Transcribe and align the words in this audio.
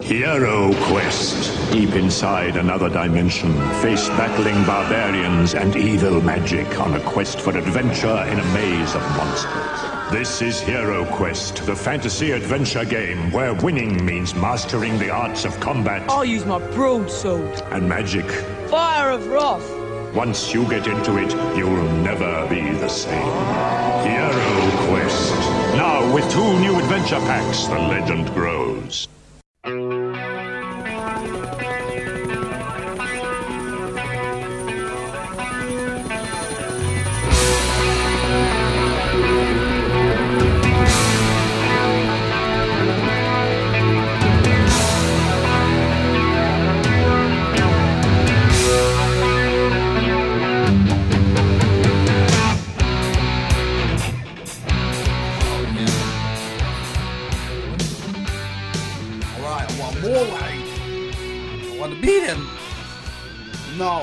Hero 0.00 0.74
Quest. 0.86 1.72
Deep 1.72 1.90
inside 1.94 2.56
another 2.56 2.88
dimension, 2.90 3.52
face 3.80 4.08
battling 4.10 4.64
barbarians 4.64 5.54
and 5.54 5.76
evil 5.76 6.20
magic 6.20 6.80
on 6.80 6.94
a 6.94 7.00
quest 7.00 7.40
for 7.40 7.56
adventure 7.56 8.24
in 8.24 8.38
a 8.38 8.44
maze 8.52 8.94
of 8.94 9.02
monsters. 9.16 10.10
This 10.12 10.42
is 10.42 10.60
Hero 10.60 11.04
Quest, 11.06 11.64
the 11.64 11.76
fantasy 11.76 12.32
adventure 12.32 12.84
game 12.84 13.30
where 13.30 13.54
winning 13.54 14.04
means 14.04 14.34
mastering 14.34 14.98
the 14.98 15.10
arts 15.10 15.44
of 15.44 15.58
combat 15.60 16.02
I'll 16.10 16.24
use 16.24 16.44
my 16.44 16.58
broadsword. 16.72 17.62
and 17.70 17.88
magic. 17.88 18.28
Fire 18.68 19.10
of 19.12 19.26
Wrath. 19.28 19.70
Once 20.14 20.52
you 20.52 20.68
get 20.68 20.86
into 20.86 21.16
it, 21.18 21.30
you'll 21.56 21.90
never 22.02 22.46
be 22.48 22.60
the 22.78 22.88
same. 22.88 23.32
Hero 24.04 24.70
Quest. 24.88 25.32
Now, 25.76 26.12
with 26.12 26.28
two 26.30 26.58
new 26.60 26.78
adventure 26.78 27.20
packs, 27.20 27.66
the 27.66 27.78
legend 27.78 28.26
grows. 28.34 29.08
Alright, 29.66 30.03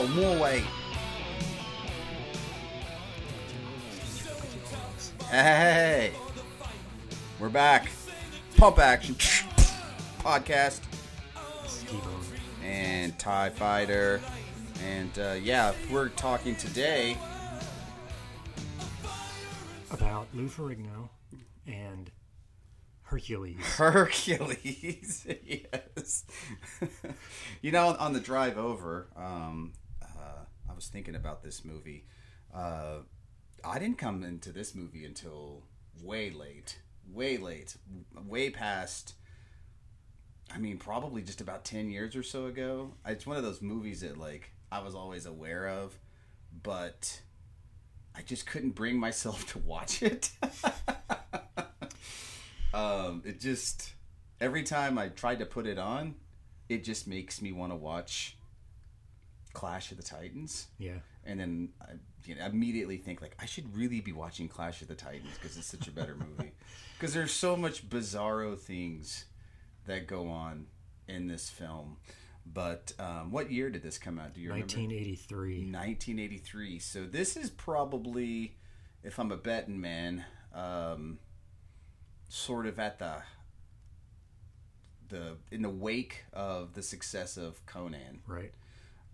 No, 0.01 0.07
more 0.07 0.39
weight. 0.39 0.63
Hey, 5.29 6.11
we're 7.39 7.49
back. 7.49 7.91
Pump 8.57 8.79
action 8.79 9.13
podcast 10.19 10.79
and 12.63 13.17
Tie 13.19 13.51
Fighter, 13.51 14.21
and 14.83 15.19
uh, 15.19 15.33
yeah, 15.33 15.73
we're 15.91 16.09
talking 16.09 16.55
today. 16.55 17.15
about 19.91 20.25
Lou 20.33 20.47
Ferrigno 20.47 21.09
and 21.67 22.09
Hercules. 23.03 23.59
Hercules, 23.75 25.27
yes. 25.45 26.23
you 27.61 27.71
know, 27.71 27.95
on 27.99 28.13
the 28.13 28.19
drive 28.19 28.57
over, 28.57 29.09
um, 29.15 29.73
was 30.81 30.87
thinking 30.87 31.13
about 31.13 31.43
this 31.43 31.63
movie. 31.63 32.05
Uh, 32.51 33.01
I 33.63 33.77
didn't 33.77 33.99
come 33.99 34.23
into 34.23 34.51
this 34.51 34.73
movie 34.73 35.05
until 35.05 35.61
way 36.01 36.31
late, 36.31 36.79
way 37.13 37.37
late, 37.37 37.77
way 38.27 38.49
past. 38.49 39.13
I 40.51 40.57
mean, 40.57 40.79
probably 40.79 41.21
just 41.21 41.39
about 41.39 41.63
ten 41.63 41.91
years 41.91 42.15
or 42.15 42.23
so 42.23 42.47
ago. 42.47 42.93
It's 43.05 43.27
one 43.27 43.37
of 43.37 43.43
those 43.43 43.61
movies 43.61 44.01
that 44.01 44.17
like 44.17 44.49
I 44.71 44.79
was 44.79 44.95
always 44.95 45.27
aware 45.27 45.69
of, 45.69 45.99
but 46.63 47.21
I 48.15 48.23
just 48.23 48.47
couldn't 48.47 48.71
bring 48.71 48.97
myself 48.97 49.45
to 49.51 49.59
watch 49.59 50.01
it. 50.01 50.31
um, 52.73 53.21
it 53.23 53.39
just 53.39 53.93
every 54.39 54.63
time 54.63 54.97
I 54.97 55.09
tried 55.09 55.37
to 55.39 55.45
put 55.45 55.67
it 55.67 55.77
on, 55.77 56.15
it 56.69 56.83
just 56.83 57.07
makes 57.07 57.39
me 57.39 57.51
want 57.51 57.71
to 57.71 57.75
watch 57.75 58.35
Clash 59.53 59.91
of 59.91 59.97
the 59.97 60.03
Titans, 60.03 60.67
Yeah. 60.77 60.99
and 61.25 61.39
then 61.39 61.69
I 61.81 61.93
you 62.25 62.35
know, 62.35 62.45
immediately 62.45 62.97
think 62.97 63.21
like 63.21 63.35
I 63.39 63.45
should 63.45 63.75
really 63.75 63.99
be 64.01 64.11
watching 64.11 64.47
Clash 64.47 64.81
of 64.81 64.87
the 64.87 64.95
Titans 64.95 65.33
because 65.39 65.57
it's 65.57 65.67
such 65.67 65.87
a 65.87 65.91
better 65.91 66.15
movie. 66.15 66.51
Because 66.99 67.15
there's 67.15 67.33
so 67.33 67.55
much 67.57 67.89
bizarro 67.89 68.55
things 68.55 69.25
that 69.87 70.05
go 70.05 70.29
on 70.29 70.67
in 71.07 71.25
this 71.27 71.49
film. 71.49 71.97
But 72.45 72.91
um, 72.99 73.31
what 73.31 73.51
year 73.51 73.71
did 73.71 73.81
this 73.81 73.97
come 73.97 74.19
out? 74.19 74.35
Do 74.35 74.41
you 74.41 74.49
remember? 74.49 74.67
1983. 74.67 75.71
1983. 75.71 76.77
So 76.77 77.05
this 77.05 77.35
is 77.35 77.49
probably, 77.49 78.55
if 79.03 79.17
I'm 79.19 79.31
a 79.31 79.35
betting 79.37 79.81
man, 79.81 80.23
um, 80.53 81.17
sort 82.29 82.67
of 82.67 82.77
at 82.79 82.99
the 82.99 83.23
the 85.09 85.37
in 85.51 85.61
the 85.61 85.69
wake 85.69 86.23
of 86.33 86.73
the 86.73 86.81
success 86.83 87.37
of 87.37 87.65
Conan. 87.65 88.21
Right. 88.27 88.51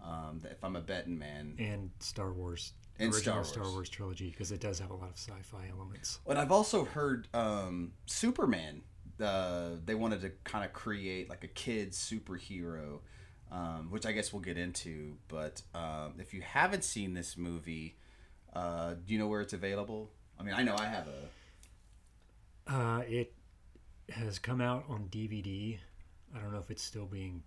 Um, 0.03 0.41
if 0.49 0.63
I'm 0.63 0.75
a 0.75 0.81
betting 0.81 1.17
man, 1.17 1.55
And 1.59 1.89
Star 1.99 2.31
Wars. 2.31 2.73
And 2.99 3.13
original 3.13 3.43
Star 3.43 3.45
Star 3.45 3.63
Wars. 3.63 3.73
Wars. 3.73 3.89
trilogy 3.89 4.29
because 4.29 4.51
it 4.51 4.59
does 4.59 4.79
have 4.79 4.89
a 4.89 4.95
lot 4.95 5.09
of 5.09 5.17
sci-fi 5.17 5.67
elements. 5.71 6.19
But 6.25 6.37
I've 6.37 6.51
also 6.51 6.85
heard 6.85 7.27
um, 7.33 7.93
Superman. 8.05 8.81
Uh, 9.21 9.71
they 9.85 9.95
wanted 9.95 10.21
to 10.21 10.31
kind 10.43 10.63
of 10.63 10.73
create 10.73 11.29
like 11.29 11.43
a 11.43 11.47
kid 11.47 11.91
superhero, 11.91 12.99
um, 13.51 13.87
which 13.89 14.05
I 14.05 14.11
guess 14.11 14.31
we'll 14.31 14.41
get 14.41 14.57
into. 14.57 15.17
But 15.27 15.61
um, 15.75 16.13
if 16.19 16.33
you 16.33 16.41
haven't 16.41 16.83
seen 16.83 17.13
this 17.13 17.37
movie, 17.37 17.97
uh, 18.53 18.93
do 19.05 19.13
you 19.13 19.19
know 19.19 19.27
where 19.27 19.41
it's 19.41 19.53
available? 19.53 20.11
I 20.39 20.43
mean, 20.43 20.53
I 20.55 20.63
know 20.63 20.75
I 20.75 20.85
have 20.85 21.07
a. 21.07 22.71
Uh, 22.71 22.99
it 23.07 23.33
has 24.09 24.39
come 24.39 24.61
out 24.61 24.85
on 24.89 25.07
DVD. 25.09 25.77
I 26.35 26.39
don't 26.39 26.51
know 26.51 26.59
if 26.59 26.69
it's 26.69 26.83
still 26.83 27.05
being 27.05 27.43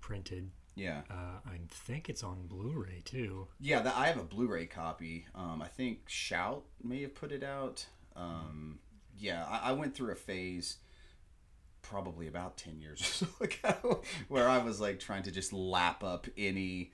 printed. 0.00 0.50
Yeah, 0.78 1.02
Uh, 1.10 1.40
I 1.44 1.58
think 1.68 2.08
it's 2.08 2.22
on 2.22 2.46
Blu-ray 2.46 3.02
too. 3.04 3.48
yeah. 3.60 3.80
That, 3.80 3.96
I 3.96 4.06
have 4.06 4.18
a 4.18 4.22
Blu-ray 4.24 4.66
copy. 4.66 5.26
Um, 5.34 5.60
I 5.60 5.66
think 5.68 6.08
Shout 6.08 6.64
may 6.82 7.02
have 7.02 7.14
put 7.14 7.32
it 7.32 7.42
out. 7.42 7.86
Um, 8.14 8.78
yeah, 9.18 9.44
I, 9.48 9.70
I 9.70 9.72
went 9.72 9.94
through 9.94 10.12
a 10.12 10.16
phase 10.16 10.76
probably 11.82 12.26
about 12.28 12.56
10 12.56 12.80
years 12.80 13.00
or 13.40 13.48
so 13.48 13.66
ago 13.70 14.02
where 14.28 14.48
I 14.48 14.58
was 14.58 14.80
like 14.80 15.00
trying 15.00 15.22
to 15.24 15.30
just 15.30 15.52
lap 15.52 16.04
up 16.04 16.26
any 16.36 16.92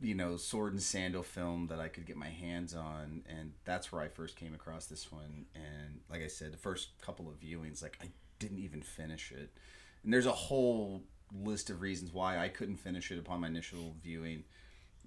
you 0.00 0.14
know 0.14 0.36
sword 0.36 0.72
and 0.72 0.82
sandal 0.82 1.22
film 1.22 1.66
that 1.68 1.80
I 1.80 1.88
could 1.88 2.06
get 2.06 2.16
my 2.16 2.28
hands 2.28 2.74
on 2.74 3.22
and 3.28 3.52
that's 3.64 3.90
where 3.92 4.02
I 4.02 4.08
first 4.08 4.36
came 4.36 4.54
across 4.54 4.86
this 4.86 5.10
one 5.10 5.46
and 5.54 6.00
like 6.10 6.22
I 6.22 6.26
said 6.28 6.52
the 6.52 6.58
first 6.58 6.90
couple 7.00 7.28
of 7.28 7.40
viewings 7.40 7.82
like 7.82 7.98
I 8.02 8.08
didn't 8.38 8.58
even 8.58 8.82
finish 8.82 9.32
it 9.32 9.50
and 10.04 10.12
there's 10.12 10.26
a 10.26 10.32
whole 10.32 11.02
list 11.34 11.70
of 11.70 11.80
reasons 11.80 12.12
why 12.12 12.38
I 12.38 12.48
couldn't 12.48 12.76
finish 12.76 13.10
it 13.10 13.18
upon 13.18 13.40
my 13.40 13.48
initial 13.48 13.94
viewing 14.02 14.44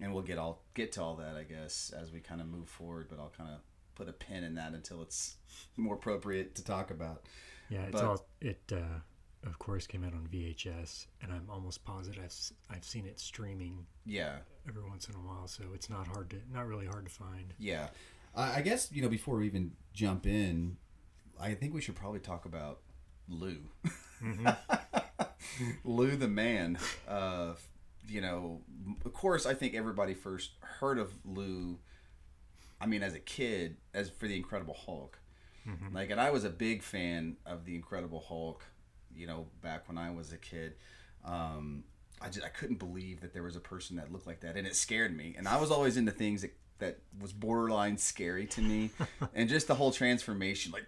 and 0.01 0.13
we'll 0.13 0.23
get 0.23 0.37
all 0.37 0.61
get 0.73 0.91
to 0.93 1.01
all 1.01 1.15
that 1.15 1.35
I 1.35 1.43
guess 1.43 1.93
as 1.99 2.11
we 2.11 2.19
kind 2.19 2.41
of 2.41 2.47
move 2.47 2.67
forward 2.69 3.07
but 3.09 3.19
I'll 3.19 3.31
kind 3.37 3.49
of 3.51 3.59
put 3.95 4.09
a 4.09 4.13
pin 4.13 4.43
in 4.43 4.55
that 4.55 4.73
until 4.73 5.01
it's 5.01 5.35
more 5.77 5.95
appropriate 5.95 6.55
to 6.55 6.63
talk 6.63 6.91
about 6.91 7.23
Yeah, 7.69 7.83
it's 7.83 7.91
But- 7.93 8.03
all 8.03 8.25
it. 8.41 8.61
Uh, 8.71 8.99
of 9.45 9.57
course, 9.57 9.87
came 9.87 10.03
out 10.03 10.11
on 10.13 10.27
VHS, 10.29 11.05
and 11.21 11.31
I'm 11.31 11.49
almost 11.49 11.85
positive 11.85 12.21
I've, 12.21 12.75
I've 12.75 12.83
seen 12.83 13.05
it 13.05 13.21
streaming 13.21 13.85
yeah 14.05 14.39
every 14.67 14.83
once 14.83 15.07
in 15.07 15.15
a 15.15 15.19
while, 15.19 15.47
so 15.47 15.63
it's 15.73 15.89
not 15.89 16.07
hard 16.07 16.29
to 16.31 16.41
not 16.51 16.67
really 16.67 16.87
hard 16.87 17.05
to 17.05 17.11
find. 17.11 17.53
Yeah. 17.57 17.87
I 18.35 18.57
I 18.57 18.61
guess, 18.61 18.91
you 18.91 19.01
know, 19.01 19.07
before 19.07 19.37
we 19.37 19.45
even 19.45 19.71
jump 19.93 20.27
in, 20.27 20.75
I 21.39 21.53
think 21.53 21.73
we 21.73 21.79
should 21.79 21.95
probably 21.95 22.19
talk 22.19 22.43
about 22.43 22.81
Lou. 23.29 23.59
Lou 25.83 26.15
the 26.15 26.27
man. 26.27 26.77
Uh, 27.07 27.53
you 28.07 28.21
know, 28.21 28.61
of 29.05 29.13
course, 29.13 29.45
I 29.45 29.53
think 29.53 29.75
everybody 29.75 30.13
first 30.13 30.51
heard 30.61 30.97
of 30.97 31.11
Lou, 31.25 31.77
I 32.81 32.85
mean, 32.85 33.03
as 33.03 33.13
a 33.13 33.19
kid, 33.19 33.77
as 33.93 34.09
for 34.09 34.27
the 34.27 34.35
Incredible 34.35 34.73
Hulk. 34.73 35.19
Like, 35.93 36.09
and 36.09 36.19
I 36.19 36.31
was 36.31 36.43
a 36.43 36.49
big 36.49 36.81
fan 36.81 37.37
of 37.45 37.65
the 37.65 37.75
Incredible 37.75 38.23
Hulk, 38.27 38.63
you 39.15 39.27
know, 39.27 39.47
back 39.61 39.87
when 39.87 39.97
I 39.97 40.11
was 40.11 40.31
a 40.33 40.37
kid. 40.37 40.73
Um, 41.23 41.83
I 42.21 42.29
just 42.29 42.45
I 42.45 42.49
couldn't 42.49 42.79
believe 42.79 43.21
that 43.21 43.33
there 43.33 43.43
was 43.43 43.55
a 43.55 43.59
person 43.61 43.95
that 43.97 44.11
looked 44.11 44.27
like 44.27 44.41
that, 44.41 44.57
and 44.57 44.65
it 44.65 44.75
scared 44.75 45.15
me. 45.15 45.35
And 45.37 45.47
I 45.47 45.57
was 45.57 45.71
always 45.71 45.97
into 45.97 46.11
things 46.11 46.41
that 46.41 46.55
that 46.79 46.99
was 47.19 47.33
borderline 47.33 47.97
scary 47.97 48.45
to 48.47 48.61
me, 48.61 48.91
and 49.35 49.47
just 49.49 49.67
the 49.67 49.75
whole 49.75 49.91
transformation, 49.91 50.71
like 50.71 50.85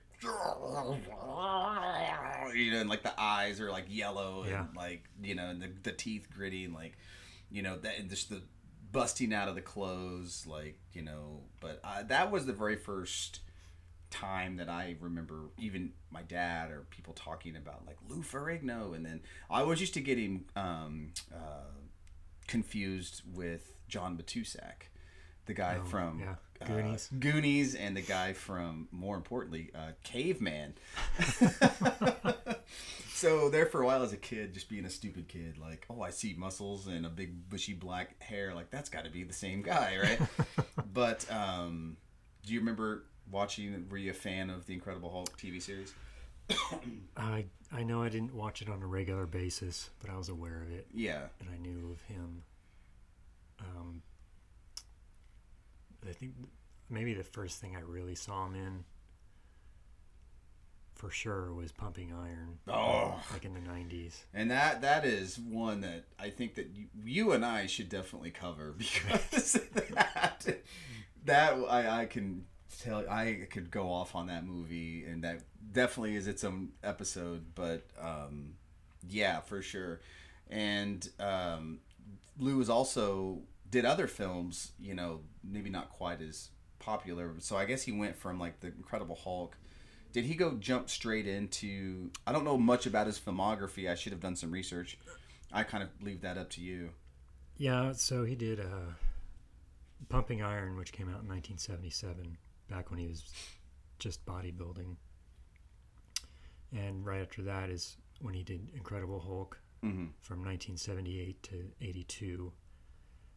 you 2.56 2.71
know, 2.71 2.80
and 2.80 2.89
like 2.89 3.03
the 3.03 3.13
eyes 3.19 3.59
are 3.62 3.71
like 3.71 3.86
yellow, 3.89 4.45
Yeah. 4.48 4.65
and 4.65 4.75
like 4.75 5.03
you 5.21 5.36
know, 5.36 5.48
and 5.50 5.62
the 5.62 5.69
the 5.83 5.92
teeth 5.92 6.27
gritty, 6.36 6.65
and 6.65 6.74
like 6.74 6.98
you 7.50 7.62
know 7.62 7.77
that 7.80 7.98
and 8.00 8.09
just 8.09 8.30
the 8.30 8.42
busting 8.92 9.33
out 9.33 9.48
of 9.48 9.56
the 9.56 9.62
clothes, 9.62 10.45
like 10.48 10.77
you 10.94 11.01
know. 11.01 11.42
But 11.59 11.80
I, 11.83 12.03
that 12.03 12.31
was 12.31 12.45
the 12.45 12.53
very 12.53 12.75
first 12.75 13.39
time 14.09 14.57
that 14.57 14.68
I 14.68 14.98
remember 15.00 15.51
even 15.57 15.94
my 16.09 16.21
dad 16.21 16.69
or 16.69 16.86
people 16.89 17.13
talking 17.13 17.56
about 17.56 17.86
like 17.88 17.98
Lou 18.09 18.21
Ferrigno, 18.21 18.94
and 18.95 19.06
then 19.06 19.21
I 19.50 19.63
was 19.63 19.80
used 19.80 19.94
to 19.94 20.01
getting 20.01 20.45
um, 20.56 21.13
uh, 21.33 21.71
confused 22.47 23.21
with 23.33 23.81
John 23.88 24.18
Matuszak 24.18 24.89
the 25.45 25.53
guy 25.53 25.79
Oh, 25.81 25.85
from 25.85 26.19
yeah, 26.19 26.35
uh, 26.61 26.65
Goonies. 26.65 27.09
Goonies, 27.19 27.75
and 27.75 27.95
the 27.97 28.01
guy 28.01 28.33
from 28.33 28.88
more 28.91 29.15
importantly, 29.15 29.71
uh, 29.75 29.91
Caveman. 30.03 30.73
so 33.13 33.49
there 33.49 33.65
for 33.65 33.81
a 33.81 33.85
while 33.85 34.03
as 34.03 34.13
a 34.13 34.17
kid, 34.17 34.53
just 34.53 34.69
being 34.69 34.85
a 34.85 34.89
stupid 34.89 35.27
kid, 35.27 35.57
like, 35.57 35.85
oh, 35.89 36.01
I 36.01 36.09
see 36.11 36.33
muscles 36.38 36.88
and 36.88 37.05
a 37.05 37.09
big 37.09 37.49
bushy 37.49 37.73
black 37.73 38.21
hair, 38.21 38.53
like 38.53 38.69
that's 38.69 38.89
got 38.89 39.05
to 39.05 39.11
be 39.11 39.23
the 39.23 39.33
same 39.33 39.61
guy, 39.61 39.97
right? 40.01 40.19
but 40.93 41.25
um, 41.31 41.97
do 42.45 42.53
you 42.53 42.59
remember 42.59 43.05
watching? 43.29 43.87
Were 43.89 43.97
you 43.97 44.11
a 44.11 44.15
fan 44.15 44.49
of 44.49 44.65
the 44.65 44.73
Incredible 44.73 45.09
Hulk 45.11 45.37
TV 45.39 45.61
series? 45.61 45.94
I 47.17 47.45
I 47.71 47.83
know 47.83 48.01
I 48.03 48.09
didn't 48.09 48.33
watch 48.33 48.61
it 48.61 48.69
on 48.69 48.81
a 48.81 48.87
regular 48.87 49.25
basis, 49.25 49.89
but 50.01 50.09
I 50.09 50.17
was 50.17 50.29
aware 50.29 50.61
of 50.61 50.71
it 50.71 50.87
Yeah. 50.94 51.27
and 51.39 51.49
I 51.53 51.57
knew 51.57 51.91
of 51.91 52.01
him. 52.13 52.44
Um, 53.59 54.01
I 56.07 56.13
think 56.13 56.33
maybe 56.89 57.13
the 57.13 57.24
first 57.24 57.59
thing 57.59 57.75
I 57.75 57.81
really 57.81 58.15
saw 58.15 58.45
him 58.48 58.56
in, 58.56 58.83
for 60.95 61.09
sure, 61.09 61.53
was 61.53 61.71
Pumping 61.71 62.12
Iron. 62.13 62.59
Oh. 62.68 63.21
like 63.31 63.45
in 63.45 63.53
the 63.53 63.59
'90s. 63.59 64.24
And 64.33 64.51
that 64.51 64.81
that 64.81 65.06
is 65.06 65.39
one 65.39 65.81
that 65.81 66.06
I 66.19 66.30
think 66.30 66.56
that 66.56 66.71
you, 66.75 66.88
you 67.03 67.31
and 67.31 67.45
I 67.45 67.65
should 67.68 67.89
definitely 67.89 68.31
cover 68.31 68.71
because 68.77 69.59
that 69.94 70.63
that 71.25 71.53
I, 71.69 72.01
I 72.01 72.06
can 72.06 72.45
tell 72.80 73.07
I 73.09 73.47
could 73.50 73.71
go 73.71 73.92
off 73.92 74.15
on 74.15 74.27
that 74.27 74.45
movie 74.45 75.06
and 75.06 75.24
that 75.24 75.42
definitely 75.71 76.15
is 76.15 76.27
its 76.27 76.44
own 76.44 76.69
episode. 76.83 77.45
But 77.56 77.88
um, 78.00 78.54
yeah, 79.07 79.42
for 79.42 79.62
sure. 79.62 80.01
And 80.50 81.07
um, 81.19 81.80
Lou 82.38 82.59
is 82.59 82.69
also 82.69 83.39
did 83.71 83.85
other 83.85 84.06
films, 84.07 84.73
you 84.79 84.94
know, 84.94 85.21
maybe 85.44 85.69
not 85.71 85.89
quite 85.89 86.21
as 86.21 86.50
popular. 86.79 87.33
So 87.39 87.56
I 87.57 87.65
guess 87.65 87.81
he 87.83 87.91
went 87.91 88.15
from 88.18 88.39
like 88.39 88.59
the 88.59 88.68
Incredible 88.68 89.15
Hulk. 89.15 89.57
Did 90.13 90.25
he 90.25 90.35
go 90.35 90.56
jump 90.59 90.89
straight 90.89 91.25
into? 91.25 92.12
I 92.27 92.31
don't 92.33 92.44
know 92.44 92.57
much 92.57 92.85
about 92.85 93.07
his 93.07 93.18
filmography. 93.18 93.89
I 93.89 93.95
should 93.95 94.12
have 94.12 94.21
done 94.21 94.35
some 94.35 94.51
research. 94.51 94.97
I 95.53 95.63
kind 95.63 95.83
of 95.83 95.89
leave 96.01 96.21
that 96.21 96.38
up 96.38 96.50
to 96.51 96.62
you. 96.62 96.89
Yeah, 97.57 97.94
so 97.94 98.25
he 98.25 98.35
did 98.35 98.59
uh, 98.59 98.94
Pumping 100.09 100.41
Iron, 100.41 100.75
which 100.77 100.91
came 100.91 101.07
out 101.07 101.21
in 101.23 101.29
1977, 101.29 102.38
back 102.69 102.89
when 102.89 103.00
he 103.00 103.07
was 103.07 103.23
just 104.00 104.25
bodybuilding. 104.25 104.95
And 106.75 107.06
right 107.06 107.21
after 107.21 107.41
that 107.44 107.69
is 107.69 107.97
when 108.19 108.33
he 108.33 108.44
did 108.44 108.68
Incredible 108.75 109.19
Hulk 109.19 109.57
Mm-hmm. 109.83 110.09
from 110.21 110.45
1978 110.45 111.41
to 111.41 111.71
82. 111.81 112.51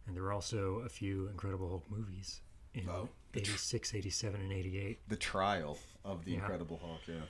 And 0.06 0.14
there 0.14 0.22
were 0.22 0.32
also 0.32 0.82
a 0.84 0.88
few 0.88 1.28
Incredible 1.28 1.68
Hulk 1.68 1.90
movies 1.90 2.40
in 2.74 2.88
Oh. 2.88 3.08
86, 3.32 3.94
87, 3.94 4.40
and 4.40 4.52
88. 4.52 5.08
The 5.08 5.16
trial 5.16 5.78
of 6.04 6.24
the 6.24 6.32
Yeah. 6.32 6.38
Incredible 6.38 6.78
Hulk. 6.78 7.00
Yeah. 7.06 7.22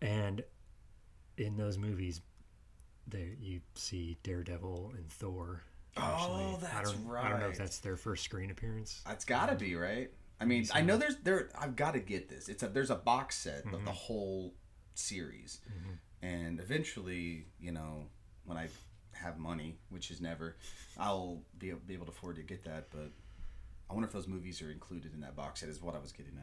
And 0.00 0.44
in 1.36 1.56
those 1.56 1.78
movies, 1.78 2.20
there 3.06 3.34
you 3.40 3.60
see 3.74 4.18
Daredevil 4.22 4.92
and 4.96 5.10
Thor. 5.10 5.62
Oh, 5.96 6.00
I 6.00 6.58
that's 6.60 6.92
don't, 6.92 7.10
I 7.16 7.30
don't 7.30 7.40
know 7.40 7.48
if 7.48 7.58
that's 7.58 7.78
their 7.78 7.96
first 7.96 8.24
screen 8.24 8.50
appearance. 8.50 9.02
That's 9.06 9.24
got 9.24 9.48
to 9.48 9.56
be 9.56 9.74
um, 9.74 9.80
right. 9.80 10.10
I 10.40 10.44
mean, 10.44 10.66
I 10.72 10.82
know 10.82 10.96
there's 10.96 11.16
there. 11.16 11.50
I've 11.58 11.74
got 11.74 11.94
to 11.94 12.00
get 12.00 12.28
this. 12.28 12.48
It's 12.48 12.62
a 12.62 12.68
there's 12.68 12.90
a 12.90 12.96
box 12.96 13.36
set 13.36 13.64
of 13.64 13.72
the 13.72 13.78
mm-hmm. 13.78 13.88
whole 13.88 14.54
series, 14.94 15.60
mm-hmm. 15.68 16.26
and 16.26 16.60
eventually, 16.60 17.46
you 17.58 17.72
know, 17.72 18.06
when 18.44 18.56
I 18.56 18.68
have 19.22 19.38
money, 19.38 19.76
which 19.90 20.10
is 20.10 20.20
never, 20.20 20.56
I'll 20.98 21.40
be, 21.58 21.72
be 21.86 21.94
able 21.94 22.06
to 22.06 22.12
afford 22.12 22.36
to 22.36 22.42
get 22.42 22.64
that. 22.64 22.88
But 22.90 23.10
I 23.90 23.94
wonder 23.94 24.06
if 24.06 24.12
those 24.12 24.28
movies 24.28 24.60
are 24.62 24.70
included 24.70 25.14
in 25.14 25.20
that 25.20 25.36
box 25.36 25.60
set. 25.60 25.68
Is 25.68 25.82
what 25.82 25.94
I 25.94 25.98
was 25.98 26.12
getting 26.12 26.38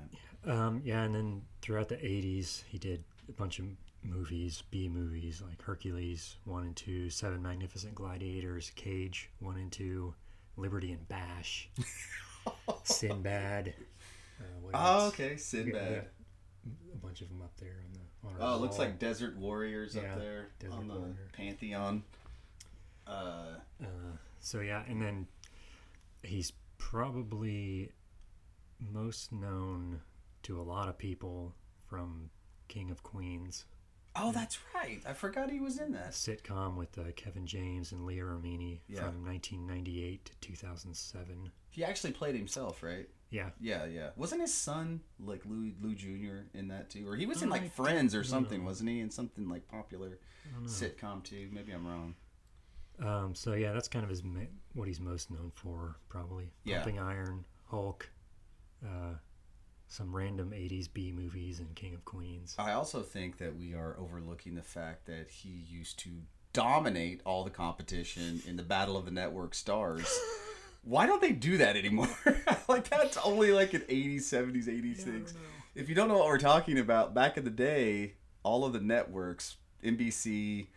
at. 0.45 0.51
Um, 0.51 0.81
yeah, 0.83 1.03
and 1.03 1.13
then 1.15 1.41
throughout 1.61 1.89
the 1.89 1.95
80s, 1.97 2.63
he 2.67 2.77
did 2.77 3.03
a 3.27 3.31
bunch 3.31 3.59
of 3.59 3.65
movies, 4.03 4.63
B 4.69 4.87
movies 4.87 5.41
like 5.47 5.61
Hercules 5.61 6.35
1 6.45 6.63
and 6.63 6.75
2, 6.75 7.09
Seven 7.09 7.41
Magnificent 7.41 7.95
Gladiators, 7.95 8.71
Cage 8.75 9.29
1 9.39 9.55
and 9.57 9.71
2, 9.71 10.13
Liberty 10.57 10.91
and 10.91 11.07
Bash, 11.07 11.69
Sinbad. 12.83 13.73
Uh, 14.39 14.43
what 14.61 14.71
Oh, 14.75 15.07
okay, 15.07 15.37
Sinbad. 15.37 15.73
got- 15.73 16.03
we 16.65 16.87
got 16.89 16.95
A 16.95 16.97
bunch 16.97 17.21
of 17.21 17.29
them 17.29 17.41
up 17.41 17.55
there 17.57 17.75
on 17.85 17.93
the. 17.93 18.27
On 18.27 18.35
Oh, 18.39 18.55
it 18.55 18.61
looks 18.61 18.79
like 18.79 18.97
Desert 18.99 19.37
Warriors 19.37 19.95
Yeah, 19.95 20.13
up 20.13 20.19
there 20.19 20.47
Desert 20.59 20.75
on 20.75 20.87
the 20.87 20.95
Warrior. 20.95 21.29
Pantheon. 21.33 22.03
Uh, 23.07 23.55
Uh, 23.81 23.85
so 24.39 24.59
yeah, 24.61 24.83
and 24.87 25.01
then 25.01 25.27
he's 26.23 26.51
probably 26.77 27.91
most 28.79 29.31
known 29.31 30.01
to 30.43 30.59
a 30.59 30.63
lot 30.63 30.87
of 30.89 30.97
people 30.97 31.53
from 31.87 32.29
King 32.67 32.89
of 32.91 33.03
Queens, 33.03 33.65
oh, 34.15 34.31
that's 34.31 34.57
right. 34.73 35.01
I 35.07 35.13
forgot 35.13 35.49
he 35.49 35.59
was 35.59 35.77
in 35.79 35.91
that. 35.93 36.11
sitcom 36.11 36.75
with 36.77 36.97
uh, 36.97 37.03
Kevin 37.15 37.45
James 37.45 37.91
and 37.91 38.05
Leah 38.05 38.23
Remini 38.23 38.79
Yeah. 38.87 39.01
from 39.01 39.25
1998 39.25 40.25
to 40.25 40.31
2007. 40.41 41.51
He 41.69 41.83
actually 41.83 42.13
played 42.13 42.35
himself, 42.35 42.81
right? 42.81 43.09
Yeah, 43.29 43.49
Yeah, 43.59 43.85
yeah. 43.85 44.11
Wasn't 44.15 44.39
his 44.41 44.53
son 44.53 45.01
like 45.19 45.41
Lou 45.45 45.73
Lou 45.81 45.93
Jr. 45.95 46.45
in 46.53 46.67
that 46.69 46.89
too, 46.89 47.07
or 47.09 47.15
he 47.15 47.25
was 47.25 47.41
in 47.41 47.49
I 47.51 47.57
like 47.57 47.73
Friends 47.73 48.15
or 48.15 48.23
something, 48.23 48.59
know. 48.61 48.65
wasn't 48.67 48.89
he? 48.89 48.99
In 49.01 49.09
something 49.09 49.49
like 49.49 49.67
popular 49.67 50.19
sitcom 50.65 51.23
too. 51.23 51.49
Maybe 51.51 51.71
I'm 51.73 51.85
wrong. 51.85 52.15
Um, 53.03 53.35
so 53.35 53.53
yeah, 53.53 53.73
that's 53.73 53.87
kind 53.87 54.03
of 54.03 54.09
his 54.09 54.23
what 54.73 54.87
he's 54.87 54.99
most 54.99 55.31
known 55.31 55.51
for, 55.53 55.97
probably. 56.09 56.51
Yeah. 56.63 56.77
Pumping 56.77 56.99
Iron, 56.99 57.45
Hulk, 57.65 58.09
uh, 58.83 59.15
some 59.87 60.15
random 60.15 60.51
80s 60.51 60.87
B 60.91 61.11
movies, 61.11 61.59
and 61.59 61.73
King 61.75 61.93
of 61.93 62.05
Queens. 62.05 62.55
I 62.57 62.73
also 62.73 63.01
think 63.01 63.37
that 63.37 63.57
we 63.57 63.73
are 63.73 63.95
overlooking 63.99 64.55
the 64.55 64.61
fact 64.61 65.05
that 65.05 65.29
he 65.29 65.49
used 65.49 65.99
to 65.99 66.09
dominate 66.53 67.21
all 67.25 67.43
the 67.43 67.49
competition 67.49 68.41
in 68.47 68.55
the 68.55 68.63
Battle 68.63 68.95
of 68.95 69.05
the 69.05 69.11
Network 69.11 69.53
Stars. 69.53 70.07
Why 70.83 71.05
don't 71.05 71.21
they 71.21 71.31
do 71.31 71.57
that 71.57 71.75
anymore? 71.75 72.07
like 72.67 72.87
that's 72.89 73.17
only 73.17 73.51
like 73.51 73.73
an 73.73 73.81
80s, 73.81 74.21
70s, 74.21 74.67
80s 74.67 74.97
things. 74.97 75.33
If 75.73 75.89
you 75.89 75.95
don't 75.95 76.07
know 76.07 76.17
what 76.17 76.27
we're 76.27 76.37
talking 76.37 76.79
about, 76.79 77.13
back 77.13 77.37
in 77.37 77.43
the 77.43 77.49
day, 77.49 78.13
all 78.43 78.63
of 78.63 78.71
the 78.71 78.79
networks, 78.79 79.57
NBC, 79.83 80.67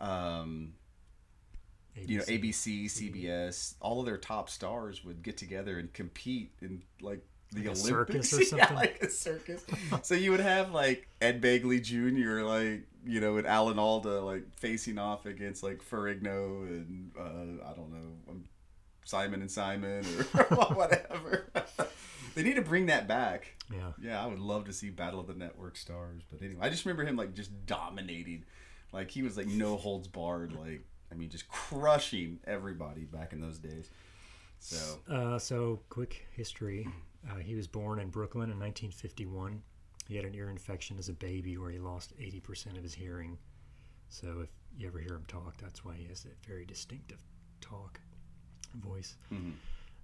um, 0.00 0.72
you 1.96 2.18
know, 2.18 2.24
ABC, 2.24 2.86
CBS, 2.86 3.74
all 3.80 4.00
of 4.00 4.06
their 4.06 4.16
top 4.18 4.48
stars 4.50 5.04
would 5.04 5.22
get 5.22 5.36
together 5.36 5.78
and 5.78 5.92
compete 5.92 6.52
in 6.62 6.82
like 7.00 7.20
the 7.52 7.64
Like 7.68 7.78
Olympics. 7.78 8.30
circus 8.30 8.32
or 8.32 8.42
yeah, 8.56 8.66
something? 8.68 8.76
like 8.76 9.02
a 9.02 9.10
circus. 9.10 9.64
so 10.02 10.14
you 10.14 10.30
would 10.30 10.40
have 10.40 10.72
like 10.72 11.08
Ed 11.20 11.42
Begley 11.42 11.82
Jr., 11.82 12.42
like, 12.44 12.86
you 13.04 13.20
know, 13.20 13.36
and 13.38 13.46
Alan 13.46 13.78
Alda, 13.78 14.20
like 14.20 14.44
facing 14.56 14.98
off 14.98 15.26
against 15.26 15.62
like 15.62 15.82
Ferrigno 15.82 16.66
and 16.68 17.10
uh, 17.18 17.66
I 17.68 17.74
don't 17.74 17.90
know, 17.92 18.12
um, 18.30 18.44
Simon 19.04 19.40
and 19.40 19.50
Simon 19.50 20.04
or 20.34 20.44
whatever. 20.74 21.46
they 22.36 22.42
need 22.44 22.54
to 22.56 22.62
bring 22.62 22.86
that 22.86 23.08
back. 23.08 23.56
Yeah. 23.72 23.92
Yeah, 24.00 24.22
I 24.22 24.26
would 24.26 24.38
love 24.38 24.64
to 24.66 24.72
see 24.72 24.90
Battle 24.90 25.18
of 25.20 25.26
the 25.26 25.34
Network 25.34 25.76
Stars. 25.76 26.22
But 26.30 26.42
anyway, 26.42 26.60
I 26.62 26.70
just 26.70 26.84
remember 26.84 27.04
him 27.04 27.16
like 27.16 27.34
just 27.34 27.50
dominating. 27.66 28.44
Like 28.92 29.10
he 29.10 29.22
was 29.22 29.36
like 29.36 29.46
no 29.48 29.76
holds 29.76 30.06
barred. 30.08 30.52
Like 30.52 30.84
I 31.10 31.14
mean, 31.14 31.28
just 31.28 31.48
crushing 31.48 32.38
everybody 32.46 33.04
back 33.04 33.32
in 33.32 33.40
those 33.40 33.58
days. 33.58 33.90
So 34.58 35.00
Uh, 35.12 35.38
so, 35.38 35.80
quick 35.88 36.26
history. 36.32 36.86
Uh, 37.30 37.36
he 37.36 37.54
was 37.54 37.66
born 37.66 37.98
in 37.98 38.08
Brooklyn 38.08 38.50
in 38.50 38.58
1951. 38.58 39.62
He 40.08 40.16
had 40.16 40.24
an 40.24 40.34
ear 40.34 40.50
infection 40.50 40.98
as 40.98 41.08
a 41.08 41.12
baby 41.14 41.56
where 41.56 41.70
he 41.70 41.78
lost 41.78 42.12
80% 42.18 42.76
of 42.76 42.82
his 42.82 42.94
hearing. 42.94 43.38
So, 44.08 44.40
if 44.42 44.50
you 44.76 44.86
ever 44.86 44.98
hear 44.98 45.14
him 45.16 45.24
talk, 45.28 45.56
that's 45.58 45.84
why 45.84 45.94
he 45.94 46.04
has 46.06 46.22
that 46.24 46.36
very 46.46 46.64
distinctive 46.64 47.18
talk 47.60 48.00
voice. 48.74 49.16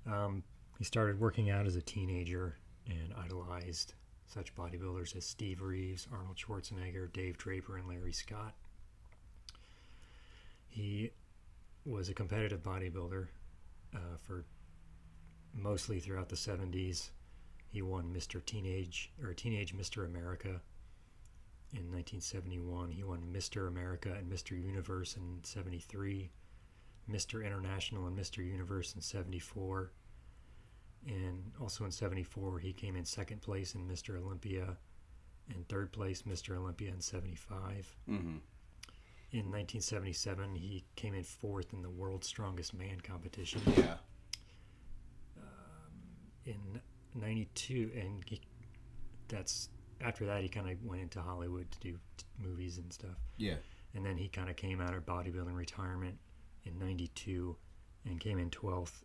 Um, 0.06 0.42
he 0.78 0.84
started 0.84 1.20
working 1.20 1.50
out 1.50 1.66
as 1.66 1.76
a 1.76 1.82
teenager 1.82 2.56
and 2.88 3.12
idolized 3.24 3.94
such 4.26 4.54
bodybuilders 4.54 5.16
as 5.16 5.24
Steve 5.24 5.60
Reeves, 5.62 6.06
Arnold 6.12 6.36
Schwarzenegger, 6.36 7.12
Dave 7.12 7.36
Draper, 7.38 7.76
and 7.76 7.88
Larry 7.88 8.12
Scott. 8.12 8.54
He 10.76 11.10
was 11.86 12.10
a 12.10 12.14
competitive 12.14 12.62
bodybuilder 12.62 13.28
uh, 13.94 14.16
for 14.20 14.44
mostly 15.54 16.00
throughout 16.00 16.28
the 16.28 16.36
70s. 16.36 17.08
He 17.70 17.80
won 17.80 18.12
Mr. 18.14 18.44
Teenage 18.44 19.10
or 19.22 19.32
Teenage 19.32 19.74
Mr. 19.74 20.04
America 20.04 20.60
in 21.72 21.90
1971. 21.90 22.90
He 22.90 23.02
won 23.04 23.22
Mr. 23.32 23.68
America 23.68 24.12
and 24.18 24.30
Mr. 24.30 24.50
Universe 24.50 25.16
in 25.16 25.40
73, 25.44 26.30
Mr. 27.10 27.42
International 27.42 28.06
and 28.06 28.18
Mr. 28.18 28.44
Universe 28.46 28.94
in 28.94 29.00
74. 29.00 29.92
And 31.06 31.52
also 31.58 31.86
in 31.86 31.90
74, 31.90 32.58
he 32.58 32.74
came 32.74 32.96
in 32.96 33.06
second 33.06 33.40
place 33.40 33.74
in 33.74 33.88
Mr. 33.88 34.18
Olympia 34.20 34.76
and 35.48 35.66
third 35.68 35.90
place 35.90 36.22
Mr. 36.22 36.54
Olympia 36.54 36.90
in 36.90 37.00
75. 37.00 37.96
mhm. 38.06 38.40
In 39.36 39.50
1977, 39.52 40.54
he 40.54 40.84
came 40.96 41.12
in 41.12 41.22
fourth 41.22 41.74
in 41.74 41.82
the 41.82 41.90
World's 41.90 42.26
Strongest 42.26 42.72
Man 42.72 42.98
competition. 43.02 43.60
yeah, 43.76 43.96
um, 45.36 45.92
in 46.46 46.80
'92, 47.14 47.90
and 47.94 48.22
he, 48.26 48.40
that's 49.28 49.68
after 50.00 50.24
that 50.26 50.42
he 50.42 50.48
kind 50.48 50.70
of 50.70 50.82
went 50.82 51.02
into 51.02 51.20
Hollywood 51.20 51.70
to 51.70 51.78
do 51.80 51.98
t- 52.16 52.24
movies 52.38 52.78
and 52.78 52.90
stuff. 52.92 53.16
Yeah. 53.36 53.56
and 53.94 54.04
then 54.04 54.16
he 54.16 54.28
kind 54.28 54.48
of 54.48 54.56
came 54.56 54.80
out 54.80 54.94
of 54.94 55.04
bodybuilding 55.04 55.54
retirement 55.54 56.16
in 56.64 56.78
92 56.78 57.56
and 58.06 58.18
came 58.20 58.38
in 58.38 58.50
12th 58.50 59.02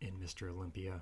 in 0.00 0.12
mr 0.14 0.50
olympia 0.50 1.00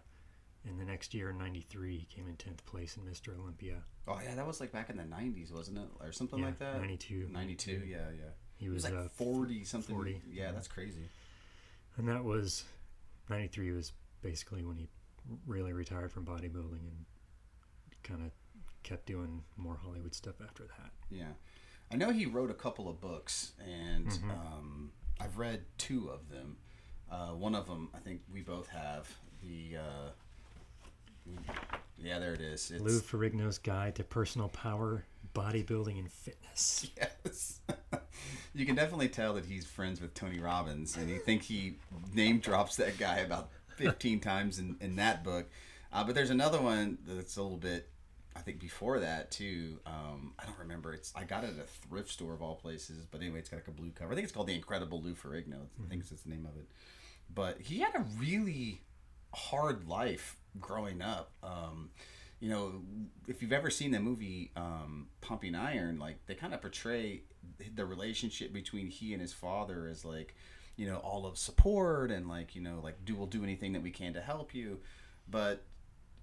and 0.68 0.78
the 0.78 0.84
next 0.84 1.14
year 1.14 1.30
in 1.30 1.38
93 1.38 1.96
he 1.98 2.04
came 2.06 2.28
in 2.28 2.34
10th 2.36 2.64
place 2.66 2.96
in 2.96 3.02
mr 3.04 3.36
olympia 3.38 3.76
Oh 4.06 4.18
yeah, 4.24 4.34
that 4.34 4.46
was 4.46 4.58
like 4.60 4.72
back 4.72 4.88
in 4.90 4.96
the 4.96 5.02
'90s, 5.02 5.52
wasn't 5.52 5.78
it, 5.78 5.88
or 6.00 6.12
something 6.12 6.38
Yeah, 6.38 6.46
like 6.46 6.58
that? 6.60 6.80
92. 6.80 7.28
'92. 7.30 7.70
Yeah, 7.86 7.98
yeah. 8.16 8.30
He 8.58 8.68
was 8.68 8.84
was, 8.84 8.92
like 8.92 9.04
uh, 9.06 9.08
40 9.08 9.64
something. 9.64 9.94
40. 9.94 10.20
Yeah, 10.32 10.52
that's 10.52 10.68
crazy. 10.68 11.08
and 11.96 12.08
that 12.08 12.22
was 12.24 12.64
93 13.30 13.72
was 13.72 13.92
basically 14.22 14.64
when 14.64 14.76
he 14.76 14.88
really 15.46 15.72
retired 15.72 16.10
from 16.12 16.24
bodybuilding 16.24 16.80
and 16.80 17.04
kind 18.02 18.22
of 18.22 18.30
kept 18.82 19.04
doing 19.06 19.42
more 19.56 19.76
hollywood 19.82 20.14
stuff 20.14 20.36
after 20.42 20.64
that 20.64 20.90
Yeah, 21.10 21.32
I 21.92 21.96
know 21.96 22.10
he 22.10 22.24
wrote 22.26 22.50
a 22.50 22.54
couple 22.54 22.88
of 22.88 23.00
books, 23.00 23.52
and 23.64 24.06
Mm-hmm. 24.06 24.30
um, 24.30 24.92
I've 25.20 25.36
read 25.38 25.64
two 25.78 26.08
of 26.08 26.28
them. 26.30 26.56
Uh, 27.10 27.28
one 27.30 27.54
of 27.54 27.66
them, 27.66 27.88
I 27.94 27.98
think 27.98 28.20
we 28.32 28.40
both 28.42 28.68
have 28.68 29.08
the. 29.42 29.76
Uh, 29.78 30.10
yeah, 31.98 32.18
there 32.18 32.32
it 32.34 32.40
is. 32.40 32.70
It's, 32.70 32.82
lou 32.82 33.00
ferrigno's 33.00 33.58
guide 33.58 33.94
to 33.96 34.04
personal 34.04 34.48
power 34.48 35.04
bodybuilding 35.34 35.98
and 35.98 36.10
fitness 36.10 36.88
Yes. 36.96 37.60
you 38.54 38.66
can 38.66 38.74
definitely 38.74 39.08
tell 39.08 39.34
that 39.34 39.44
he's 39.44 39.64
friends 39.64 40.00
with 40.00 40.14
Tony 40.14 40.40
Robbins, 40.40 40.96
and 40.96 41.08
you 41.08 41.18
think 41.18 41.42
he 41.42 41.76
name 42.12 42.40
drops 42.40 42.76
that 42.76 42.98
guy 42.98 43.18
about 43.18 43.50
15 43.76 44.20
times 44.20 44.58
in, 44.58 44.76
in 44.80 44.96
that 44.96 45.22
book. 45.22 45.48
Uh, 45.92 46.04
but 46.04 46.14
there's 46.14 46.30
another 46.30 46.60
one 46.60 46.98
that's 47.06 47.36
a 47.36 47.42
little 47.42 47.56
bit, 47.56 47.88
I 48.36 48.40
think, 48.40 48.58
before 48.58 48.98
that 49.00 49.30
too. 49.30 49.78
Um, 49.86 50.34
I 50.38 50.44
don't 50.44 50.58
remember. 50.58 50.92
It's 50.92 51.12
I 51.14 51.24
got 51.24 51.44
it 51.44 51.50
at 51.58 51.64
a 51.64 51.88
thrift 51.88 52.10
store 52.10 52.34
of 52.34 52.42
all 52.42 52.56
places. 52.56 53.06
But 53.10 53.20
anyway, 53.22 53.38
it's 53.38 53.48
got 53.48 53.58
like 53.58 53.68
a 53.68 53.72
blue 53.72 53.90
cover. 53.90 54.12
I 54.12 54.14
think 54.16 54.24
it's 54.24 54.32
called 54.32 54.48
The 54.48 54.54
Incredible 54.54 55.00
Lou 55.00 55.14
Ferrigno. 55.14 55.60
I 55.82 55.88
think 55.88 56.02
it's 56.02 56.22
the 56.22 56.28
name 56.30 56.46
of 56.46 56.56
it. 56.60 56.68
But 57.32 57.60
he 57.60 57.78
had 57.78 57.94
a 57.94 58.04
really 58.18 58.82
hard 59.32 59.86
life 59.88 60.36
growing 60.60 61.00
up. 61.02 61.30
Um, 61.42 61.90
you 62.40 62.48
know, 62.48 62.72
if 63.26 63.42
you've 63.42 63.52
ever 63.52 63.70
seen 63.70 63.90
the 63.90 64.00
movie 64.00 64.50
um, 64.56 65.08
Pumping 65.20 65.54
Iron, 65.54 65.98
like 65.98 66.24
they 66.26 66.34
kind 66.34 66.54
of 66.54 66.60
portray 66.60 67.22
the 67.74 67.84
relationship 67.84 68.52
between 68.52 68.88
he 68.88 69.12
and 69.12 69.20
his 69.20 69.32
father 69.32 69.88
as 69.88 70.04
like, 70.04 70.34
you 70.76 70.86
know, 70.86 70.98
all 70.98 71.26
of 71.26 71.36
support 71.36 72.10
and 72.10 72.28
like, 72.28 72.54
you 72.54 72.62
know, 72.62 72.80
like 72.82 73.04
do 73.04 73.16
we'll 73.16 73.26
do 73.26 73.42
anything 73.42 73.72
that 73.72 73.82
we 73.82 73.90
can 73.90 74.14
to 74.14 74.20
help 74.20 74.54
you. 74.54 74.78
But 75.28 75.64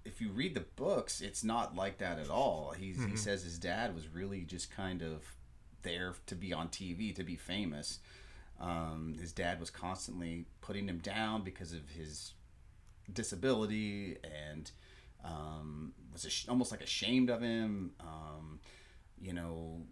if 0.04 0.20
you 0.20 0.30
read 0.30 0.54
the 0.54 0.64
books, 0.76 1.20
it's 1.20 1.44
not 1.44 1.74
like 1.74 1.98
that 1.98 2.18
at 2.18 2.30
all. 2.30 2.74
He's, 2.78 2.96
He 3.04 3.16
says 3.16 3.42
his 3.42 3.58
dad 3.58 3.94
was 3.94 4.08
really 4.08 4.40
just 4.42 4.70
kind 4.74 5.02
of 5.02 5.22
there 5.82 6.14
to 6.26 6.34
be 6.34 6.52
on 6.52 6.68
TV, 6.68 7.14
to 7.14 7.22
be 7.24 7.36
famous. 7.36 7.98
Um, 8.58 9.16
his 9.20 9.32
dad 9.32 9.60
was 9.60 9.68
constantly 9.68 10.46
putting 10.62 10.88
him 10.88 10.98
down 10.98 11.42
because 11.42 11.72
of 11.72 11.90
his 11.90 12.32
disability 13.12 14.16
and 14.24 14.70
um, 15.26 15.92
was 16.12 16.46
almost 16.48 16.70
like 16.70 16.82
ashamed 16.82 17.30
of 17.30 17.42
him. 17.42 17.92
Um, 18.00 18.60
you 19.20 19.32
know, 19.32 19.82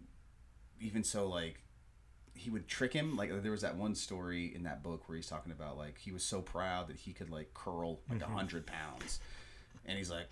even 0.79 1.03
so, 1.03 1.27
like 1.27 1.61
he 2.33 2.49
would 2.49 2.67
trick 2.67 2.93
him. 2.93 3.15
Like 3.15 3.41
there 3.41 3.51
was 3.51 3.61
that 3.61 3.75
one 3.75 3.95
story 3.95 4.53
in 4.53 4.63
that 4.63 4.83
book 4.83 5.07
where 5.07 5.15
he's 5.15 5.27
talking 5.27 5.51
about 5.51 5.77
like 5.77 5.97
he 5.97 6.11
was 6.11 6.23
so 6.23 6.41
proud 6.41 6.87
that 6.87 6.97
he 6.97 7.13
could 7.13 7.29
like 7.29 7.53
curl 7.53 7.99
like 8.09 8.21
a 8.21 8.25
hundred 8.27 8.65
pounds, 8.65 9.19
and 9.85 9.97
he's 9.97 10.11
like, 10.11 10.27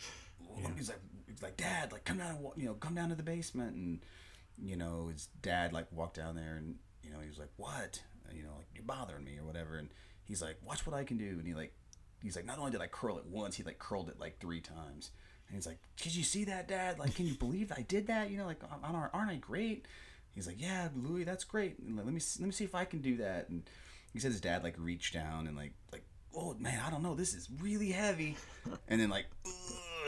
he's 0.77 0.89
like, 0.89 0.99
he's 1.27 1.43
like, 1.43 1.57
Dad, 1.57 1.91
like 1.91 2.03
come 2.05 2.17
down, 2.17 2.37
you 2.55 2.65
know, 2.65 2.73
come 2.73 2.95
down 2.95 3.09
to 3.09 3.15
the 3.15 3.23
basement, 3.23 3.75
and 3.75 4.05
you 4.57 4.75
know, 4.75 5.09
his 5.11 5.27
dad 5.41 5.73
like 5.73 5.87
walked 5.91 6.15
down 6.15 6.35
there, 6.35 6.55
and 6.55 6.75
you 7.03 7.11
know, 7.11 7.19
he 7.19 7.27
was 7.27 7.39
like, 7.39 7.51
what, 7.57 8.01
And, 8.27 8.37
you 8.37 8.43
know, 8.43 8.53
like 8.57 8.67
you're 8.73 8.83
bothering 8.83 9.23
me 9.23 9.37
or 9.39 9.45
whatever, 9.45 9.77
and 9.77 9.89
he's 10.23 10.41
like, 10.41 10.57
watch 10.65 10.85
what 10.85 10.95
I 10.95 11.03
can 11.03 11.17
do, 11.17 11.29
and 11.29 11.45
he 11.45 11.53
like, 11.53 11.73
he's 12.23 12.35
like, 12.35 12.45
not 12.45 12.57
only 12.57 12.71
did 12.71 12.81
I 12.81 12.87
curl 12.87 13.17
it 13.17 13.25
once, 13.25 13.55
he 13.57 13.63
like 13.63 13.77
curled 13.79 14.09
it 14.09 14.19
like 14.19 14.39
three 14.39 14.61
times. 14.61 15.11
And 15.47 15.55
he's 15.55 15.67
like, 15.67 15.77
"Did 15.97 16.15
you 16.15 16.23
see 16.23 16.45
that, 16.45 16.67
Dad? 16.67 16.97
Like, 16.97 17.13
can 17.15 17.27
you 17.27 17.35
believe 17.35 17.71
I 17.75 17.81
did 17.81 18.07
that? 18.07 18.31
You 18.31 18.37
know, 18.37 18.45
like, 18.45 18.61
aren't 18.83 18.95
I- 18.95 19.09
aren't 19.17 19.29
I 19.31 19.35
great?" 19.35 19.85
He's 20.33 20.47
like, 20.47 20.59
"Yeah, 20.59 20.89
Louis, 20.95 21.25
that's 21.25 21.43
great. 21.43 21.77
And 21.79 21.97
let 21.97 22.05
me 22.07 22.21
let 22.39 22.45
me 22.45 22.51
see 22.51 22.63
if 22.63 22.73
I 22.73 22.85
can 22.85 23.01
do 23.01 23.17
that." 23.17 23.49
And 23.49 23.63
he 24.13 24.19
said 24.19 24.31
his 24.31 24.41
dad 24.41 24.63
like 24.63 24.75
reached 24.79 25.13
down 25.13 25.47
and 25.47 25.55
like 25.57 25.73
like, 25.91 26.03
"Oh 26.35 26.55
man, 26.55 26.81
I 26.83 26.89
don't 26.89 27.03
know, 27.03 27.13
this 27.13 27.33
is 27.33 27.49
really 27.59 27.91
heavy," 27.91 28.37
and 28.87 28.99
then 29.01 29.09
like, 29.09 29.25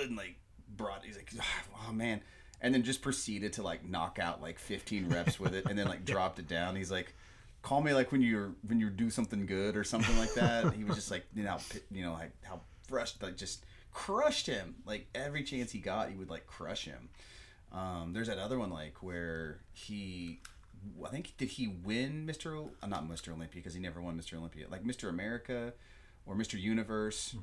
and 0.02 0.16
like 0.16 0.38
brought. 0.76 1.04
He's 1.06 1.18
like, 1.18 1.30
ah, 1.40 1.88
"Oh 1.88 1.92
man," 1.92 2.22
and 2.62 2.74
then 2.74 2.82
just 2.84 3.02
proceeded 3.02 3.54
to 3.54 3.62
like 3.62 3.88
knock 3.88 4.18
out 4.20 4.42
like 4.42 4.58
15 4.58 5.10
reps 5.10 5.40
with 5.40 5.54
it, 5.54 5.66
and 5.70 5.78
then 5.78 5.88
like 5.88 6.06
dropped 6.14 6.40
it 6.40 6.48
down. 6.48 6.76
He's 6.76 6.92
like. 6.92 7.14
Call 7.66 7.82
me 7.82 7.94
like 7.94 8.12
when 8.12 8.22
you're 8.22 8.52
when 8.68 8.80
you 8.80 8.92
do 8.92 9.10
something 9.10 9.48
good 9.48 9.76
or 9.76 9.84
something 9.84 10.16
like 10.20 10.36
that. 10.36 10.72
he 10.74 10.84
was 10.84 10.96
just 10.96 11.10
like 11.10 11.26
you 11.36 11.44
know 11.44 11.58
you 11.90 12.04
know 12.04 12.14
like 12.14 12.32
how 12.44 12.62
fresh 12.88 13.16
like 13.24 13.36
just 13.38 13.66
crushed 13.92 14.46
him. 14.46 14.76
Like 14.86 15.08
every 15.16 15.44
chance 15.44 15.72
he 15.72 15.80
got 15.80 16.10
he 16.10 16.16
would 16.16 16.30
like 16.30 16.46
crush 16.46 16.86
him. 16.86 17.10
Um, 17.72 18.12
there's 18.14 18.28
that 18.28 18.38
other 18.38 18.60
one 18.60 18.70
like 18.70 19.02
where 19.02 19.62
he 19.74 20.42
i 21.04 21.10
think 21.10 21.34
did 21.38 21.50
he 21.50 21.68
win 21.68 22.28
mr 22.28 22.70
uh, 22.84 22.86
not 22.86 23.10
mr 23.10 23.30
olympia 23.30 23.60
because 23.60 23.74
he 23.74 23.80
never 23.80 24.00
won 24.00 24.16
mr 24.16 24.38
olympia 24.38 24.68
like 24.70 24.84
mr 24.84 25.10
america 25.10 25.74
or 26.28 26.36
mr 26.36 26.60
universe. 26.60 27.36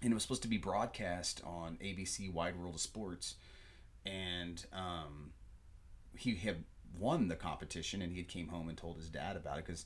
And 0.00 0.12
it 0.12 0.14
was 0.14 0.22
supposed 0.22 0.42
to 0.42 0.48
be 0.48 0.58
broadcast 0.58 1.42
on 1.44 1.76
abc 1.82 2.32
wide 2.32 2.56
world 2.56 2.74
of 2.76 2.80
sports. 2.80 3.34
And 4.06 4.64
um, 4.72 5.32
he 6.16 6.36
had 6.36 6.64
won 6.98 7.28
the 7.28 7.36
competition 7.36 8.02
and 8.02 8.12
he 8.12 8.18
had 8.18 8.28
came 8.28 8.48
home 8.48 8.68
and 8.68 8.78
told 8.78 8.96
his 8.96 9.08
dad 9.08 9.36
about 9.36 9.58
it 9.58 9.66
because 9.66 9.84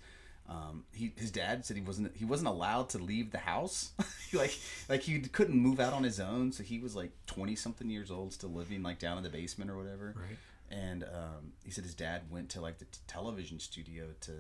um, 0.49 0.85
he 0.93 1.13
his 1.17 1.31
dad 1.31 1.65
said 1.65 1.77
he 1.77 1.83
wasn't 1.83 2.17
he 2.17 2.25
wasn't 2.25 2.49
allowed 2.49 2.89
to 2.91 2.99
leave 2.99 3.31
the 3.31 3.39
house. 3.39 3.93
Like 4.35 4.59
like 4.89 5.03
he 5.03 5.19
couldn't 5.21 5.59
move 5.59 5.79
out 5.79 5.93
on 5.93 6.03
his 6.05 6.19
own 6.19 6.53
so 6.53 6.63
he 6.63 6.79
was 6.79 6.97
like 6.97 7.11
20 7.27 7.55
something 7.55 7.91
years 7.91 8.11
old 8.11 8.33
still 8.33 8.49
living 8.49 8.83
like 8.83 8.99
down 8.99 9.19
in 9.19 9.23
the 9.23 9.29
basement 9.29 9.71
or 9.71 9.77
whatever. 9.77 10.15
Right. 10.17 10.39
and 10.71 11.05
um, 11.05 11.53
he 11.63 11.71
said 11.71 11.85
his 11.85 11.95
dad 11.95 12.23
went 12.31 12.49
to 12.51 12.63
like 12.63 12.79
the 12.79 12.87
t- 12.87 13.01
television 13.07 13.61
studio 13.61 14.07
to 14.23 14.33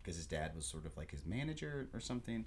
because 0.00 0.16
his 0.16 0.26
dad 0.26 0.54
was 0.54 0.64
sort 0.64 0.86
of 0.86 0.96
like 0.96 1.10
his 1.10 1.26
manager 1.26 1.88
or 1.92 1.98
something 1.98 2.46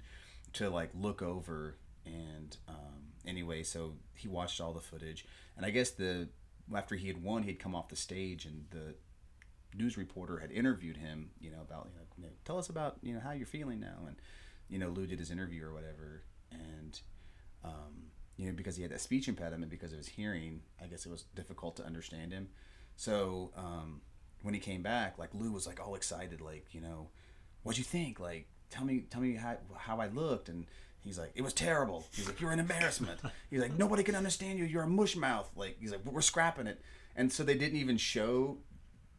to 0.54 0.70
like 0.70 0.88
look 0.94 1.20
over 1.20 1.76
and 2.06 2.56
um, 2.66 3.12
anyway 3.26 3.62
so 3.62 3.92
he 4.14 4.26
watched 4.26 4.58
all 4.58 4.72
the 4.72 4.80
footage. 4.80 5.26
And 5.58 5.66
i 5.66 5.70
guess 5.70 5.90
the 5.90 6.28
after 6.74 6.94
he 6.96 7.08
had 7.08 7.22
won 7.22 7.42
he'd 7.42 7.58
come 7.58 7.74
off 7.74 7.88
the 7.90 7.96
stage 7.96 8.46
and 8.46 8.64
the 8.70 8.94
news 9.76 9.96
reporter 9.96 10.38
had 10.38 10.50
interviewed 10.50 10.96
him 10.96 11.30
you 11.40 11.50
know 11.50 11.60
about 11.60 11.88
you 12.16 12.24
know, 12.24 12.30
tell 12.44 12.58
us 12.58 12.68
about 12.68 12.96
you 13.02 13.14
know 13.14 13.20
how 13.20 13.32
you're 13.32 13.46
feeling 13.46 13.80
now 13.80 13.98
and 14.06 14.16
you 14.68 14.78
know 14.78 14.88
lou 14.88 15.06
did 15.06 15.18
his 15.18 15.30
interview 15.30 15.64
or 15.64 15.72
whatever. 15.72 16.22
And 16.50 16.98
um, 17.64 18.10
you 18.36 18.46
know 18.46 18.52
because 18.52 18.76
he 18.76 18.82
had 18.82 18.92
a 18.92 18.98
speech 18.98 19.28
impediment 19.28 19.70
because 19.70 19.92
of 19.92 19.98
his 19.98 20.08
hearing 20.08 20.60
i 20.82 20.86
guess 20.86 21.04
it 21.04 21.10
was 21.10 21.24
difficult 21.34 21.76
to 21.76 21.84
understand 21.84 22.32
him. 22.32 22.48
So 22.96 23.52
um, 23.56 24.00
when 24.42 24.54
he 24.54 24.60
came 24.60 24.82
back 24.82 25.18
like 25.18 25.30
lou 25.34 25.52
was 25.52 25.66
like 25.66 25.80
all 25.84 25.94
excited 25.94 26.40
like 26.40 26.66
you 26.72 26.80
know 26.80 27.08
what'd 27.66 27.78
you 27.78 27.84
think? 27.84 28.20
Like 28.20 28.46
tell 28.70 28.84
me 28.84 29.04
tell 29.10 29.20
me 29.20 29.34
how, 29.34 29.56
how 29.76 30.00
i 30.00 30.06
looked. 30.06 30.48
And 30.48 30.66
he's 31.02 31.18
like 31.18 31.32
it 31.34 31.42
was 31.42 31.52
terrible. 31.52 32.06
He's 32.12 32.26
like 32.26 32.40
you're 32.40 32.52
an 32.52 32.60
embarrassment. 32.60 33.20
He's 33.50 33.60
like 33.60 33.76
nobody 33.76 34.02
can 34.02 34.14
understand 34.14 34.58
you. 34.58 34.64
You're 34.64 34.84
a 34.84 34.88
mush 34.88 35.16
mouth. 35.16 35.50
Like 35.56 35.76
he's 35.80 35.90
like 35.90 36.04
we're 36.06 36.22
scrapping 36.22 36.68
it. 36.68 36.80
And 37.16 37.32
so 37.32 37.42
they 37.42 37.56
didn't 37.56 37.78
even 37.78 37.96
show 37.96 38.58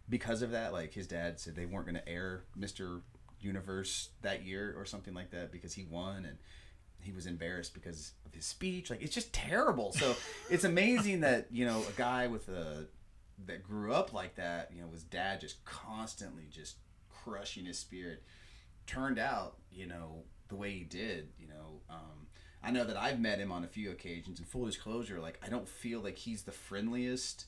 because 0.09 0.41
of 0.41 0.51
that 0.51 0.73
like 0.73 0.93
his 0.93 1.07
dad 1.07 1.39
said 1.39 1.55
they 1.55 1.65
weren't 1.65 1.85
going 1.85 1.95
to 1.95 2.07
air 2.07 2.43
mr 2.57 3.01
universe 3.39 4.09
that 4.21 4.45
year 4.45 4.73
or 4.77 4.85
something 4.85 5.13
like 5.13 5.31
that 5.31 5.51
because 5.51 5.73
he 5.73 5.83
won 5.83 6.25
and 6.25 6.37
he 6.99 7.11
was 7.11 7.25
embarrassed 7.25 7.73
because 7.73 8.13
of 8.25 8.33
his 8.33 8.45
speech. 8.45 8.89
Like 8.89 9.01
it's 9.01 9.13
just 9.13 9.31
terrible. 9.31 9.93
So 9.93 10.15
it's 10.49 10.63
amazing 10.63 11.21
that 11.21 11.47
you 11.51 11.65
know 11.65 11.83
a 11.87 11.97
guy 11.97 12.27
with 12.27 12.49
a 12.49 12.87
that 13.45 13.63
grew 13.63 13.93
up 13.93 14.13
like 14.13 14.35
that 14.35 14.71
you 14.73 14.81
know 14.81 14.89
his 14.91 15.03
dad 15.03 15.39
just 15.39 15.63
constantly 15.63 16.47
just 16.49 16.77
crushing 17.09 17.65
his 17.65 17.77
spirit 17.77 18.23
turned 18.87 19.19
out 19.19 19.57
you 19.71 19.85
know 19.85 20.23
the 20.47 20.55
way 20.55 20.71
he 20.71 20.83
did 20.83 21.29
you 21.37 21.47
know 21.47 21.81
um, 21.89 22.27
i 22.63 22.71
know 22.71 22.83
that 22.83 22.97
i've 22.97 23.19
met 23.19 23.37
him 23.37 23.51
on 23.51 23.63
a 23.63 23.67
few 23.67 23.91
occasions 23.91 24.39
and 24.39 24.47
full 24.47 24.65
disclosure 24.65 25.19
like 25.19 25.39
i 25.45 25.49
don't 25.49 25.67
feel 25.69 25.99
like 25.99 26.17
he's 26.17 26.43
the 26.43 26.51
friendliest 26.51 27.45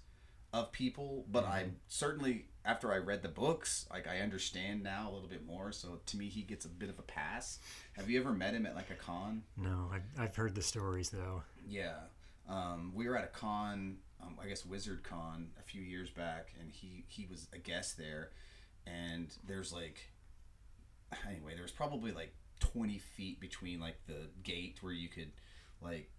of 0.54 0.72
people 0.72 1.26
but 1.32 1.46
i'm 1.46 1.76
certainly 1.88 2.46
after 2.66 2.92
i 2.92 2.98
read 2.98 3.22
the 3.22 3.30
books 3.30 3.86
like 3.92 4.08
i 4.08 4.18
understand 4.20 4.82
now 4.84 5.08
a 5.10 5.14
little 5.14 5.30
bit 5.30 5.46
more 5.46 5.72
so 5.72 6.00
to 6.06 6.18
me 6.18 6.28
he 6.28 6.42
gets 6.42 6.66
a 6.66 6.70
bit 6.70 6.90
of 6.90 6.98
a 6.98 7.04
pass 7.04 7.60
have 7.94 8.10
you 8.10 8.20
ever 8.20 8.32
met 8.34 8.54
him 8.54 8.66
at 8.66 8.76
like 8.76 8.90
a 8.90 8.96
con 8.96 9.44
No, 9.58 9.90
I've, 9.94 10.04
I've 10.20 10.36
heard 10.36 10.56
the 10.56 10.62
stories 10.62 11.10
though. 11.10 11.44
yeah. 11.68 11.96
Um, 12.50 12.94
we 12.96 13.08
were 13.08 13.16
at 13.16 13.26
a 13.26 13.28
con, 13.28 13.98
um, 14.24 14.36
I 14.42 14.48
guess 14.48 14.66
Wizard 14.66 15.04
Con, 15.04 15.52
a 15.60 15.62
few 15.62 15.84
years 15.84 16.10
back, 16.10 16.52
and 16.60 16.72
he 16.72 17.06
he 17.08 17.28
was 17.28 17.48
a 17.54 17.60
guest 17.60 17.96
there. 17.96 18.32
And 18.88 19.32
there's 19.46 19.72
like, 19.72 20.10
anyway, 21.28 21.54
there 21.54 21.62
was 21.62 21.72
probably 21.72 22.12
like 22.12 22.34
20 22.60 22.98
feet 22.98 23.40
between 23.40 23.80
like 23.80 23.98
the 24.08 24.30
gate 24.44 24.80
where 24.82 24.94
you 24.94 25.10
could 25.10 25.32
like 25.82 26.10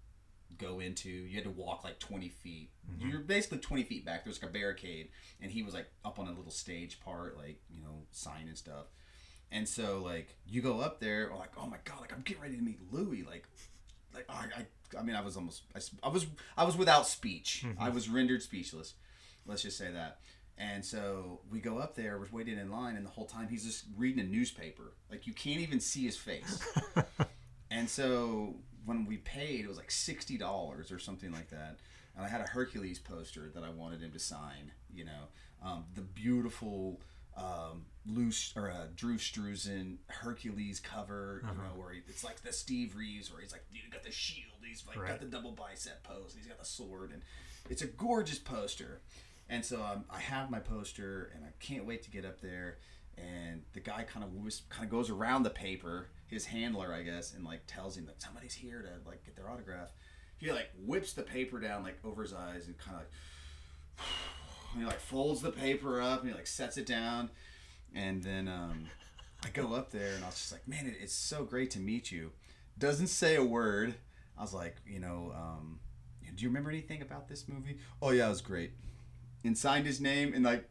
go 0.59 0.81
into. 0.81 1.09
You 1.09 1.37
had 1.37 1.45
to 1.45 1.51
walk 1.51 1.85
like 1.85 1.99
20 1.99 2.29
feet. 2.29 2.71
Mm-hmm. 2.91 3.09
You're 3.09 3.21
basically 3.21 3.59
20 3.59 3.85
feet 3.85 4.05
back. 4.05 4.25
There's 4.25 4.41
like 4.41 4.51
a 4.51 4.53
barricade, 4.53 5.09
and 5.41 5.51
he 5.51 5.63
was 5.63 5.75
like 5.75 5.91
up 6.05 6.19
on 6.19 6.27
a 6.27 6.33
little 6.33 6.51
stage 6.51 7.01
part, 7.01 7.37
like 7.37 7.61
you 7.71 7.83
know, 7.83 8.03
sign 8.11 8.49
and 8.49 8.57
stuff. 8.57 8.87
And 9.53 9.69
so 9.69 10.01
like 10.05 10.37
you 10.47 10.63
go 10.63 10.81
up 10.81 11.01
there, 11.01 11.31
like 11.37 11.53
oh 11.59 11.67
my 11.67 11.79
god, 11.85 12.01
like 12.01 12.13
I'm 12.13 12.23
getting 12.23 12.43
ready 12.43 12.57
to 12.57 12.63
meet 12.63 12.79
Louis, 12.93 13.25
like 13.25 13.47
like 14.15 14.25
I, 14.29 14.47
I, 14.59 14.99
I 14.99 15.03
mean 15.03 15.17
I 15.17 15.21
was 15.21 15.37
almost 15.37 15.63
I, 15.75 15.81
I 16.03 16.09
was 16.09 16.27
I 16.57 16.65
was 16.65 16.77
without 16.77 17.07
speech. 17.07 17.65
Mm-hmm. 17.67 17.83
I 17.83 17.91
was 17.91 18.09
rendered 18.09 18.43
speechless. 18.43 18.95
Let's 19.47 19.63
just 19.63 19.79
say 19.79 19.91
that. 19.91 20.19
And 20.59 20.85
so 20.85 21.41
we 21.51 21.59
go 21.59 21.79
up 21.79 21.95
there, 21.95 22.19
we're 22.19 22.27
waiting 22.31 22.59
in 22.59 22.71
line, 22.71 22.97
and 22.97 23.05
the 23.05 23.11
whole 23.11 23.25
time 23.25 23.49
he's 23.49 23.65
just 23.65 23.87
reading 23.97 24.21
a 24.21 24.29
newspaper. 24.29 24.93
Like 25.11 25.27
you 25.27 25.33
can't 25.33 25.61
even 25.61 25.81
see 25.81 26.05
his 26.05 26.19
face. 26.19 26.63
and 27.71 27.89
so 27.89 28.57
when 28.85 29.07
we 29.07 29.19
paid, 29.19 29.65
it 29.65 29.69
was 29.69 29.77
like 29.77 29.91
sixty 29.91 30.37
dollars 30.37 30.91
or 30.91 30.99
something 30.99 31.33
like 31.33 31.51
that. 31.51 31.79
And 32.17 32.25
I 32.25 32.29
had 32.29 32.41
a 32.41 32.45
Hercules 32.45 32.99
poster 32.99 33.51
that 33.55 33.63
I 33.63 33.71
wanted 33.71 34.01
him 34.01 34.11
to 34.13 34.19
sign. 34.19 34.73
You 34.93 35.05
know, 35.05 35.29
um, 35.65 35.85
the 35.95 36.03
beautiful 36.03 37.01
um, 37.37 37.87
loose 38.07 38.53
or 38.57 38.71
uh, 38.71 38.87
Drew 38.97 39.17
Struzan 39.17 39.99
Hercules 40.09 40.81
cover. 40.81 41.43
You 41.45 41.63
know, 41.63 41.81
where 41.81 41.93
he, 41.93 42.01
it's 42.09 42.25
like 42.25 42.43
the 42.43 42.53
Steve 42.53 42.97
Reeves, 42.97 43.33
where 43.33 43.41
he's 43.41 43.53
like, 43.53 43.65
dude, 43.73 43.93
got 43.93 44.03
the 44.03 44.13
shield. 44.13 44.47
He's 44.67 44.85
like 44.87 44.97
got 45.09 45.21
the 45.21 45.27
double 45.27 45.53
bicep 45.53 46.03
pose. 46.03 46.33
And 46.33 46.43
he's 46.43 46.47
got 46.47 46.59
the 46.59 46.65
sword, 46.65 47.11
and 47.13 47.23
it's 47.69 47.83
a 47.83 47.87
gorgeous 47.87 48.39
poster. 48.39 49.01
And 49.49 49.65
so 49.65 49.83
um, 49.83 50.05
I 50.09 50.21
have 50.21 50.49
my 50.51 50.61
poster, 50.61 51.33
and 51.35 51.45
I 51.45 51.49
can't 51.59 51.85
wait 51.85 52.03
to 52.05 52.11
get 52.11 52.25
up 52.25 52.41
there. 52.41 52.79
And 53.19 53.63
the 53.73 53.81
guy 53.81 54.05
kind 54.05 54.25
of 54.25 54.31
kind 54.69 54.85
of 54.85 54.91
goes 54.91 55.11
around 55.11 55.43
the 55.43 55.51
paper, 55.51 56.09
his 56.31 56.47
handler, 56.47 56.95
I 56.95 57.03
guess, 57.03 57.35
and 57.35 57.45
like 57.45 57.63
tells 57.67 57.97
him 57.97 58.07
that 58.07 58.23
somebody's 58.23 58.55
here 58.55 58.83
to 58.83 59.09
like 59.09 59.25
get 59.25 59.37
their 59.37 59.51
autograph. 59.51 59.91
He 60.39 60.51
like 60.53 60.71
whips 60.79 61.13
the 61.13 61.23
paper 61.23 61.59
down 61.59 61.83
like 61.83 61.99
over 62.05 62.23
his 62.23 62.33
eyes 62.33 62.67
and 62.67 62.79
kind 62.79 62.97
of 62.97 63.03
like 63.03 63.11
he 64.79 64.85
like 64.85 65.01
folds 65.01 65.43
the 65.43 65.51
paper 65.51 66.01
up 66.01 66.21
and 66.21 66.31
he 66.31 66.35
like 66.35 66.47
sets 66.47 66.77
it 66.77 66.87
down, 66.87 67.31
and 67.95 68.23
then 68.23 68.47
um, 68.49 68.87
I 69.45 69.49
go 69.49 69.75
up 69.75 69.91
there 69.91 70.15
and 70.15 70.25
I 70.25 70.29
was 70.29 70.37
just 70.37 70.53
like, 70.53 70.67
man, 70.69 70.87
it, 70.87 70.95
it's 71.03 71.13
so 71.13 71.45
great 71.45 71.71
to 71.73 71.81
meet 71.81 72.13
you. 72.13 72.31
Doesn't 72.79 73.09
say 73.09 73.35
a 73.35 73.45
word. 73.45 73.97
I 74.39 74.43
was 74.43 74.55
like, 74.55 74.77
you 74.87 75.01
know, 75.01 75.33
um, 75.35 75.81
do 76.35 76.43
you 76.45 76.49
remember 76.49 76.71
anything 76.71 77.03
about 77.03 77.29
this 77.29 77.49
movie? 77.49 77.79
Oh 78.01 78.11
yeah, 78.11 78.27
it 78.27 78.31
was 78.31 78.41
great. 78.41 78.71
And 79.45 79.59
signed 79.59 79.87
his 79.87 80.01
name 80.01 80.33
and 80.33 80.45
like 80.45 80.69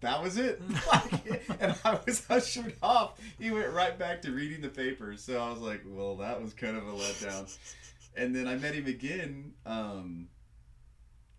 that 0.00 0.22
was 0.22 0.36
it. 0.36 0.60
Like, 0.86 1.42
and 1.60 1.74
I 1.84 1.98
was 2.06 2.24
ushered 2.28 2.74
off. 2.82 3.18
He 3.38 3.50
went 3.50 3.72
right 3.72 3.98
back 3.98 4.22
to 4.22 4.32
reading 4.32 4.60
the 4.60 4.68
paper. 4.68 5.16
So 5.16 5.40
I 5.40 5.50
was 5.50 5.60
like, 5.60 5.82
well, 5.86 6.16
that 6.16 6.40
was 6.40 6.52
kind 6.52 6.76
of 6.76 6.86
a 6.86 6.92
letdown. 6.92 7.56
And 8.16 8.34
then 8.34 8.46
I 8.46 8.56
met 8.56 8.74
him 8.74 8.86
again. 8.86 9.52
Um, 9.64 10.28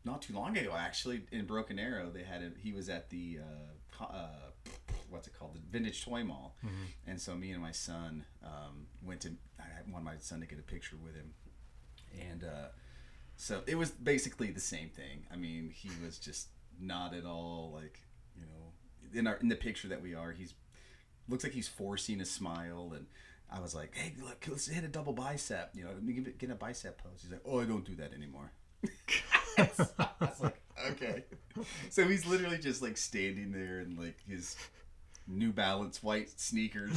not 0.05 0.21
too 0.21 0.33
long 0.33 0.57
ago, 0.57 0.73
actually, 0.77 1.23
in 1.31 1.45
Broken 1.45 1.77
Arrow. 1.77 2.09
They 2.09 2.23
had 2.23 2.41
a, 2.41 2.51
he 2.57 2.71
was 2.71 2.89
at 2.89 3.09
the 3.09 3.39
uh, 3.41 4.03
uh, 4.03 4.27
what's 5.09 5.27
it 5.27 5.33
called, 5.37 5.55
the 5.55 5.59
Vintage 5.69 6.03
Toy 6.03 6.23
Mall, 6.23 6.55
and 7.05 7.19
so 7.19 7.35
me 7.35 7.51
and 7.51 7.61
my 7.61 7.71
son 7.71 8.25
um, 8.43 8.87
went 9.03 9.21
to. 9.21 9.31
I 9.59 9.91
wanted 9.91 10.05
my 10.05 10.13
son 10.19 10.39
to 10.39 10.45
get 10.45 10.59
a 10.59 10.63
picture 10.63 10.95
with 11.03 11.15
him, 11.15 11.33
and 12.31 12.43
uh, 12.43 12.67
so 13.35 13.61
it 13.67 13.75
was 13.75 13.91
basically 13.91 14.51
the 14.51 14.61
same 14.61 14.89
thing. 14.89 15.25
I 15.31 15.35
mean, 15.35 15.71
he 15.73 15.89
was 16.03 16.17
just 16.19 16.47
not 16.79 17.13
at 17.13 17.25
all 17.25 17.71
like 17.73 17.99
you 18.39 18.45
know 18.45 19.17
in 19.19 19.27
our 19.27 19.35
in 19.37 19.47
the 19.49 19.55
picture 19.55 19.87
that 19.89 20.01
we 20.01 20.13
are. 20.15 20.31
He's 20.31 20.53
looks 21.29 21.43
like 21.43 21.53
he's 21.53 21.67
forcing 21.67 22.21
a 22.21 22.25
smile 22.25 22.93
and. 22.95 23.07
I 23.49 23.61
was 23.61 23.73
like, 23.73 23.95
"Hey, 23.95 24.13
look, 24.21 24.43
let's 24.49 24.67
hit 24.67 24.83
a 24.83 24.89
double 24.89 25.13
bicep. 25.13 25.71
You 25.73 25.85
know, 25.85 25.91
let 25.91 26.03
me 26.03 26.11
give 26.11 26.27
it- 26.27 26.37
get 26.37 26.49
a 26.49 26.55
bicep 26.55 27.01
pose." 27.01 27.21
He's 27.21 27.31
like, 27.31 27.39
"Oh, 27.45 27.61
I 27.61 27.65
don't 27.65 27.85
do 27.85 27.95
that 27.95 28.11
anymore." 28.13 28.51
I 29.57 29.69
was 30.19 30.41
like, 30.41 30.61
okay. 30.91 31.23
So 31.89 32.05
he's 32.05 32.25
literally 32.25 32.57
just 32.57 32.81
like 32.81 32.97
standing 32.97 33.53
there 33.53 33.79
and 33.79 33.97
like 33.97 34.17
his 34.27 34.57
New 35.27 35.53
Balance 35.53 36.03
white 36.03 36.29
sneakers, 36.37 36.91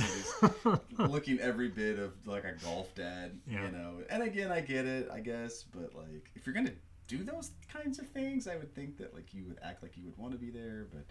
and 0.64 0.80
looking 1.10 1.38
every 1.38 1.68
bit 1.68 2.00
of 2.00 2.14
like 2.26 2.42
a 2.44 2.54
golf 2.64 2.92
dad, 2.96 3.38
Yeah. 3.46 3.66
you 3.66 3.70
know. 3.70 4.02
And 4.10 4.22
again, 4.24 4.50
I 4.50 4.60
get 4.60 4.86
it, 4.86 5.08
I 5.12 5.20
guess, 5.20 5.62
but 5.62 5.94
like 5.94 6.30
if 6.34 6.46
you're 6.46 6.54
gonna 6.54 6.72
do 7.10 7.24
those 7.24 7.50
kinds 7.72 7.98
of 7.98 8.06
things, 8.08 8.46
I 8.46 8.56
would 8.56 8.74
think 8.74 8.96
that 8.98 9.14
like 9.14 9.34
you 9.34 9.44
would 9.48 9.58
act 9.62 9.82
like 9.82 9.96
you 9.96 10.04
would 10.04 10.16
want 10.16 10.32
to 10.32 10.38
be 10.38 10.50
there. 10.50 10.86
But 10.92 11.04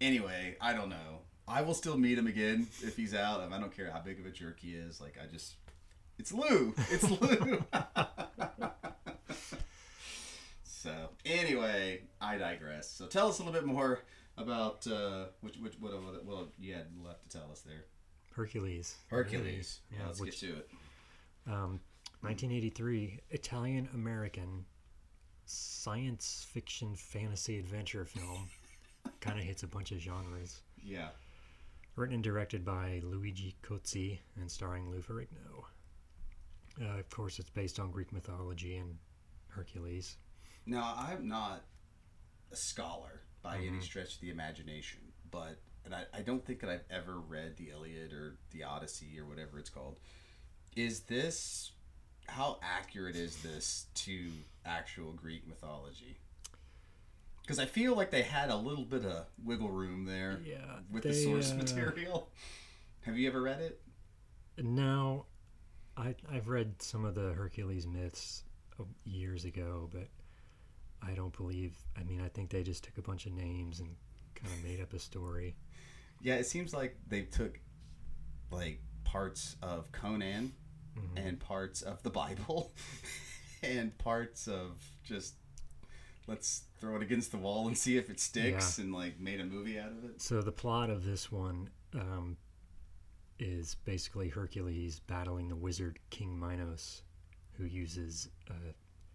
anyway, 0.00 0.56
I 0.60 0.72
don't 0.74 0.90
know. 0.90 1.20
I 1.48 1.62
will 1.62 1.74
still 1.74 1.96
meet 1.98 2.18
him 2.18 2.26
again 2.26 2.66
if 2.82 2.96
he's 2.96 3.14
out. 3.14 3.40
I 3.52 3.58
don't 3.58 3.74
care 3.74 3.90
how 3.90 4.00
big 4.00 4.20
of 4.20 4.26
a 4.26 4.30
jerk 4.30 4.60
he 4.60 4.74
is. 4.74 5.00
Like 5.00 5.16
I 5.22 5.26
just, 5.26 5.54
it's 6.18 6.32
Lou. 6.32 6.74
It's 6.90 7.10
Lou. 7.10 7.64
So 10.64 11.10
anyway, 11.24 12.00
I 12.20 12.38
digress. 12.38 12.90
So 12.90 13.06
tell 13.06 13.28
us 13.28 13.38
a 13.38 13.44
little 13.44 13.52
bit 13.60 13.64
more 13.64 14.00
about 14.36 14.84
uh, 14.88 15.26
which 15.40 15.56
which 15.58 15.74
what 15.78 15.92
what, 16.02 16.24
what 16.24 16.48
you 16.58 16.74
had 16.74 16.86
left 17.04 17.30
to 17.30 17.38
tell 17.38 17.52
us 17.52 17.60
there. 17.60 17.84
Hercules. 18.34 18.96
Hercules. 19.06 19.78
Yeah, 19.92 20.06
let's 20.08 20.20
which- 20.20 20.40
get 20.40 20.48
to 20.48 20.56
it. 20.56 20.68
Um, 21.46 21.80
1983 22.22 23.20
Italian 23.30 23.88
American 23.94 24.64
science 25.46 26.46
fiction 26.50 26.94
fantasy 26.94 27.58
adventure 27.58 28.04
film. 28.04 28.48
kind 29.20 29.38
of 29.38 29.44
hits 29.44 29.62
a 29.62 29.66
bunch 29.66 29.92
of 29.92 29.98
genres. 29.98 30.60
Yeah. 30.82 31.08
Written 31.96 32.14
and 32.14 32.24
directed 32.24 32.64
by 32.64 33.00
Luigi 33.02 33.54
Cozzi 33.62 34.18
and 34.40 34.50
starring 34.50 34.90
Lou 34.90 35.00
Ferrigno. 35.00 35.64
Uh, 36.80 36.98
of 36.98 37.08
course, 37.10 37.38
it's 37.38 37.50
based 37.50 37.78
on 37.78 37.90
Greek 37.90 38.12
mythology 38.12 38.76
and 38.76 38.96
Hercules. 39.48 40.16
Now 40.64 40.94
I'm 40.96 41.28
not 41.28 41.64
a 42.50 42.56
scholar 42.56 43.22
by 43.42 43.58
any 43.58 43.80
stretch 43.80 44.14
of 44.14 44.20
the 44.20 44.30
imagination, 44.30 45.00
but 45.30 45.58
and 45.84 45.94
I, 45.94 46.04
I 46.14 46.22
don't 46.22 46.44
think 46.44 46.60
that 46.60 46.70
I've 46.70 46.84
ever 46.90 47.18
read 47.18 47.56
the 47.56 47.70
Iliad 47.70 48.12
or 48.12 48.36
the 48.52 48.62
Odyssey 48.62 49.18
or 49.18 49.26
whatever 49.26 49.58
it's 49.58 49.68
called. 49.68 49.98
Is 50.76 51.00
this 51.00 51.71
how 52.28 52.58
accurate 52.62 53.16
is 53.16 53.36
this 53.42 53.86
to 53.94 54.30
actual 54.64 55.12
Greek 55.12 55.46
mythology? 55.46 56.18
Because 57.42 57.58
I 57.58 57.66
feel 57.66 57.96
like 57.96 58.10
they 58.10 58.22
had 58.22 58.50
a 58.50 58.56
little 58.56 58.84
bit 58.84 59.04
of 59.04 59.26
wiggle 59.44 59.70
room 59.70 60.04
there 60.04 60.40
Yeah, 60.44 60.78
with 60.90 61.02
the 61.02 61.10
they, 61.10 61.24
source 61.24 61.52
uh, 61.52 61.56
material. 61.56 62.28
Have 63.02 63.18
you 63.18 63.28
ever 63.28 63.42
read 63.42 63.60
it? 63.60 63.80
Now, 64.58 65.24
I 65.96 66.14
I've 66.30 66.48
read 66.48 66.80
some 66.80 67.04
of 67.04 67.14
the 67.14 67.32
Hercules 67.32 67.86
myths 67.86 68.44
years 69.04 69.44
ago, 69.44 69.88
but 69.92 70.08
I 71.02 71.14
don't 71.14 71.36
believe. 71.36 71.74
I 71.98 72.04
mean, 72.04 72.20
I 72.20 72.28
think 72.28 72.50
they 72.50 72.62
just 72.62 72.84
took 72.84 72.96
a 72.98 73.02
bunch 73.02 73.26
of 73.26 73.32
names 73.32 73.80
and 73.80 73.96
kind 74.34 74.52
of 74.54 74.62
made 74.62 74.80
up 74.80 74.92
a 74.92 74.98
story. 74.98 75.56
Yeah, 76.20 76.34
it 76.36 76.46
seems 76.46 76.72
like 76.72 76.96
they 77.08 77.22
took 77.22 77.58
like 78.52 78.80
parts 79.04 79.56
of 79.62 79.90
Conan 79.90 80.52
Mm-hmm. 80.98 81.26
and 81.26 81.40
parts 81.40 81.80
of 81.80 82.02
the 82.02 82.10
Bible 82.10 82.72
and 83.62 83.96
parts 83.96 84.46
of 84.46 84.78
just 85.04 85.34
let's 86.26 86.64
throw 86.78 86.96
it 86.96 87.02
against 87.02 87.30
the 87.30 87.38
wall 87.38 87.66
and 87.66 87.76
see 87.76 87.96
if 87.96 88.10
it 88.10 88.20
sticks 88.20 88.78
and 88.78 88.92
like 88.92 89.18
made 89.18 89.40
a 89.40 89.44
movie 89.44 89.78
out 89.78 89.90
of 89.90 90.04
it. 90.04 90.20
So 90.20 90.42
the 90.42 90.52
plot 90.52 90.90
of 90.90 91.04
this 91.04 91.32
one 91.32 91.70
um, 91.94 92.36
is 93.38 93.76
basically 93.84 94.28
Hercules 94.28 95.00
battling 95.00 95.48
the 95.48 95.56
wizard 95.56 95.98
King 96.10 96.38
Minos, 96.38 97.02
who 97.52 97.64
uses 97.64 98.28
uh, 98.50 98.72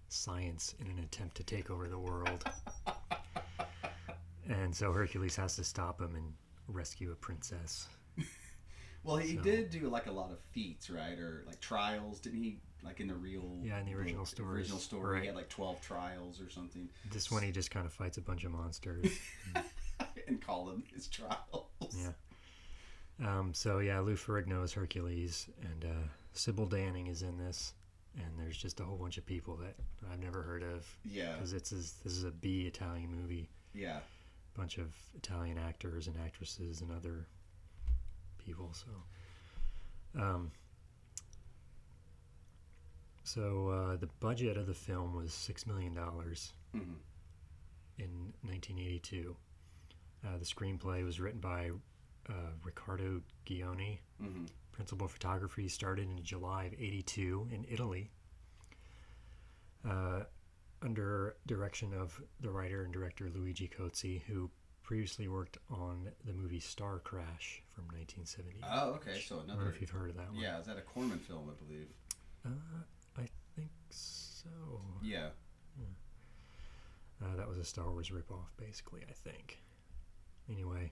science 0.09 0.75
in 0.79 0.87
an 0.87 0.99
attempt 0.99 1.35
to 1.37 1.43
take 1.43 1.69
over 1.69 1.87
the 1.87 1.99
world. 1.99 2.43
and 4.49 4.75
so 4.75 4.91
Hercules 4.91 5.35
has 5.35 5.55
to 5.57 5.63
stop 5.63 6.01
him 6.01 6.15
and 6.15 6.33
rescue 6.67 7.11
a 7.11 7.15
princess. 7.15 7.87
Well, 9.07 9.17
he 9.17 9.35
So- 9.37 9.41
did 9.41 9.69
do 9.69 9.89
like 9.89 10.07
a 10.07 10.11
lot 10.11 10.31
of 10.31 10.39
feats, 10.51 10.89
right? 10.89 11.17
Or 11.17 11.43
like 11.47 11.59
trials, 11.61 12.19
didn't 12.19 12.43
he? 12.43 12.59
Like 12.83 12.99
in 12.99 13.07
the 13.07 13.15
real 13.15 13.59
Yeah, 13.63 13.79
in 13.79 13.85
the 13.85 13.93
original 13.95 14.21
book, 14.21 14.27
stories, 14.27 14.59
original 14.65 14.79
story, 14.79 15.13
right. 15.13 15.21
he 15.21 15.27
had 15.27 15.35
like 15.35 15.49
twelve 15.49 15.81
trials 15.81 16.39
or 16.41 16.49
something, 16.49 16.89
This 17.11 17.31
one, 17.31 17.41
he 17.43 17.51
just 17.51 17.71
kind 17.71 17.85
of 17.85 17.93
fights 17.93 18.17
a 18.17 18.21
bunch 18.21 18.43
of 18.43 18.51
monsters. 18.51 19.17
and 20.27 20.41
call 20.41 20.65
them 20.65 20.83
his 20.93 21.07
trials. 21.07 21.67
Yeah. 21.95 22.11
Um, 23.25 23.53
so 23.53 23.79
yeah, 23.79 23.99
Lou 23.99 24.15
Ferrigno 24.15 24.63
is 24.63 24.73
Hercules, 24.73 25.47
and 25.63 25.85
uh, 25.85 26.07
Sybil 26.33 26.67
Danning 26.67 27.09
is 27.09 27.23
in 27.23 27.37
this, 27.37 27.73
and 28.15 28.37
there's 28.37 28.57
just 28.57 28.79
a 28.79 28.83
whole 28.83 28.97
bunch 28.97 29.17
of 29.17 29.25
people 29.25 29.55
that 29.57 29.75
I've 30.11 30.19
never 30.19 30.43
heard 30.43 30.61
of 30.63 30.85
Yeah, 31.03 31.33
because 31.33 31.53
it's 31.53 31.71
this 31.71 31.95
is 32.05 32.23
a 32.25 32.31
B 32.31 32.67
Italian 32.67 33.09
movie, 33.13 33.49
yeah. 33.73 33.99
bunch 34.55 34.77
of 34.77 34.93
Italian 35.15 35.57
actors 35.57 36.07
and 36.07 36.15
actresses 36.23 36.81
and 36.81 36.91
other 36.91 37.25
people. 38.47 38.73
So, 38.73 38.89
um, 40.21 40.51
so 43.23 43.69
uh, 43.69 43.97
the 43.97 44.07
budget 44.19 44.57
of 44.57 44.67
the 44.67 44.73
film 44.73 45.13
was 45.15 45.33
six 45.33 45.65
million 45.67 45.93
dollars 45.93 46.53
hmm 46.73 46.93
in 47.99 48.33
1982. 48.43 49.35
Uh, 50.25 50.37
the 50.37 50.45
screenplay 50.45 51.03
was 51.03 51.19
written 51.19 51.39
by 51.39 51.71
uh, 52.29 52.51
Riccardo 52.63 53.21
Gioni. 53.45 53.99
hmm 54.21 54.45
Principal 54.71 55.07
photography 55.07 55.67
started 55.67 56.07
in 56.07 56.23
July 56.23 56.65
of 56.65 56.73
82 56.73 57.47
in 57.51 57.65
Italy. 57.69 58.11
uh, 59.89 60.23
under 60.83 61.35
direction 61.47 61.93
of 61.93 62.21
the 62.41 62.51
writer 62.51 62.83
and 62.83 62.93
director 62.93 63.29
Luigi 63.33 63.67
Cozzi, 63.67 64.21
who 64.27 64.49
previously 64.83 65.27
worked 65.27 65.57
on 65.71 66.09
the 66.25 66.33
movie 66.33 66.59
Star 66.59 66.99
Crash 66.99 67.63
from 67.77 67.85
1970. 67.93 68.61
Oh, 68.65 68.97
okay. 68.97 69.21
So 69.21 69.35
another. 69.35 69.53
I 69.53 69.55
don't 69.55 69.63
know 69.65 69.69
if 69.69 69.81
you've 69.81 69.91
heard 69.91 70.09
of 70.09 70.17
that 70.17 70.33
one. 70.33 70.41
Yeah, 70.41 70.59
is 70.59 70.65
that 70.65 70.77
a 70.77 70.81
Corman 70.81 71.19
film? 71.19 71.51
I 71.53 71.63
believe. 71.63 71.87
Uh, 72.43 72.49
I 73.17 73.27
think 73.55 73.69
so. 73.91 74.49
Yeah. 75.03 75.29
Uh, 77.21 77.35
that 77.35 77.47
was 77.47 77.57
a 77.57 77.63
Star 77.63 77.89
Wars 77.89 78.09
ripoff, 78.09 78.49
basically, 78.57 79.01
I 79.09 79.13
think. 79.13 79.59
Anyway, 80.49 80.91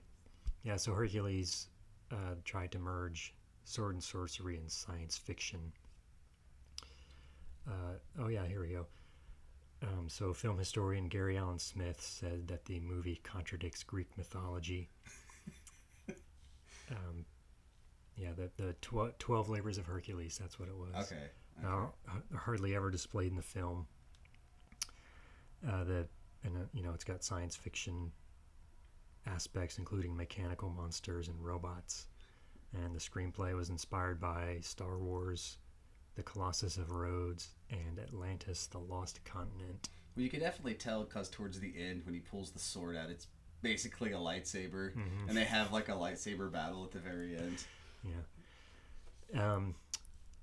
yeah, 0.64 0.76
so 0.76 0.92
Hercules 0.92 1.68
uh, 2.10 2.34
tried 2.44 2.72
to 2.72 2.78
merge 2.78 3.32
sword 3.64 3.94
and 3.94 4.02
sorcery 4.02 4.56
and 4.56 4.70
science 4.70 5.16
fiction. 5.16 5.72
Uh, 7.68 7.94
oh, 8.20 8.28
yeah, 8.28 8.44
here 8.46 8.60
we 8.60 8.68
go. 8.68 8.86
Um, 9.82 10.08
so, 10.08 10.32
film 10.32 10.58
historian 10.58 11.08
Gary 11.08 11.36
Allen 11.36 11.58
Smith 11.58 12.00
said 12.00 12.48
that 12.48 12.64
the 12.64 12.80
movie 12.80 13.20
contradicts 13.22 13.82
Greek 13.82 14.08
mythology. 14.16 14.88
Um, 16.90 17.24
yeah, 18.16 18.30
the, 18.36 18.50
the 18.62 18.72
tw- 18.80 19.18
12 19.18 19.48
Labors 19.48 19.78
of 19.78 19.86
Hercules, 19.86 20.38
that's 20.40 20.58
what 20.58 20.68
it 20.68 20.76
was 20.76 20.94
Okay. 21.12 21.22
okay. 21.64 21.66
uh, 21.66 22.36
hardly 22.36 22.74
ever 22.74 22.90
displayed 22.90 23.30
in 23.30 23.36
the 23.36 23.42
film. 23.42 23.86
Uh, 25.66 25.84
the 25.84 26.06
and 26.44 26.56
uh, 26.56 26.60
you 26.74 26.82
know 26.82 26.92
it's 26.92 27.02
got 27.04 27.24
science 27.24 27.56
fiction 27.56 28.12
aspects, 29.26 29.78
including 29.78 30.16
mechanical 30.16 30.68
monsters 30.70 31.28
and 31.28 31.44
robots. 31.44 32.06
And 32.74 32.94
the 32.94 33.00
screenplay 33.00 33.54
was 33.56 33.70
inspired 33.70 34.20
by 34.20 34.58
Star 34.60 34.98
Wars, 34.98 35.58
The 36.14 36.22
Colossus 36.22 36.76
of 36.76 36.90
Rhodes, 36.90 37.48
and 37.70 37.98
Atlantis: 37.98 38.66
The 38.66 38.78
Lost 38.78 39.24
Continent. 39.24 39.88
Well, 40.14 40.22
you 40.24 40.30
could 40.30 40.40
definitely 40.40 40.74
tell 40.74 41.04
because 41.04 41.28
towards 41.28 41.58
the 41.58 41.72
end, 41.76 42.02
when 42.04 42.14
he 42.14 42.20
pulls 42.20 42.50
the 42.50 42.58
sword 42.58 42.96
out, 42.96 43.10
it's 43.10 43.26
basically 43.66 44.12
a 44.12 44.16
lightsaber, 44.16 44.92
Mm-hmm. 44.94 45.28
and 45.28 45.36
they 45.36 45.44
have 45.44 45.72
like 45.72 45.88
a 45.88 45.92
lightsaber 45.92 46.50
battle 46.50 46.84
at 46.84 46.92
the 46.92 46.98
very 46.98 47.36
end. 47.36 47.64
Yeah. 49.34 49.54
Um, 49.54 49.74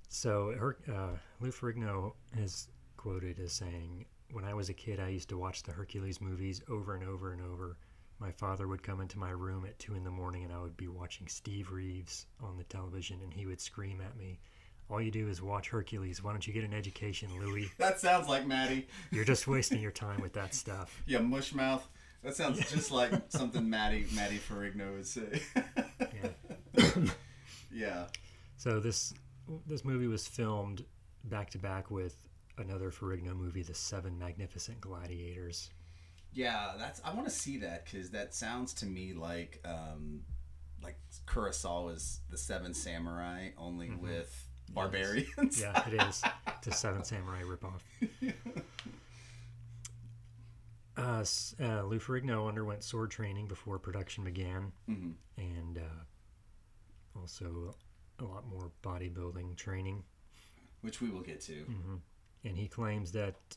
so 0.08 0.52
her, 0.58 0.76
uh, 0.92 1.16
Lou 1.40 1.50
Ferrigno 1.50 2.12
is 2.38 2.68
quoted 2.96 3.38
as 3.40 3.52
saying, 3.52 4.04
"When 4.32 4.44
I 4.44 4.54
was 4.54 4.68
a 4.68 4.74
kid, 4.74 5.00
I 5.00 5.08
used 5.08 5.28
to 5.30 5.38
watch 5.38 5.62
the 5.62 5.72
Hercules 5.72 6.20
movies 6.20 6.62
over 6.68 6.94
and 6.94 7.04
over 7.04 7.32
and 7.32 7.40
over. 7.42 7.76
My 8.20 8.30
father 8.30 8.68
would 8.68 8.82
come 8.82 9.00
into 9.00 9.18
my 9.18 9.30
room 9.30 9.64
at 9.64 9.78
two 9.78 9.94
in 9.94 10.04
the 10.04 10.10
morning, 10.10 10.44
and 10.44 10.52
I 10.52 10.60
would 10.60 10.76
be 10.76 10.88
watching 10.88 11.26
Steve 11.28 11.70
Reeves 11.72 12.26
on 12.42 12.56
the 12.56 12.64
television, 12.64 13.20
and 13.22 13.32
he 13.32 13.46
would 13.46 13.60
scream 13.60 14.00
at 14.00 14.16
me." 14.16 14.38
All 14.90 15.00
you 15.00 15.10
do 15.10 15.28
is 15.28 15.40
watch 15.40 15.70
Hercules. 15.70 16.22
Why 16.22 16.32
don't 16.32 16.46
you 16.46 16.52
get 16.52 16.62
an 16.62 16.74
education, 16.74 17.30
Louie? 17.40 17.70
That 17.78 17.98
sounds 18.00 18.28
like 18.28 18.46
Matty. 18.46 18.86
You're 19.10 19.24
just 19.24 19.46
wasting 19.48 19.80
your 19.80 19.90
time 19.90 20.20
with 20.20 20.34
that 20.34 20.54
stuff. 20.54 21.02
Yeah, 21.06 21.20
mush 21.20 21.54
mouth. 21.54 21.88
That 22.24 22.34
sounds 22.34 22.58
just 22.70 22.90
like 22.90 23.12
something 23.28 23.68
Matty 23.68 24.06
Matty 24.14 24.38
Ferrigno 24.38 24.94
would 24.94 25.06
say. 25.06 25.42
Yeah. 26.74 26.90
yeah. 27.70 28.06
So 28.56 28.80
this 28.80 29.12
this 29.66 29.84
movie 29.84 30.06
was 30.06 30.26
filmed 30.26 30.84
back 31.24 31.50
to 31.50 31.58
back 31.58 31.90
with 31.90 32.16
another 32.58 32.90
Ferrigno 32.90 33.36
movie, 33.36 33.62
The 33.62 33.74
Seven 33.74 34.18
Magnificent 34.18 34.80
Gladiators. 34.80 35.70
Yeah, 36.32 36.72
that's. 36.78 37.00
I 37.04 37.14
want 37.14 37.26
to 37.26 37.32
see 37.32 37.58
that 37.58 37.84
because 37.84 38.10
that 38.10 38.34
sounds 38.34 38.74
to 38.74 38.86
me 38.86 39.12
like 39.12 39.60
um, 39.64 40.22
like 40.82 40.98
Kurosawa's 41.26 42.20
The 42.30 42.38
Seven 42.38 42.74
Samurai, 42.74 43.50
only 43.56 43.90
with 43.90 44.48
barbarians. 44.70 45.60
Yeah, 45.60 45.86
it 45.88 46.02
is. 46.08 46.22
the 46.64 46.72
Seven 46.72 47.04
Samurai 47.04 47.42
ripoff. 47.42 47.80
Uh, 50.96 51.24
uh, 51.60 51.82
Lou 51.82 51.98
Ferrigno 51.98 52.48
underwent 52.48 52.84
sword 52.84 53.10
training 53.10 53.48
before 53.48 53.78
production 53.78 54.24
began, 54.24 54.72
Mhm. 54.88 55.14
and 55.36 55.78
uh, 55.78 56.04
also 57.18 57.74
a 58.18 58.24
lot 58.24 58.46
more 58.46 58.70
bodybuilding 58.82 59.56
training. 59.56 60.04
which 60.82 61.00
we 61.00 61.08
will 61.08 61.22
get 61.22 61.40
to. 61.40 61.64
And 62.44 62.58
he 62.58 62.68
claims 62.68 63.10
that, 63.12 63.56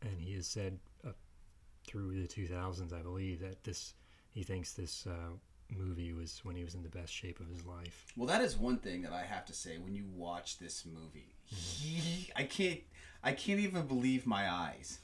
and 0.00 0.18
he 0.18 0.32
has 0.36 0.46
said 0.46 0.80
up 1.06 1.18
through 1.86 2.18
the 2.22 2.26
2000s, 2.26 2.94
I 2.94 3.02
believe, 3.02 3.40
that 3.40 3.62
this 3.64 3.92
he 4.30 4.42
thinks 4.42 4.72
this 4.72 5.06
uh, 5.06 5.32
movie 5.70 6.14
was 6.14 6.42
when 6.42 6.56
he 6.56 6.64
was 6.64 6.74
in 6.74 6.82
the 6.82 6.88
best 6.88 7.12
shape 7.12 7.40
of 7.40 7.48
his 7.48 7.64
life. 7.66 8.06
Well, 8.16 8.26
that 8.28 8.40
is 8.40 8.56
one 8.56 8.78
thing 8.78 9.02
that 9.02 9.12
I 9.12 9.24
have 9.24 9.44
to 9.46 9.52
say 9.52 9.76
when 9.76 9.94
you 9.94 10.06
watch 10.06 10.56
this 10.58 10.86
movie. 10.86 11.34
He, 11.44 12.30
I 12.34 12.44
can't, 12.44 12.80
I 13.22 13.32
can't 13.32 13.60
even 13.60 13.86
believe 13.86 14.26
my 14.26 14.50
eyes 14.50 15.00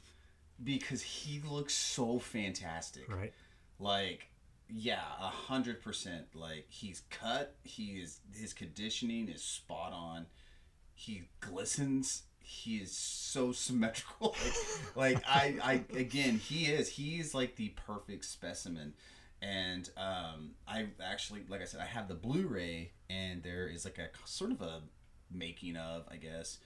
because 0.63 1.03
he 1.03 1.41
looks 1.41 1.75
so 1.75 2.19
fantastic. 2.19 3.09
Right? 3.09 3.33
Like, 3.79 4.29
yeah, 4.69 5.03
a 5.21 5.29
hundred 5.29 5.83
percent. 5.83 6.27
Like 6.35 6.67
he's 6.69 7.03
cut. 7.11 7.57
He 7.63 8.01
is 8.01 8.21
his 8.35 8.53
conditioning 8.53 9.29
is 9.29 9.43
spot 9.43 9.93
on. 9.93 10.27
He 10.95 11.29
glistens. 11.41 12.23
He 12.41 12.77
is 12.77 12.97
so 12.97 13.53
symmetrical. 13.53 14.37
like, 14.95 15.15
like 15.15 15.25
I, 15.29 15.57
I 15.63 15.99
again, 15.99 16.37
he 16.37 16.67
is. 16.67 16.89
He's 16.89 17.35
like 17.35 17.57
the 17.57 17.71
perfect 17.71 18.25
specimen. 18.25 18.95
And 19.43 19.89
um, 19.97 20.51
I 20.69 20.89
actually, 21.03 21.45
like 21.49 21.63
I 21.63 21.65
said, 21.65 21.81
I 21.81 21.87
have 21.87 22.09
the 22.09 22.15
Blu-ray, 22.15 22.93
and 23.09 23.43
there 23.43 23.69
is 23.69 23.85
like 23.87 23.99
a 23.99 24.11
sort 24.27 24.51
of 24.51 24.61
a 24.61 24.83
making 25.33 25.77
of, 25.77 26.05
I 26.11 26.17
guess. 26.17 26.59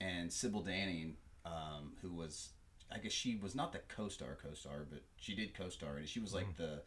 And 0.00 0.32
Sybil 0.32 0.62
Danning, 0.62 1.14
um, 1.44 1.92
who 2.00 2.14
was, 2.14 2.50
I 2.92 2.98
guess 2.98 3.12
she 3.12 3.36
was 3.36 3.54
not 3.54 3.72
the 3.72 3.80
co-star 3.88 4.38
co-star, 4.40 4.86
but 4.88 5.02
she 5.16 5.34
did 5.34 5.54
co-star, 5.54 5.96
and 5.96 6.08
she 6.08 6.20
was 6.20 6.32
like 6.34 6.56
the, 6.56 6.82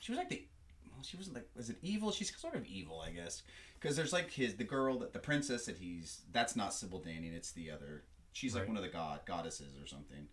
she 0.00 0.12
was 0.12 0.18
like 0.18 0.28
the, 0.28 0.42
well, 0.90 1.02
she 1.02 1.16
wasn't 1.16 1.36
like, 1.36 1.48
was 1.56 1.70
it 1.70 1.76
evil? 1.82 2.10
She's 2.10 2.34
sort 2.36 2.54
of 2.54 2.66
evil, 2.66 3.02
I 3.04 3.10
guess, 3.10 3.42
because 3.80 3.96
there's 3.96 4.12
like 4.12 4.30
his 4.30 4.54
the 4.56 4.64
girl 4.64 4.98
that 5.00 5.12
the 5.12 5.18
princess 5.18 5.66
that 5.66 5.76
he's 5.76 6.22
that's 6.32 6.56
not 6.56 6.74
Sybil 6.74 7.00
Danning, 7.00 7.34
it's 7.34 7.52
the 7.52 7.70
other. 7.70 8.04
She's 8.32 8.54
like 8.54 8.66
one 8.66 8.76
of 8.76 8.82
the 8.82 8.88
god 8.88 9.20
goddesses 9.26 9.76
or 9.82 9.86
something. 9.86 10.28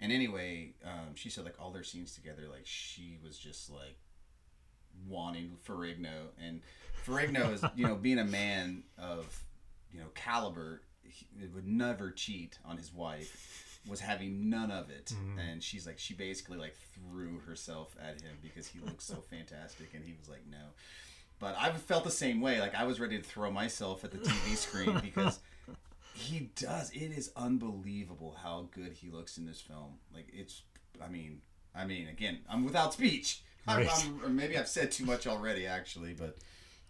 And 0.00 0.12
anyway, 0.12 0.74
um, 0.84 1.14
she 1.14 1.28
said 1.28 1.44
like 1.44 1.56
all 1.60 1.72
their 1.72 1.82
scenes 1.82 2.14
together, 2.14 2.42
like 2.50 2.64
she 2.64 3.18
was 3.24 3.36
just 3.36 3.70
like 3.70 3.98
wanting 5.08 5.56
Ferrigno, 5.66 6.28
and 6.44 6.60
Ferrigno 7.06 7.52
is 7.52 7.64
you 7.74 7.86
know 7.86 7.96
being 7.96 8.18
a 8.18 8.24
man 8.24 8.84
of 8.96 9.42
you 9.92 10.00
know 10.00 10.06
caliber, 10.14 10.82
he 11.02 11.26
would 11.52 11.66
never 11.66 12.10
cheat 12.10 12.58
on 12.64 12.76
his 12.76 12.92
wife. 12.92 13.67
Was 13.86 14.00
having 14.00 14.50
none 14.50 14.70
of 14.70 14.90
it, 14.90 15.12
and 15.38 15.62
she's 15.62 15.86
like 15.86 15.98
she 15.98 16.12
basically 16.12 16.58
like 16.58 16.74
threw 16.94 17.38
herself 17.40 17.96
at 18.00 18.20
him 18.20 18.36
because 18.42 18.66
he 18.66 18.80
looked 18.80 19.02
so 19.02 19.14
fantastic, 19.30 19.94
and 19.94 20.04
he 20.04 20.14
was 20.18 20.28
like 20.28 20.42
no. 20.50 20.58
But 21.38 21.56
I've 21.58 21.80
felt 21.80 22.04
the 22.04 22.10
same 22.10 22.40
way. 22.40 22.60
Like 22.60 22.74
I 22.74 22.84
was 22.84 23.00
ready 23.00 23.16
to 23.16 23.22
throw 23.24 23.50
myself 23.50 24.04
at 24.04 24.10
the 24.10 24.18
TV 24.18 24.56
screen 24.56 24.98
because 25.02 25.38
he 26.14 26.50
does. 26.56 26.90
It 26.90 27.12
is 27.16 27.30
unbelievable 27.36 28.36
how 28.42 28.68
good 28.72 28.92
he 28.92 29.08
looks 29.10 29.38
in 29.38 29.46
this 29.46 29.60
film. 29.60 29.98
Like 30.12 30.26
it's. 30.32 30.62
I 31.02 31.08
mean. 31.08 31.40
I 31.74 31.84
mean. 31.86 32.08
Again, 32.08 32.40
I'm 32.50 32.64
without 32.64 32.92
speech. 32.92 33.42
I'm, 33.66 33.78
Right. 33.78 34.04
I'm, 34.04 34.24
or 34.24 34.28
maybe 34.28 34.58
I've 34.58 34.68
said 34.68 34.90
too 34.90 35.04
much 35.04 35.26
already, 35.26 35.66
actually. 35.66 36.12
But 36.12 36.38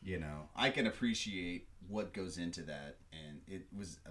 you 0.03 0.19
know, 0.19 0.49
I 0.57 0.71
can 0.71 0.87
appreciate 0.87 1.69
what 1.87 2.13
goes 2.15 2.39
into 2.39 2.63
that, 2.63 2.97
and 3.13 3.41
it 3.47 3.67
was 3.77 3.99
uh 4.07 4.11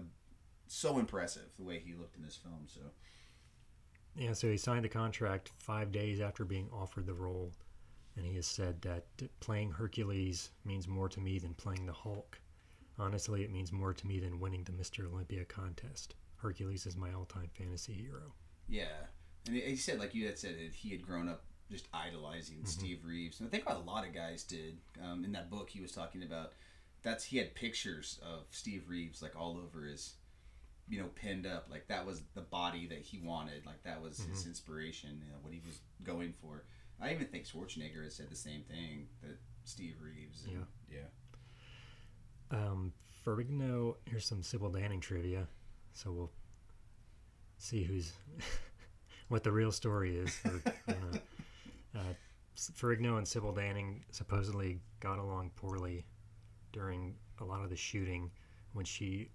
so 0.76 1.00
impressive 1.00 1.50
the 1.58 1.64
way 1.64 1.80
he 1.80 1.94
looked 1.94 2.16
in 2.16 2.24
this 2.24 2.36
film. 2.36 2.68
So 2.68 2.82
Yeah, 4.16 4.34
so 4.34 4.50
he 4.50 4.58
signed 4.58 4.86
the 4.86 4.90
contract 4.90 5.52
five 5.58 5.92
days 5.92 6.20
after 6.20 6.46
being 6.46 6.70
offered 6.74 7.06
the 7.06 7.14
role, 7.14 7.52
and 8.16 8.26
he 8.26 8.36
has 8.36 8.48
said 8.48 8.82
that 8.82 9.06
playing 9.40 9.72
Hercules 9.72 10.52
means 10.66 10.88
more 10.88 11.10
to 11.10 11.20
me 11.20 11.40
than 11.40 11.54
playing 11.54 11.86
the 11.86 11.94
Hulk. 11.94 12.40
Honestly, 13.00 13.44
it 13.44 13.52
means 13.52 13.72
more 13.72 13.94
to 13.94 14.08
me 14.08 14.20
than 14.20 14.40
winning 14.40 14.64
the 14.64 14.72
Mr. 14.72 15.12
Olympia 15.12 15.46
contest. 15.46 16.16
Hercules 16.38 16.86
is 16.86 16.96
my 16.96 17.14
all-time 17.14 17.50
fantasy 17.58 17.94
hero. 17.94 18.34
yeah, 18.68 19.06
and 19.48 19.56
he 19.56 19.76
said, 19.76 20.00
like 20.00 20.14
you 20.14 20.26
had 20.26 20.38
said, 20.38 20.56
that 20.56 20.74
he 20.74 20.90
had 20.90 21.02
grown 21.02 21.30
up 21.30 21.44
just 21.72 21.88
idolizing 21.94 22.66
Steve 22.66 23.00
Reeves, 23.04 23.40
and 23.40 23.48
I 23.48 23.50
think 23.50 23.64
a 23.68 23.78
lot 23.78 24.08
of 24.08 24.14
guys 24.14 24.44
did. 24.44 24.78
Um, 25.04 25.24
in 25.26 25.32
that 25.34 25.50
book, 25.50 25.70
he 25.70 25.82
was 25.82 25.92
talking 25.92 26.24
about 26.24 26.54
that's 27.04 27.26
he 27.26 27.38
had 27.38 27.56
pictures 27.56 28.20
of 28.26 28.46
Steve 28.52 28.86
Reeves 28.88 29.22
like 29.22 29.36
all 29.36 29.58
over 29.58 29.86
his, 29.86 30.14
you 30.88 31.00
know, 31.00 31.08
pinned 31.16 31.46
up. 31.46 31.68
Like 31.70 31.88
that 31.88 32.06
was 32.06 32.22
the 32.34 32.42
body 32.42 32.88
that 32.88 33.00
he 33.00 33.20
wanted. 33.20 33.66
Like 33.66 33.84
that 33.84 34.02
was 34.02 34.20
his 34.20 34.46
inspiration. 34.46 35.22
You 35.24 35.32
know, 35.32 35.38
what 35.42 35.54
he 35.54 35.62
was 35.66 35.80
going 36.04 36.34
for. 36.42 36.64
I 37.02 37.14
even 37.14 37.28
think 37.28 37.46
Schwarzenegger 37.46 38.04
has 38.04 38.16
said 38.16 38.30
the 38.30 38.36
same 38.36 38.64
thing 38.64 39.08
that 39.22 39.38
Steve 39.66 39.98
Reeves. 40.02 40.46
And, 40.46 40.66
yeah. 40.92 41.00
Um, 42.50 42.94
Ferrigno, 43.26 43.96
here's 44.06 44.26
some 44.26 44.42
Sybil 44.42 44.72
Danning 44.72 45.02
trivia, 45.02 45.48
so 45.94 46.12
we'll 46.12 46.32
see 47.58 47.84
who's 47.84 48.14
what 49.28 49.44
the 49.44 49.52
real 49.52 49.72
story 49.72 50.16
is. 50.18 50.34
For, 50.36 50.62
know. 50.88 51.20
uh, 51.96 52.14
Ferrigno 52.56 53.18
and 53.18 53.28
Sybil 53.28 53.54
Danning 53.54 54.00
supposedly 54.12 54.80
got 55.00 55.20
along 55.20 55.52
poorly 55.56 56.06
during 56.72 57.16
a 57.40 57.44
lot 57.44 57.64
of 57.64 57.70
the 57.70 57.76
shooting 57.76 58.32
when 58.74 58.86
she 58.86 59.30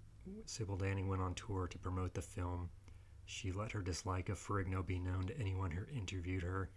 Sybil 0.45 0.77
Danning 0.77 1.07
went 1.07 1.21
on 1.21 1.33
tour 1.33 1.67
to 1.67 1.77
promote 1.77 2.13
the 2.13 2.21
film. 2.21 2.69
She 3.25 3.51
let 3.51 3.71
her 3.71 3.81
dislike 3.81 4.29
of 4.29 4.37
Ferrigno 4.39 4.85
be 4.85 4.99
known 4.99 5.25
to 5.27 5.39
anyone 5.39 5.71
who 5.71 5.83
interviewed 5.95 6.43
her. 6.43 6.69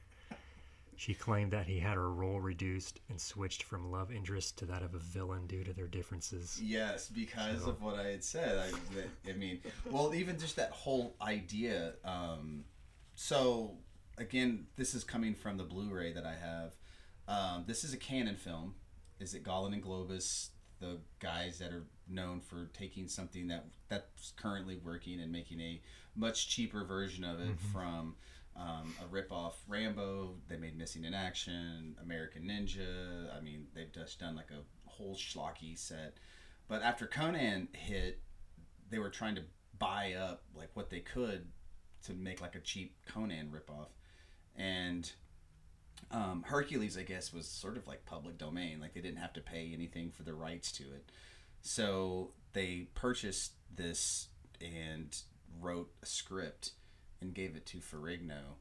She 0.99 1.13
claimed 1.13 1.53
that 1.53 1.67
he 1.67 1.79
had 1.79 1.97
her 1.97 2.11
role 2.11 2.41
reduced 2.41 3.01
and 3.11 3.21
switched 3.21 3.65
from 3.65 3.91
love 3.91 4.11
interest 4.11 4.57
to 4.59 4.67
that 4.67 4.83
of 4.83 4.95
a 4.95 4.99
villain 4.99 5.47
due 5.47 5.63
to 5.63 5.75
their 5.75 5.89
differences. 5.89 6.59
Yes, 6.63 7.09
because 7.09 7.63
So- 7.65 7.71
of 7.71 7.83
what 7.83 7.97
I 7.97 8.09
had 8.09 8.25
said. 8.25 8.59
I, 8.59 8.71
that, 8.95 9.09
I 9.29 9.33
mean, 9.37 9.61
well, 9.91 10.15
even 10.15 10.39
just 10.39 10.57
that 10.57 10.71
whole 10.71 11.15
idea. 11.21 11.95
Um, 12.03 12.65
so, 13.15 13.77
again, 14.17 14.69
this 14.77 14.95
is 14.95 15.05
coming 15.05 15.35
from 15.35 15.59
the 15.59 15.65
Blu-ray 15.65 16.13
that 16.15 16.25
I 16.25 16.35
have. 16.35 16.75
Um, 17.29 17.65
this 17.67 17.85
is 17.85 17.93
a 17.93 17.99
Cannon 17.99 18.37
film. 18.37 18.77
Is 19.21 19.35
it 19.35 19.43
Golan 19.43 19.75
and 19.75 19.83
Globus, 19.83 20.49
the 20.81 20.99
guys 21.21 21.59
that 21.59 21.73
are 21.73 21.85
known 22.09 22.41
for 22.41 22.71
taking 22.73 23.09
something 23.09 23.49
that 23.49 23.67
that's 23.89 24.33
currently 24.37 24.79
working 24.85 25.21
and 25.21 25.33
making 25.33 25.61
a 25.61 25.81
much 26.15 26.49
cheaper 26.49 26.85
version 26.85 27.25
of 27.25 27.41
it 27.41 27.59
from 27.73 28.15
um, 28.57 28.95
a 29.03 29.07
rip-off 29.11 29.59
Rambo. 29.69 30.35
They 30.49 30.57
made 30.57 30.77
Missing 30.77 31.05
in 31.05 31.15
Action, 31.15 31.97
American 32.03 32.45
Ninja. 32.45 33.37
I 33.37 33.41
mean, 33.41 33.67
they've 33.75 33.93
just 33.93 34.19
done 34.19 34.35
like 34.35 34.51
a 34.51 34.89
whole 34.89 35.15
schlocky 35.15 35.77
set. 35.79 36.15
But 36.69 36.83
after 36.83 37.07
Conan 37.07 37.69
hit, 37.73 38.21
they 38.91 38.99
were 38.99 39.11
trying 39.11 39.35
to 39.37 39.43
buy 39.79 40.15
up 40.15 40.43
like 40.55 40.71
what 40.75 40.91
they 40.91 41.01
could 41.01 41.47
to 42.05 42.13
make 42.15 42.41
like 42.41 42.55
a 42.55 42.61
cheap 42.61 42.97
Conan 43.07 43.51
ripoff, 43.51 43.89
and 44.57 45.13
um, 46.11 46.45
Hercules, 46.47 46.97
I 46.97 47.03
guess, 47.03 47.33
was 47.33 47.47
sort 47.47 47.77
of 47.77 47.87
like 47.87 48.07
public 48.07 48.39
domain. 48.39 48.81
Like 48.81 48.95
they 48.95 49.01
didn't 49.01 49.19
have 49.19 49.33
to 49.35 49.41
pay 49.41 49.71
anything 49.73 50.11
for 50.11 50.23
the 50.23 50.35
rights 50.35 50.73
to 50.73 50.85
it, 50.85 51.11
so 51.63 52.31
they 52.53 52.89
purchased 52.95 53.53
this 53.75 54.29
and 54.61 55.17
wrote 55.61 55.91
a 56.03 56.07
script 56.07 56.73
and 57.21 57.35
gave 57.35 57.57
it 57.57 57.67
to 57.67 57.79
Ferrigno. 57.79 58.57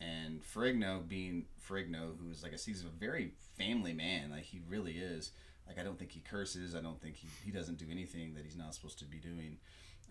And 0.00 0.42
Ferrigno, 0.42 1.06
being 1.06 1.46
Ferrigno, 1.68 2.12
who's 2.18 2.42
like 2.42 2.52
I 2.52 2.56
see, 2.56 2.72
he's 2.72 2.84
a 2.84 2.88
very 2.88 3.32
family 3.56 3.92
man. 3.92 4.30
Like 4.30 4.44
he 4.44 4.60
really 4.68 4.92
is. 4.92 5.32
Like 5.66 5.78
I 5.78 5.82
don't 5.82 5.98
think 5.98 6.12
he 6.12 6.20
curses. 6.20 6.74
I 6.74 6.80
don't 6.80 7.00
think 7.00 7.16
he 7.16 7.28
he 7.44 7.50
doesn't 7.50 7.78
do 7.78 7.86
anything 7.90 8.34
that 8.34 8.44
he's 8.44 8.56
not 8.56 8.74
supposed 8.74 8.98
to 9.00 9.04
be 9.04 9.18
doing. 9.18 9.58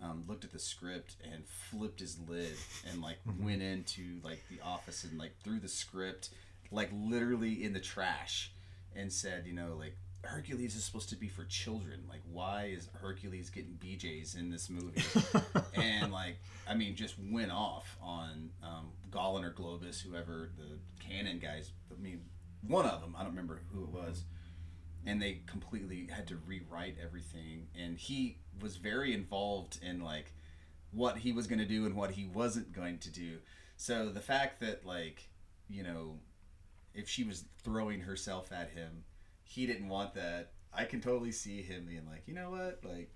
Um, 0.04 0.26
looked 0.28 0.44
at 0.44 0.52
the 0.52 0.60
script 0.60 1.16
and 1.24 1.44
flipped 1.48 2.02
his 2.02 2.20
lid 2.20 2.54
and 2.92 3.02
like 3.02 3.18
went 3.40 3.64
into 3.64 4.20
like 4.24 4.44
the 4.50 4.60
office 4.64 5.04
and 5.04 5.18
like 5.18 5.32
threw 5.44 5.60
the 5.60 5.68
script 5.68 6.30
like 6.72 6.90
literally 6.94 7.64
in 7.64 7.74
the 7.74 7.80
trash 7.80 8.52
and 8.96 9.12
said, 9.12 9.46
you 9.46 9.54
know, 9.54 9.76
like 9.78 9.96
Hercules 10.24 10.76
is 10.76 10.84
supposed 10.84 11.10
to 11.10 11.16
be 11.16 11.28
for 11.28 11.46
children. 11.46 12.04
Like, 12.10 12.22
why 12.32 12.66
is 12.76 12.90
Hercules 13.02 13.50
getting 13.50 13.78
BJ's 13.82 14.36
in 14.36 14.50
this 14.50 14.70
movie? 14.70 15.04
and 15.76 16.12
like, 16.12 16.38
I 16.68 16.76
mean, 16.76 16.96
just 16.96 17.16
went 17.32 17.52
off 17.52 17.98
on 18.02 18.50
um, 18.64 18.90
Golan 19.10 19.44
or 19.44 19.52
Globus, 19.52 20.02
whoever 20.02 20.52
the 20.58 20.80
Cannon 21.00 21.40
guys. 21.40 21.72
I 21.92 22.02
mean, 22.02 22.22
one 22.62 22.86
of 22.86 23.02
them. 23.02 23.16
I 23.16 23.22
don't 23.22 23.32
remember 23.32 23.62
who 23.72 23.84
it 23.84 23.90
was. 23.90 24.24
And 25.06 25.22
they 25.22 25.42
completely 25.46 26.10
had 26.12 26.28
to 26.28 26.38
rewrite 26.46 26.98
everything. 27.02 27.68
And 27.80 27.98
he 27.98 28.40
was 28.60 28.76
very 28.76 29.14
involved 29.14 29.80
in 29.82 30.02
like 30.02 30.34
what 30.92 31.20
he 31.20 31.32
was 31.32 31.48
going 31.48 31.60
to 31.60 31.66
do 31.66 31.86
and 31.86 31.96
what 31.96 32.12
he 32.12 32.26
wasn't 32.26 32.74
going 32.74 32.98
to 33.00 33.10
do. 33.10 33.38
So 33.78 34.10
the 34.10 34.20
fact 34.20 34.60
that 34.60 34.86
like, 34.86 35.30
you 35.70 35.84
know, 35.84 36.20
if 36.98 37.08
she 37.08 37.24
was 37.24 37.46
throwing 37.64 38.02
herself 38.02 38.52
at 38.52 38.72
him, 38.72 39.04
he 39.44 39.66
didn't 39.66 39.88
want 39.88 40.16
that. 40.16 40.52
I 40.74 40.84
can 40.84 41.00
totally 41.00 41.32
see 41.32 41.62
him 41.62 41.86
being 41.88 42.06
like, 42.10 42.24
you 42.26 42.34
know 42.34 42.52
what, 42.52 42.82
like, 42.84 43.12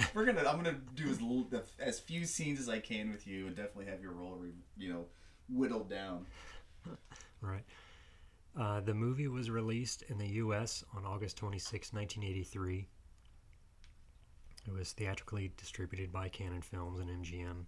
we're 0.14 0.24
gonna, 0.24 0.48
I'm 0.48 0.56
gonna 0.56 0.80
do 0.94 1.08
as 1.10 1.18
as 1.78 2.00
few 2.00 2.24
scenes 2.24 2.60
as 2.60 2.68
I 2.68 2.78
can 2.78 3.10
with 3.10 3.26
you, 3.26 3.46
and 3.46 3.56
definitely 3.56 3.86
have 3.86 4.00
your 4.00 4.12
role, 4.12 4.36
re, 4.36 4.50
you 4.76 4.92
know, 4.92 5.04
whittled 5.48 5.90
down. 5.90 6.26
Right. 7.40 7.64
Uh, 8.58 8.80
the 8.80 8.94
movie 8.94 9.28
was 9.28 9.50
released 9.50 10.02
in 10.08 10.16
the 10.16 10.28
U.S. 10.34 10.84
on 10.96 11.04
August 11.04 11.36
26, 11.36 11.92
1983. 11.92 12.86
It 14.66 14.72
was 14.72 14.92
theatrically 14.92 15.52
distributed 15.56 16.12
by 16.12 16.28
Cannon 16.28 16.62
Films 16.62 17.00
and 17.00 17.10
MGM. 17.10 17.64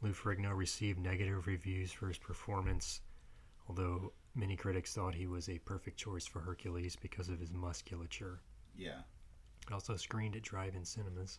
Lou 0.00 0.12
Ferrigno 0.12 0.56
received 0.56 0.98
negative 0.98 1.46
reviews 1.46 1.92
for 1.92 2.08
his 2.08 2.18
performance, 2.18 3.02
although 3.68 4.12
many 4.34 4.56
critics 4.56 4.92
thought 4.94 5.14
he 5.14 5.26
was 5.26 5.48
a 5.48 5.58
perfect 5.58 5.96
choice 5.98 6.26
for 6.26 6.40
Hercules 6.40 6.96
because 6.96 7.28
of 7.28 7.40
his 7.40 7.52
musculature. 7.52 8.40
Yeah, 8.76 9.02
It 9.66 9.72
also 9.72 9.96
screened 9.96 10.36
at 10.36 10.42
drive-in 10.42 10.84
cinemas. 10.84 11.38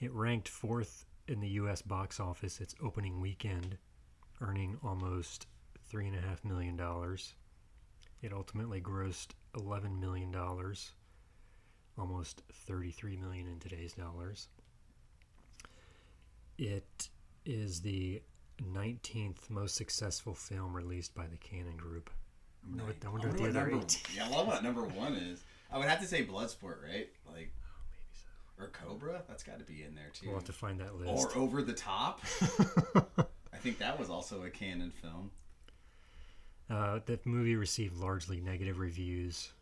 It 0.00 0.12
ranked 0.12 0.48
fourth 0.48 1.06
in 1.28 1.40
the 1.40 1.48
U.S. 1.50 1.82
box 1.82 2.18
office 2.20 2.60
its 2.60 2.74
opening 2.82 3.20
weekend, 3.20 3.78
earning 4.40 4.78
almost 4.82 5.46
three 5.88 6.06
and 6.08 6.16
a 6.16 6.20
half 6.20 6.44
million 6.44 6.76
dollars. 6.76 7.34
It 8.20 8.32
ultimately 8.32 8.80
grossed 8.80 9.28
eleven 9.56 10.00
million 10.00 10.30
dollars, 10.30 10.92
almost 11.98 12.42
33 12.52 13.16
million 13.16 13.46
in 13.46 13.58
today's 13.60 13.92
dollars. 13.94 14.48
It 16.58 17.08
is 17.44 17.80
the 17.80 18.22
19th 18.60 19.48
most 19.50 19.74
successful 19.74 20.34
film 20.34 20.74
released 20.74 21.14
by 21.14 21.26
the 21.26 21.36
Cannon 21.36 21.76
Group. 21.76 22.10
I 22.64 22.68
wonder 22.68 22.84
what, 22.84 22.96
I 23.04 23.08
wonder 23.08 23.28
what 23.28 23.36
the 23.36 23.48
other 23.48 23.70
number, 23.70 23.86
yeah, 24.14 24.26
I 24.26 24.28
love 24.28 24.46
what 24.46 24.62
number 24.62 24.82
one 24.84 25.14
is. 25.14 25.42
I 25.70 25.78
would 25.78 25.88
have 25.88 26.00
to 26.00 26.06
say 26.06 26.24
Bloodsport, 26.24 26.82
right? 26.82 27.08
Like, 27.32 27.52
or 28.58 28.68
Cobra. 28.68 29.22
That's 29.28 29.42
got 29.42 29.58
to 29.58 29.64
be 29.64 29.82
in 29.82 29.94
there 29.94 30.10
too. 30.12 30.26
We'll 30.26 30.36
have 30.36 30.44
to 30.44 30.52
find 30.52 30.78
that 30.80 30.96
list. 30.96 31.34
or 31.34 31.38
Over 31.38 31.62
the 31.62 31.72
Top. 31.72 32.20
I 33.52 33.56
think 33.58 33.78
that 33.78 33.98
was 33.98 34.10
also 34.10 34.42
a 34.44 34.50
Cannon 34.50 34.90
film. 34.90 35.30
Uh, 36.70 37.00
the 37.04 37.18
movie 37.24 37.56
received 37.56 37.96
largely 37.96 38.40
negative 38.40 38.78
reviews. 38.78 39.52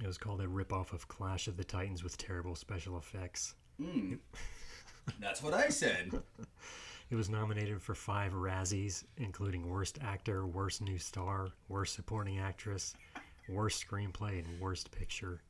It 0.00 0.06
was 0.06 0.18
called 0.18 0.40
a 0.40 0.46
ripoff 0.46 0.92
of 0.92 1.08
Clash 1.08 1.48
of 1.48 1.56
the 1.56 1.64
Titans 1.64 2.02
with 2.02 2.16
terrible 2.16 2.54
special 2.54 2.96
effects. 2.96 3.54
That's 5.20 5.42
what 5.42 5.52
I 5.54 5.68
said. 5.68 6.10
It 7.12 7.16
was 7.16 7.28
nominated 7.28 7.82
for 7.82 7.94
five 7.94 8.32
Razzies, 8.32 9.04
including 9.18 9.68
Worst 9.68 9.98
Actor, 10.00 10.46
Worst 10.46 10.80
New 10.80 10.96
Star, 10.96 11.50
Worst 11.68 11.94
Supporting 11.94 12.38
Actress, 12.38 12.94
Worst 13.50 13.86
Screenplay, 13.86 14.42
and 14.42 14.58
Worst 14.58 14.90
Picture. 14.90 15.42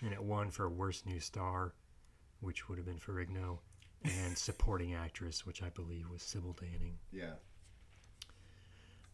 And 0.00 0.14
it 0.14 0.22
won 0.22 0.50
for 0.50 0.70
Worst 0.70 1.04
New 1.04 1.20
Star, 1.20 1.74
which 2.40 2.70
would 2.70 2.78
have 2.78 2.86
been 2.86 2.96
Ferrigno, 2.96 3.58
and 4.02 4.38
Supporting 4.38 4.94
Actress, 4.94 5.44
which 5.44 5.62
I 5.62 5.68
believe 5.68 6.08
was 6.08 6.22
Sybil 6.22 6.56
Danning. 6.58 6.94
Yeah. 7.12 7.34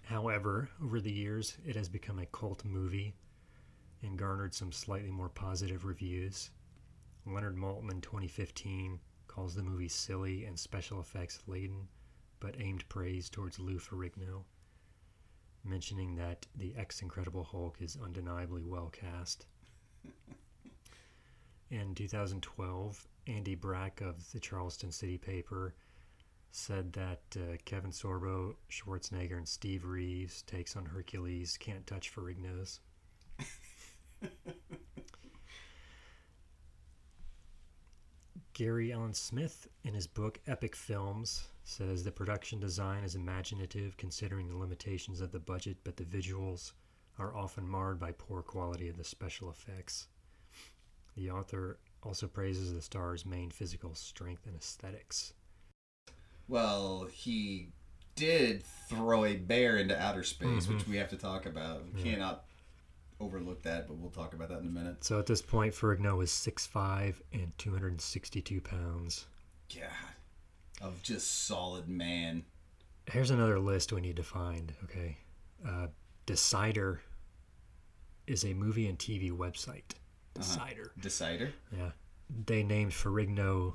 However, 0.02 0.68
over 0.80 1.00
the 1.00 1.10
years, 1.10 1.58
it 1.66 1.74
has 1.74 1.88
become 1.88 2.20
a 2.20 2.26
cult 2.26 2.64
movie 2.64 3.16
and 4.02 4.16
garnered 4.16 4.54
some 4.54 4.70
slightly 4.70 5.10
more 5.10 5.28
positive 5.28 5.84
reviews. 5.84 6.50
Leonard 7.26 7.56
Maltin 7.56 7.90
in 7.90 8.00
2015 8.00 9.00
calls 9.36 9.54
the 9.54 9.62
movie 9.62 9.88
silly 9.88 10.46
and 10.46 10.58
special 10.58 10.98
effects 10.98 11.40
laden, 11.46 11.86
but 12.40 12.54
aimed 12.58 12.88
praise 12.88 13.28
towards 13.28 13.58
Lou 13.58 13.78
Ferrigno, 13.78 14.44
mentioning 15.62 16.16
that 16.16 16.46
the 16.56 16.74
ex 16.74 17.02
Incredible 17.02 17.44
Hulk 17.44 17.76
is 17.82 17.98
undeniably 18.02 18.62
well 18.62 18.88
cast. 18.88 19.44
In 21.70 21.94
2012, 21.94 23.06
Andy 23.26 23.54
Brack 23.54 24.00
of 24.00 24.32
the 24.32 24.40
Charleston 24.40 24.90
City 24.90 25.18
Paper 25.18 25.74
said 26.50 26.94
that 26.94 27.20
uh, 27.36 27.56
Kevin 27.66 27.90
Sorbo, 27.90 28.54
Schwarzenegger, 28.70 29.36
and 29.36 29.46
Steve 29.46 29.84
Reeves 29.84 30.40
takes 30.42 30.76
on 30.76 30.86
Hercules 30.86 31.58
can't 31.58 31.86
touch 31.86 32.14
Ferrigno's. 32.14 32.80
Gary 38.56 38.90
Allen 38.90 39.12
Smith, 39.12 39.68
in 39.84 39.92
his 39.92 40.06
book 40.06 40.40
Epic 40.46 40.74
Films, 40.74 41.48
says 41.64 42.02
the 42.02 42.10
production 42.10 42.58
design 42.58 43.04
is 43.04 43.14
imaginative 43.14 43.98
considering 43.98 44.48
the 44.48 44.56
limitations 44.56 45.20
of 45.20 45.30
the 45.30 45.38
budget, 45.38 45.76
but 45.84 45.98
the 45.98 46.04
visuals 46.04 46.72
are 47.18 47.36
often 47.36 47.68
marred 47.68 47.98
by 47.98 48.12
poor 48.12 48.40
quality 48.40 48.88
of 48.88 48.96
the 48.96 49.04
special 49.04 49.50
effects. 49.50 50.08
The 51.18 51.30
author 51.30 51.78
also 52.02 52.28
praises 52.28 52.72
the 52.72 52.80
star's 52.80 53.26
main 53.26 53.50
physical 53.50 53.94
strength 53.94 54.46
and 54.46 54.56
aesthetics. 54.56 55.34
Well, 56.48 57.08
he 57.12 57.72
did 58.14 58.64
throw 58.88 59.26
a 59.26 59.36
bear 59.36 59.76
into 59.76 60.00
outer 60.00 60.22
space, 60.22 60.64
Mm-hmm. 60.64 60.74
which 60.74 60.88
we 60.88 60.96
have 60.96 61.10
to 61.10 61.18
talk 61.18 61.44
about. 61.44 61.82
We 61.94 62.02
cannot 62.02 62.46
overlook 63.20 63.62
that, 63.62 63.86
but 63.88 63.96
we'll 63.96 64.10
talk 64.10 64.34
about 64.34 64.48
that 64.50 64.60
in 64.60 64.66
a 64.66 64.70
minute. 64.70 65.04
So 65.04 65.18
at 65.18 65.26
this 65.26 65.42
point, 65.42 65.74
Ferrigno 65.74 66.16
was 66.16 66.30
6'5 66.30 67.14
and 67.32 67.56
262 67.58 68.60
pounds. 68.60 69.26
God, 69.74 69.82
of 70.82 71.02
just 71.02 71.46
solid 71.46 71.88
man. 71.88 72.44
Here's 73.10 73.30
another 73.30 73.58
list 73.58 73.92
we 73.92 74.00
need 74.00 74.16
to 74.16 74.22
find, 74.22 74.72
okay? 74.84 75.16
Uh, 75.66 75.86
Decider 76.26 77.00
is 78.26 78.44
a 78.44 78.52
movie 78.52 78.88
and 78.88 78.98
TV 78.98 79.30
website. 79.30 79.94
Decider. 80.34 80.92
Decider. 81.00 81.52
Yeah. 81.76 81.90
they 82.44 82.62
named 82.62 82.92
Ferrigno 82.92 83.74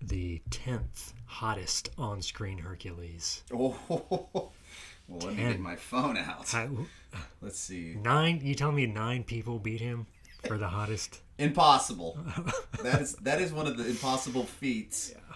the 0.00 0.42
tenth 0.50 1.12
hottest 1.26 1.90
on-screen 1.96 2.58
Hercules. 2.58 3.42
Oh, 3.52 4.50
well, 5.18 5.28
let 5.28 5.36
me 5.36 5.42
get 5.44 5.60
my 5.60 5.76
phone 5.76 6.16
out. 6.16 6.54
I, 6.54 6.68
Let's 7.40 7.58
see. 7.58 7.96
nine? 8.02 8.40
You 8.42 8.54
tell 8.54 8.72
me 8.72 8.86
nine 8.86 9.24
people 9.24 9.58
beat 9.58 9.80
him 9.80 10.06
for 10.46 10.56
the 10.58 10.68
hottest? 10.68 11.20
Impossible. 11.38 12.18
that 12.82 13.00
is 13.02 13.14
that 13.16 13.40
is 13.40 13.52
one 13.52 13.66
of 13.66 13.76
the 13.76 13.86
impossible 13.86 14.44
feats. 14.44 15.10
Yeah. 15.14 15.34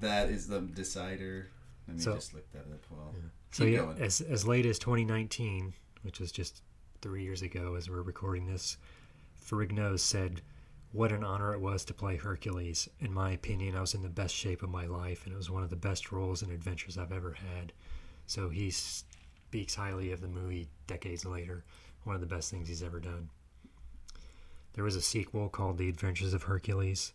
That 0.00 0.30
is 0.30 0.46
the 0.48 0.60
decider. 0.60 1.48
Let 1.88 1.96
me 1.96 2.02
So- 2.02 2.14
just 2.14 2.34
look 2.34 2.50
that 2.52 2.60
up. 2.60 2.84
Well, 2.90 3.14
So 3.50 3.64
yeah, 3.64 3.78
going. 3.80 4.00
as 4.00 4.20
as 4.20 4.46
late 4.46 4.66
as 4.66 4.78
2019, 4.78 5.74
which 6.02 6.20
was 6.20 6.30
just 6.32 6.62
three 7.02 7.22
years 7.22 7.42
ago, 7.42 7.74
as 7.76 7.88
we're 7.88 8.02
recording 8.02 8.46
this, 8.46 8.76
Ferrigno 9.44 9.98
said, 9.98 10.42
"What 10.92 11.12
an 11.12 11.24
honor 11.24 11.52
it 11.54 11.60
was 11.60 11.84
to 11.86 11.94
play 11.94 12.16
Hercules. 12.16 12.88
In 13.00 13.12
my 13.12 13.32
opinion, 13.32 13.74
I 13.76 13.80
was 13.80 13.94
in 13.94 14.02
the 14.02 14.08
best 14.08 14.34
shape 14.34 14.62
of 14.62 14.70
my 14.70 14.86
life, 14.86 15.24
and 15.24 15.32
it 15.34 15.36
was 15.36 15.50
one 15.50 15.62
of 15.62 15.70
the 15.70 15.76
best 15.76 16.12
roles 16.12 16.42
and 16.42 16.52
adventures 16.52 16.98
I've 16.98 17.12
ever 17.12 17.32
had." 17.32 17.72
So 18.30 18.48
he 18.48 18.70
speaks 18.70 19.74
highly 19.74 20.12
of 20.12 20.20
the 20.20 20.28
movie 20.28 20.68
decades 20.86 21.24
later. 21.24 21.64
One 22.04 22.14
of 22.14 22.20
the 22.20 22.28
best 22.28 22.48
things 22.48 22.68
he's 22.68 22.80
ever 22.80 23.00
done. 23.00 23.28
There 24.74 24.84
was 24.84 24.94
a 24.94 25.02
sequel 25.02 25.48
called 25.48 25.78
The 25.78 25.88
Adventures 25.88 26.32
of 26.32 26.44
Hercules, 26.44 27.12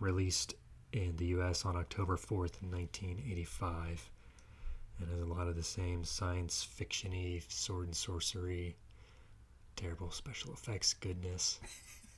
released 0.00 0.54
in 0.90 1.16
the 1.16 1.26
U.S. 1.26 1.66
on 1.66 1.76
October 1.76 2.16
4th, 2.16 2.62
1985 2.62 4.10
and 5.00 5.10
has 5.10 5.20
a 5.20 5.26
lot 5.26 5.48
of 5.48 5.56
the 5.56 5.62
same 5.62 6.02
science 6.02 6.62
fiction-y 6.62 7.42
sword 7.48 7.88
and 7.88 7.96
sorcery 7.96 8.74
terrible 9.76 10.10
special 10.10 10.52
effects 10.52 10.94
goodness 10.94 11.58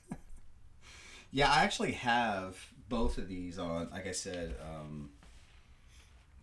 Yeah, 1.31 1.51
I 1.51 1.63
actually 1.63 1.93
have 1.93 2.55
both 2.87 3.17
of 3.17 3.27
these 3.27 3.59
on. 3.59 3.89
Like 3.91 4.07
I 4.07 4.13
said, 4.13 4.55
um, 4.61 5.09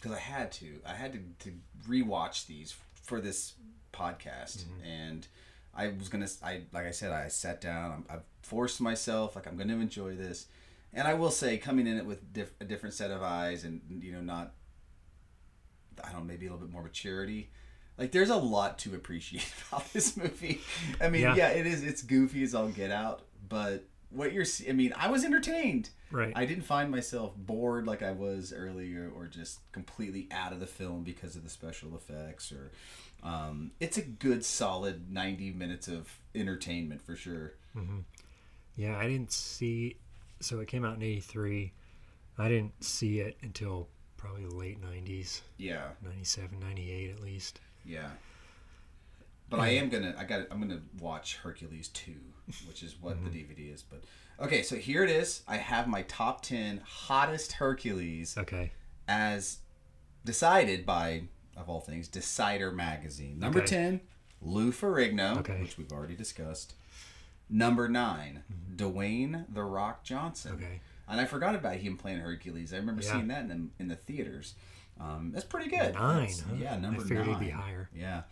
because 0.05 0.19
I 0.19 0.21
had 0.21 0.53
to. 0.53 0.81
I 0.87 0.93
had 0.93 1.15
to, 1.15 1.21
to 1.51 1.57
rewatch 1.89 2.47
these 2.47 2.75
for 3.03 3.23
this 3.23 3.55
podcast, 3.93 4.59
mm-hmm. 4.59 4.85
and 4.87 5.27
I 5.75 5.89
was 5.89 6.11
gonna. 6.11 6.29
I 6.43 6.63
like 6.73 6.87
I 6.87 6.91
said, 6.91 7.11
I 7.11 7.29
sat 7.29 7.63
down. 7.63 8.05
I'm, 8.11 8.17
I 8.19 8.21
forced 8.43 8.83
myself. 8.83 9.35
Like 9.35 9.47
I'm 9.47 9.57
gonna 9.57 9.75
enjoy 9.75 10.15
this, 10.15 10.47
and 10.93 11.09
I 11.09 11.15
will 11.15 11.31
say, 11.31 11.57
coming 11.57 11.87
in 11.87 11.97
it 11.97 12.05
with 12.05 12.35
diff, 12.35 12.53
a 12.61 12.65
different 12.65 12.95
set 12.95 13.11
of 13.11 13.23
eyes, 13.23 13.65
and 13.65 13.81
you 14.03 14.13
know, 14.13 14.21
not. 14.21 14.53
I 16.03 16.11
don't 16.13 16.21
know, 16.21 16.27
maybe 16.27 16.47
a 16.47 16.51
little 16.51 16.67
bit 16.67 16.73
more 16.73 16.83
maturity. 16.83 17.51
Like 17.97 18.13
there's 18.13 18.31
a 18.31 18.37
lot 18.37 18.79
to 18.81 18.95
appreciate 18.95 19.47
about 19.69 19.91
this 19.95 20.19
movie. 20.19 20.61
I 21.01 21.09
mean, 21.09 21.23
Yeah. 21.23 21.35
yeah, 21.37 21.49
it 21.49 21.67
is. 21.67 21.83
It's 21.83 22.03
goofy 22.03 22.43
as 22.43 22.55
all 22.55 22.69
get 22.69 22.91
out, 22.91 23.23
but 23.49 23.85
what 24.15 24.33
you're. 24.33 24.45
I 24.69 24.73
mean, 24.73 24.93
I 24.97 25.11
was 25.11 25.25
entertained. 25.25 25.91
right 26.11 26.33
I 26.37 26.45
didn't 26.47 26.65
find 26.65 26.91
myself 26.91 27.33
bored 27.37 27.87
like 27.87 28.03
I 28.03 28.13
was 28.13 28.53
earlier, 28.53 29.11
or 29.15 29.27
just 29.27 29.61
completely 29.73 30.29
out 30.31 30.53
of 30.53 30.61
the 30.61 30.67
film 30.67 31.03
because 31.05 31.37
of 31.37 31.43
the 31.45 31.51
special 31.51 31.95
effects. 31.97 32.53
Or 32.53 32.71
um, 33.23 33.73
it's 33.81 33.97
a 33.99 34.03
good, 34.03 34.45
solid 34.45 35.11
ninety 35.13 35.51
minutes 35.51 35.89
of 35.89 36.09
entertainment 36.35 37.03
for 37.03 37.15
sure. 37.17 37.55
yeah 38.77 38.97
i 38.99 39.07
didn't 39.07 39.31
see 39.33 39.97
so 40.41 40.59
it 40.61 40.67
came 40.69 40.85
out 40.85 40.97
in 40.97 41.03
83 41.03 41.73
i 42.39 42.49
didn't 42.49 42.73
see 42.85 43.21
it 43.21 43.37
until 43.43 43.89
probably 44.17 44.45
the 44.45 44.55
late 44.55 44.79
90s 44.83 45.43
Yeah, 45.59 45.89
97 46.03 46.59
98 46.61 47.11
at 47.11 47.21
least 47.23 47.61
yeah. 47.85 48.11
But 49.51 49.61
I 49.61 49.69
am 49.69 49.89
gonna. 49.89 50.15
I 50.19 50.25
got. 50.25 50.47
I'm 50.51 50.61
gonna 50.61 50.83
watch 51.01 51.37
Hercules 51.37 51.89
two, 51.89 52.17
which 52.67 52.83
is 52.83 52.97
what 53.01 53.23
the 53.25 53.31
DVD 53.31 53.73
is. 53.73 53.83
But 53.83 54.05
okay, 54.41 54.63
so 54.63 54.77
here 54.77 55.05
it 55.05 55.11
is. 55.11 55.43
I 55.47 55.59
have 55.59 55.87
my 55.87 56.03
top 56.03 56.43
ten 56.43 56.81
hottest 56.85 57.53
Hercules 57.53 58.37
okay 58.39 58.73
as 59.07 59.59
decided 60.25 60.87
by, 60.87 61.25
of 61.57 61.69
all 61.69 61.81
things, 61.81 62.09
Decider 62.09 62.73
magazine. 62.73 63.39
Number 63.39 63.59
Okay. 63.59 63.67
10, 63.67 64.01
Lou 64.41 64.73
Ferrigno, 64.73 65.39
Okay. 65.41 65.61
which 65.61 65.77
we've 65.77 65.93
already 65.93 66.17
discussed. 66.17 66.73
Number 67.51 67.87
9, 67.87 68.43
Dwayne 68.75 69.45
The 69.53 69.63
Rock 69.63 70.03
Johnson. 70.05 70.53
okay 70.55 70.81
And 71.07 71.21
I 71.21 71.27
forgot 71.27 71.55
about 71.55 71.77
him 71.77 71.99
playing 71.99 72.21
Hercules. 72.21 72.73
I 72.73 72.79
remember 72.79 73.03
Yeah. 73.03 73.13
seeing 73.13 73.29
that 73.29 73.43
in 73.43 73.49
the, 73.49 73.69
in 73.79 73.89
the 73.89 73.97
theaters. 73.97 74.55
Um, 74.99 75.33
that's 75.35 75.45
pretty 75.45 75.69
good. 75.69 75.93
Nine, 75.93 76.31
huh? 76.49 76.55
Yeah, 76.59 76.75
I 76.75 76.79
number 76.79 77.03
figured 77.03 77.27
9. 77.27 77.39
he'd 77.39 77.45
be 77.45 77.51
higher. 77.51 77.91
Yeah. 77.95 78.23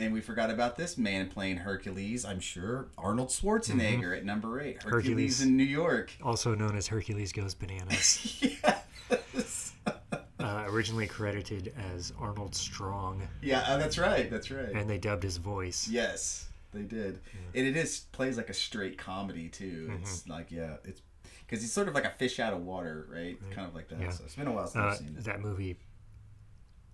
And 0.00 0.12
we 0.12 0.20
forgot 0.20 0.50
about 0.50 0.76
this 0.76 0.96
man 0.96 1.28
playing 1.28 1.56
Hercules, 1.56 2.24
I'm 2.24 2.38
sure. 2.38 2.86
Arnold 2.96 3.30
Schwarzenegger 3.30 4.16
at 4.16 4.24
number 4.24 4.60
8. 4.60 4.84
Hercules, 4.84 4.84
Mm-hmm. 4.84 4.90
Hercules. 4.96 5.42
in 5.42 5.56
New 5.56 5.64
York. 5.64 6.12
also 6.22 6.54
known 6.54 6.76
as 6.76 6.86
hercules 6.86 7.32
goes 7.32 7.54
bananas 7.54 8.40
yes. 8.42 9.72
uh, 10.38 10.64
originally 10.68 11.08
credited 11.08 11.74
as 11.94 12.12
arnold 12.20 12.54
strong 12.54 13.26
Yeah, 13.42 13.60
uh, 13.66 13.76
that's 13.78 13.98
right. 13.98 14.30
That's 14.30 14.50
right. 14.52 14.70
and 14.70 14.88
they 14.88 14.98
dubbed 14.98 15.24
his 15.24 15.36
voice 15.38 15.88
Yes, 15.90 16.46
they 16.72 16.82
did, 16.82 17.18
and 17.54 17.66
it 17.66 17.76
is 17.76 18.00
plays 18.12 18.36
like 18.36 18.50
a 18.50 18.54
straight 18.54 18.98
comedy 18.98 19.48
too. 19.48 19.90
It's 20.00 20.20
Mm-hmm. 20.22 20.30
like 20.30 20.52
yeah, 20.52 20.76
it's 20.84 21.00
because 21.40 21.60
he's 21.62 21.72
sort 21.72 21.88
of 21.88 21.94
like 21.94 22.04
a 22.04 22.10
fish 22.10 22.38
out 22.38 22.52
of 22.52 22.62
water, 22.64 23.06
right? 23.10 23.36
Kind 23.50 23.66
of 23.66 23.74
like 23.74 23.88
that. 23.88 23.98
Yeah. 24.00 24.10
So 24.10 24.22
it's 24.26 24.36
been 24.36 24.46
a 24.46 24.52
while 24.52 24.66
since 24.66 24.76
uh, 24.84 24.88
I've 24.88 24.96
seen 24.98 25.16
it. 25.18 25.24
that 25.24 25.40
movie 25.40 25.76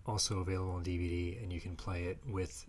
also 0.07 0.39
available 0.41 0.73
on 0.73 0.85
dvd 0.85 1.43
and 1.43 1.51
you 1.53 1.61
can 1.61 1.75
play 1.77 2.05
it 2.05 2.19
with 2.29 2.67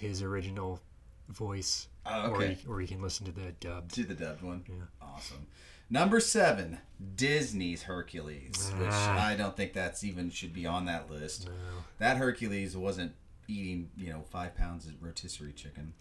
his 0.00 0.22
original 0.22 0.80
voice 1.28 1.86
Oh, 2.06 2.30
or, 2.30 2.36
okay. 2.36 2.58
you, 2.64 2.70
or 2.72 2.80
you 2.80 2.88
can 2.88 3.02
listen 3.02 3.26
to 3.26 3.32
the 3.32 3.52
dubbed 3.60 3.94
To 3.94 4.04
the 4.04 4.14
dubbed 4.14 4.42
one. 4.42 4.64
Yeah. 4.68 4.74
Awesome. 5.02 5.46
Number 5.90 6.18
seven, 6.20 6.78
Disney's 7.16 7.82
Hercules, 7.82 8.72
which 8.78 8.88
Ah. 8.90 9.26
I 9.26 9.36
don't 9.36 9.56
think 9.56 9.72
that's 9.72 10.02
even 10.04 10.30
should 10.30 10.52
be 10.54 10.64
on 10.66 10.86
that 10.86 11.10
list. 11.10 11.46
No. 11.46 11.52
That 11.98 12.16
Hercules 12.16 12.76
wasn't 12.76 13.12
eating, 13.48 13.90
you 13.96 14.10
know, 14.12 14.22
five 14.30 14.54
pounds 14.56 14.86
of 14.86 14.94
rotisserie 15.02 15.52
chicken. 15.52 15.92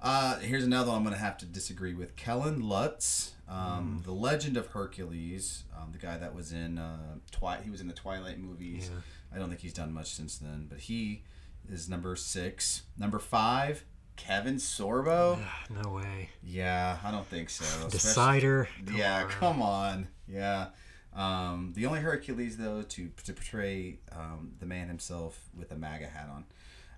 Uh, 0.00 0.38
here's 0.38 0.64
another 0.64 0.88
one 0.90 0.98
I'm 0.98 1.02
going 1.04 1.14
to 1.14 1.20
have 1.20 1.36
to 1.38 1.46
disagree 1.46 1.94
with. 1.94 2.16
Kellen 2.16 2.60
Lutz, 2.68 3.34
um, 3.48 3.98
Mm. 4.00 4.04
the 4.04 4.12
Legend 4.12 4.56
of 4.56 4.68
Hercules, 4.68 5.64
um, 5.76 5.90
the 5.92 5.98
guy 5.98 6.16
that 6.18 6.34
was 6.34 6.52
in 6.52 6.78
uh, 6.78 7.16
Twi- 7.30 7.60
he 7.62 7.70
was 7.70 7.80
in 7.80 7.88
the 7.88 7.94
Twilight 7.94 8.38
movies. 8.38 8.88
Yeah. 8.92 9.00
I 9.34 9.38
don't 9.38 9.48
think 9.48 9.60
he's 9.60 9.74
done 9.74 9.92
much 9.92 10.12
since 10.14 10.38
then, 10.38 10.66
but 10.68 10.78
he 10.80 11.22
is 11.68 11.88
number 11.88 12.16
six. 12.16 12.82
Number 12.98 13.18
five, 13.18 13.84
Kevin 14.16 14.56
Sorbo. 14.56 15.38
Ah, 15.42 15.64
no 15.82 15.90
way 15.90 16.30
Yeah, 16.42 16.98
I 17.02 17.10
don't 17.10 17.26
think 17.26 17.50
so. 17.50 17.64
Especially- 17.64 17.90
decider 17.90 18.68
yeah, 18.94 19.24
come 19.28 19.62
on. 19.62 20.08
Yeah. 20.28 20.68
Um, 21.14 21.72
the 21.76 21.84
only 21.86 22.00
Hercules, 22.00 22.56
though, 22.56 22.82
to, 22.82 23.10
to 23.24 23.32
portray 23.34 23.98
um, 24.12 24.52
the 24.60 24.66
man 24.66 24.88
himself 24.88 25.48
with 25.54 25.70
a 25.70 25.76
MAGA 25.76 26.06
hat 26.06 26.30
on. 26.30 26.44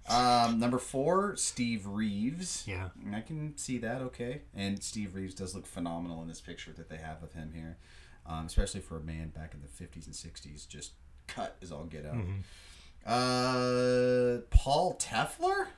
Um, 0.06 0.60
number 0.60 0.78
four, 0.78 1.34
Steve 1.36 1.86
Reeves. 1.86 2.64
yeah 2.66 2.90
I 3.12 3.22
can 3.22 3.56
see 3.56 3.78
that, 3.78 4.02
okay. 4.02 4.42
And 4.54 4.82
Steve 4.84 5.14
Reeves 5.14 5.34
does 5.34 5.54
look 5.54 5.66
phenomenal 5.66 6.20
in 6.22 6.28
this 6.28 6.40
picture 6.42 6.72
that 6.72 6.88
they 6.90 6.98
have 6.98 7.22
of 7.22 7.32
him 7.32 7.52
here, 7.54 7.78
um, 8.26 8.44
especially 8.46 8.80
for 8.82 8.98
a 8.98 9.00
man 9.02 9.30
back 9.30 9.54
in 9.54 9.62
the 9.62 9.66
50s 9.66 10.04
and 10.06 10.14
60s, 10.14 10.68
just 10.68 10.92
cut 11.26 11.56
as 11.62 11.72
all 11.72 11.84
get 11.84 12.04
out. 12.06 12.16
Uh, 13.06 14.38
Paul 14.50 14.94
Telfer 14.94 15.68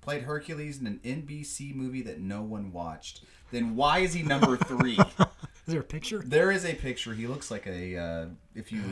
played 0.00 0.22
Hercules 0.22 0.80
in 0.80 0.86
an 0.86 1.00
NBC 1.04 1.74
movie 1.74 2.02
that 2.02 2.20
no 2.20 2.42
one 2.42 2.72
watched. 2.72 3.24
Then 3.50 3.76
why 3.76 3.98
is 4.00 4.14
he 4.14 4.22
number 4.22 4.56
three? 4.68 4.98
is 4.98 5.26
there 5.66 5.80
a 5.80 5.84
picture 5.84 6.22
there 6.24 6.50
is 6.50 6.64
a 6.64 6.74
picture. 6.74 7.12
He 7.14 7.26
looks 7.26 7.50
like 7.50 7.66
a 7.66 7.96
uh, 7.96 8.26
if 8.54 8.72
you 8.72 8.82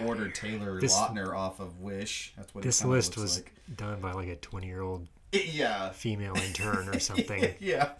Oh, 0.00 0.04
ordered 0.06 0.34
Taylor 0.34 0.80
This- 0.80 0.94
Lautner 0.94 1.34
off 1.34 1.60
of 1.60 1.80
Wish. 1.80 2.32
That's 2.36 2.54
what 2.54 2.64
this 2.64 2.84
list 2.84 3.16
was 3.16 3.36
like. 3.38 3.52
done 3.76 4.00
by 4.00 4.12
like 4.12 4.28
a 4.28 4.36
20 4.36 4.66
year 4.66 4.80
old 4.82 5.06
Yeah, 5.32 5.90
female 5.90 6.34
intern 6.36 6.88
or 6.88 6.98
something 7.00 7.54
yeah. 7.60 7.90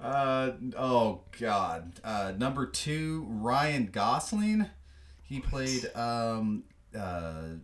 Uh, 0.00 0.52
oh 0.76 1.22
God. 1.40 1.92
Uh, 2.04 2.32
number 2.36 2.66
two, 2.66 3.24
Ryan 3.30 3.86
Gosling. 3.86 4.66
He 5.22 5.40
played 5.40 5.90
um, 5.96 6.64
uh, 6.96 7.54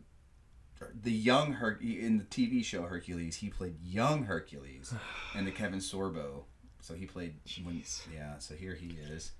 the 0.94 1.12
young 1.12 1.54
Her- 1.54 1.78
in 1.80 2.18
the 2.18 2.24
TV 2.24 2.64
show 2.64 2.82
Hercules. 2.82 3.36
He 3.36 3.48
played 3.48 3.76
young 3.82 4.24
Hercules 4.24 4.92
and 5.34 5.46
the 5.46 5.50
Kevin 5.50 5.80
Sorbo. 5.80 6.44
So 6.80 6.94
he 6.94 7.06
played 7.06 7.34
when 7.62 7.82
yeah. 8.12 8.38
So 8.38 8.54
here 8.54 8.74
he 8.74 8.96
is, 9.10 9.32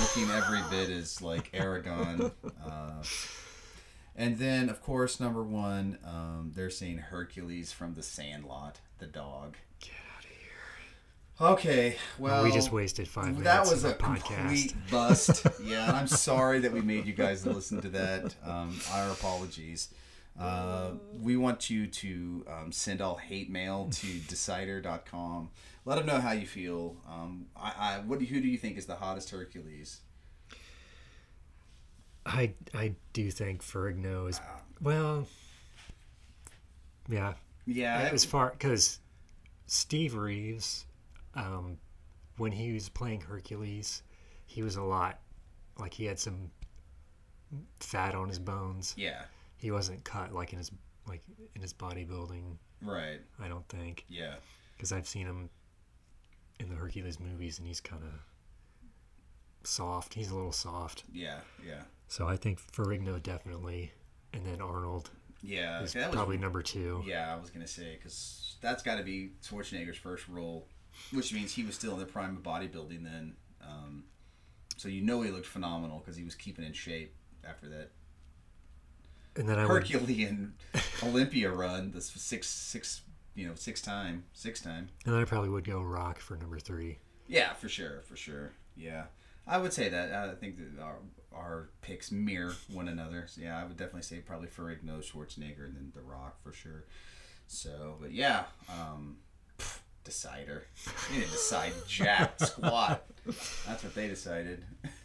looking 0.00 0.30
every 0.30 0.60
bit 0.70 0.90
as 0.90 1.22
like 1.22 1.50
Aragorn. 1.52 2.32
Uh, 2.64 3.02
and 4.16 4.38
then, 4.38 4.68
of 4.68 4.80
course, 4.80 5.18
number 5.18 5.42
one, 5.42 5.98
um, 6.04 6.52
they're 6.54 6.70
saying 6.70 6.98
Hercules 6.98 7.72
from 7.72 7.94
The 7.94 8.02
Sandlot, 8.02 8.78
the 8.98 9.06
dog. 9.06 9.56
get 9.80 9.90
out 10.16 10.24
of 10.24 10.30
here 10.30 11.48
Okay, 11.52 11.96
well, 12.18 12.44
we 12.44 12.52
just 12.52 12.70
wasted 12.70 13.08
five 13.08 13.36
minutes 13.36 13.44
that 13.44 13.60
was 13.66 13.82
of 13.82 13.92
a 13.92 13.94
podcast 13.94 14.36
complete 14.36 14.74
bust. 14.90 15.46
yeah, 15.64 15.90
I'm 15.92 16.06
sorry 16.06 16.60
that 16.60 16.72
we 16.72 16.80
made 16.80 17.06
you 17.06 17.12
guys 17.12 17.44
listen 17.44 17.80
to 17.80 17.88
that. 17.88 18.34
Um, 18.44 18.78
our 18.92 19.10
apologies. 19.10 19.88
Uh, 20.38 20.90
we 21.20 21.36
want 21.36 21.70
you 21.70 21.86
to 21.86 22.44
um, 22.48 22.72
send 22.72 23.00
all 23.00 23.16
hate 23.16 23.50
mail 23.50 23.88
to 23.92 24.06
decider.com. 24.28 25.50
Let 25.84 25.96
them 25.96 26.06
know 26.06 26.20
how 26.20 26.32
you 26.32 26.46
feel. 26.46 26.96
Um, 27.08 27.46
I, 27.56 27.72
I, 27.78 27.98
what 28.00 28.20
who 28.20 28.40
do 28.40 28.48
you 28.48 28.58
think 28.58 28.76
is 28.76 28.86
the 28.86 28.96
hottest 28.96 29.30
Hercules? 29.30 30.00
I 32.26 32.54
I 32.72 32.94
do 33.12 33.30
think 33.30 33.62
Ferrigno 33.62 34.28
is 34.28 34.40
well. 34.80 35.26
Yeah, 37.08 37.34
Yeah, 37.66 38.08
as 38.10 38.24
far 38.24 38.50
because 38.50 38.98
Steve 39.66 40.14
Reeves, 40.14 40.86
um, 41.34 41.76
when 42.38 42.50
he 42.50 42.72
was 42.72 42.88
playing 42.88 43.20
Hercules, 43.20 44.02
he 44.46 44.62
was 44.62 44.76
a 44.76 44.82
lot 44.82 45.20
like 45.78 45.92
he 45.92 46.06
had 46.06 46.18
some 46.18 46.50
fat 47.78 48.14
on 48.14 48.28
his 48.28 48.38
bones. 48.38 48.94
yeah, 48.96 49.22
He 49.64 49.70
wasn't 49.70 50.04
cut 50.04 50.34
like 50.34 50.52
in 50.52 50.58
his 50.58 50.70
like 51.08 51.22
in 51.54 51.62
his 51.62 51.72
bodybuilding. 51.72 52.58
right. 52.82 53.18
I 53.42 53.48
don't 53.48 53.66
think 53.70 54.04
Yeah, 54.10 54.34
because 54.76 54.92
I've 54.92 55.08
seen 55.08 55.24
him 55.26 55.48
in 56.60 56.68
the 56.68 56.74
Hercules 56.74 57.18
movies 57.18 57.58
and 57.58 57.66
he's 57.66 57.80
kind 57.80 58.02
of 58.02 58.10
soft. 59.66 60.12
He's 60.12 60.30
a 60.30 60.34
little 60.34 60.52
soft. 60.52 61.04
yeah, 61.10 61.38
yeah, 61.66 61.84
So 62.08 62.28
I 62.28 62.36
think 62.36 62.60
Ferrigno 62.72 63.22
definitely, 63.22 63.92
and 64.34 64.44
then 64.44 64.60
Arnold 64.60 65.08
yeah. 65.42 65.80
is 65.82 65.94
that 65.94 66.08
was- 66.08 66.14
probably 66.14 66.36
number 66.36 66.62
two. 66.62 67.02
Yeah, 67.06 67.32
I 67.34 67.40
was 67.40 67.48
gonna 67.48 67.66
say 67.66 67.96
because 67.96 68.56
that's 68.60 68.82
got 68.82 68.96
to 68.96 69.02
be 69.02 69.30
Schwarzenegger's 69.42 69.96
first 69.96 70.28
role, 70.28 70.68
which 71.10 71.32
means 71.32 71.54
he 71.54 71.62
was 71.64 71.74
still 71.74 71.94
in 71.94 72.00
the 72.00 72.04
prime 72.06 72.36
of 72.36 72.42
bodybuilding 72.42 73.02
then. 73.02 73.36
Um, 73.62 74.04
so 74.76 74.88
you 74.88 75.00
know 75.00 75.22
he 75.22 75.30
looked 75.30 75.46
phenomenal 75.46 76.00
because 76.00 76.16
he 76.16 76.24
was 76.24 76.34
keeping 76.34 76.66
in 76.66 76.74
shape 76.74 77.14
after 77.42 77.66
that 77.70 77.92
And 79.36 79.48
then 79.48 79.58
I 79.58 79.62
would 79.66 79.82
Herculean 79.88 80.54
Olympia 81.02 81.50
run, 81.50 81.90
this 81.92 82.06
six 82.06 82.46
six 82.46 83.02
you 83.34 83.46
know 83.48 83.54
six 83.56 83.80
time 83.82 84.24
six 84.32 84.60
time. 84.60 84.88
and 85.04 85.14
then 85.14 85.20
I 85.20 85.24
probably 85.24 85.48
would 85.50 85.64
go 85.64 85.80
Rock 85.82 86.18
for 86.20 86.36
number 86.36 86.58
three. 86.58 86.98
Yeah, 87.26 87.52
for 87.54 87.68
sure, 87.68 88.02
for 88.02 88.16
sure. 88.16 88.52
Yeah, 88.76 89.04
I 89.46 89.58
would 89.58 89.72
say 89.72 89.88
that. 89.88 90.12
I 90.12 90.34
think 90.34 90.56
that 90.58 90.82
our 90.82 90.98
our 91.32 91.70
picks 91.82 92.12
mirror 92.12 92.54
one 92.72 92.88
another. 92.88 93.24
So 93.28 93.40
yeah, 93.42 93.58
I 93.58 93.64
would 93.64 93.76
definitely 93.76 94.02
say 94.02 94.18
probably 94.18 94.48
Ferrigno, 94.48 95.02
Schwarzenegger, 95.02 95.64
and 95.64 95.76
then 95.76 95.92
The 95.94 96.02
Rock 96.02 96.40
for 96.42 96.52
sure. 96.52 96.84
So, 97.46 97.96
but 98.00 98.12
yeah, 98.12 98.44
um, 98.68 99.16
pff, 99.58 99.80
decider. 100.04 100.64
You 101.12 101.20
didn't 101.20 101.32
decide 101.32 101.72
jack 101.88 102.38
squat. 102.40 103.04
That's 103.66 103.82
what 103.82 103.94
they 103.94 104.08
decided. 104.08 104.64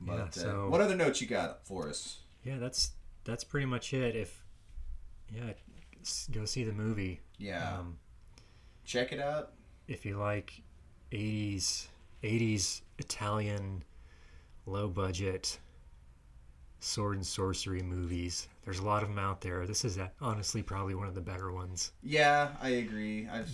but 0.00 0.36
Yeah, 0.36 0.42
uh, 0.44 0.68
what 0.68 0.80
other 0.80 0.96
notes 0.96 1.20
you 1.20 1.26
got 1.26 1.66
for 1.66 1.88
us? 1.88 2.18
Yeah, 2.44 2.58
that's 2.58 2.92
that's 3.24 3.44
pretty 3.44 3.66
much 3.66 3.92
it. 3.94 4.14
If 4.16 4.44
yeah, 5.34 5.52
go 6.32 6.44
see 6.44 6.64
the 6.64 6.72
movie. 6.72 7.20
Yeah, 7.38 7.78
Um, 7.78 7.98
check 8.84 9.12
it 9.12 9.20
out. 9.20 9.52
if 9.88 10.04
you 10.04 10.16
like 10.18 10.62
80s 11.10 11.88
80s 12.22 12.82
Italian 12.98 13.82
low 14.66 14.88
budget 14.88 15.58
sword 16.78 17.16
and 17.16 17.26
sorcery 17.26 17.82
movies. 17.82 18.46
There's 18.64 18.78
a 18.78 18.84
lot 18.84 19.02
of 19.02 19.08
them 19.08 19.18
out 19.18 19.40
there. 19.40 19.66
This 19.66 19.84
is 19.84 19.98
uh, 19.98 20.08
honestly 20.20 20.62
probably 20.62 20.94
one 20.94 21.08
of 21.08 21.14
the 21.16 21.20
better 21.20 21.50
ones. 21.52 21.92
Yeah, 22.02 22.50
I 22.60 22.70
agree. 22.70 23.28
I've, 23.28 23.50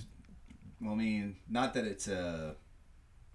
well, 0.81 0.93
I 0.95 0.97
mean, 0.97 1.37
not 1.49 1.75
that 1.75 1.85
it's 1.85 2.09
a 2.09 2.57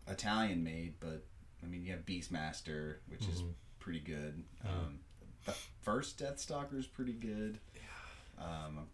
Italian 0.07 0.63
made, 0.63 0.95
but 0.99 1.25
I 1.63 1.67
mean, 1.67 1.83
you 1.83 1.91
have 1.91 2.05
Beastmaster, 2.05 2.97
which 3.07 3.27
is 3.27 3.43
Mm-hmm. 3.43 3.51
pretty 3.79 3.99
good. 3.99 4.43
Um, 4.65 4.99
first 5.85 6.17
Death 6.17 6.39
Stalker 6.39 6.77
is 6.77 6.87
pretty 6.87 7.13
good. 7.13 7.59
Um, 8.39 8.87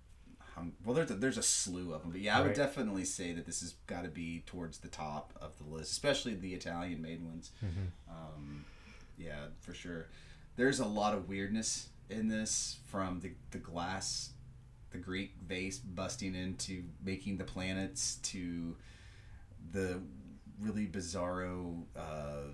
um, 0.58 0.74
well, 0.86 0.94
there's 0.94 1.10
a, 1.10 1.16
there's 1.16 1.38
a 1.38 1.44
slew 1.44 1.94
of 1.94 2.02
them, 2.02 2.12
but 2.12 2.20
yeah, 2.22 2.38
I 2.38 2.42
would 2.42 2.48
Right. 2.50 2.56
definitely 2.58 3.06
say 3.06 3.32
that 3.32 3.46
this 3.46 3.62
has 3.62 3.76
got 3.88 4.04
to 4.04 4.10
be 4.10 4.44
towards 4.46 4.80
the 4.80 4.90
top 4.90 5.34
of 5.42 5.58
the 5.58 5.64
list, 5.64 5.92
especially 5.94 6.36
the 6.36 6.54
Italian 6.54 7.02
made 7.02 7.24
ones. 7.24 7.52
Mm-hmm. 7.66 8.12
Um, 8.14 8.66
yeah, 9.18 9.46
for 9.62 9.74
sure. 9.74 10.08
There's 10.58 10.80
a 10.82 10.86
lot 10.86 11.14
of 11.16 11.30
weirdness 11.30 11.88
in 12.10 12.28
this 12.28 12.80
from 12.88 13.22
the, 13.22 13.32
the 13.52 13.58
glass, 13.58 14.32
the 14.92 14.98
Greek 14.98 15.36
vase 15.48 15.80
busting 15.80 16.36
into 16.36 16.84
making 17.04 17.38
the 17.38 17.46
planets 17.46 18.16
to 18.24 18.76
the 19.72 20.02
really 20.60 20.86
bizarro 20.86 21.84
uh, 21.96 22.52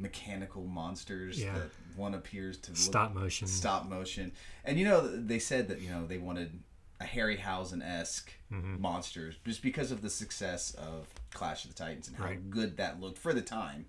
mechanical 0.00 0.64
monsters 0.64 1.40
Yeah. 1.40 1.54
that 1.54 1.70
one 1.96 2.14
appears 2.14 2.58
to 2.58 2.70
look 2.70 2.78
Stop 2.78 3.14
motion. 3.14 3.46
stop 3.48 3.88
motion. 3.88 4.32
And 4.64 4.78
you 4.78 4.84
know, 4.84 5.06
they 5.06 5.38
said 5.38 5.68
that 5.68 5.80
you 5.80 5.90
know 5.90 6.06
they 6.06 6.18
wanted 6.18 6.60
a 7.00 7.04
Harryhausen 7.04 7.82
esque 7.82 8.32
Mm-hmm. 8.52 8.80
monsters 8.82 9.36
just 9.44 9.62
because 9.62 9.92
of 9.92 10.02
the 10.02 10.10
success 10.10 10.74
of 10.74 11.06
Clash 11.32 11.64
of 11.64 11.70
the 11.70 11.76
Titans 11.76 12.08
and 12.08 12.16
how 12.16 12.24
Right. 12.24 12.50
good 12.50 12.78
that 12.78 13.00
looked 13.00 13.16
for 13.18 13.32
the 13.32 13.42
time. 13.42 13.86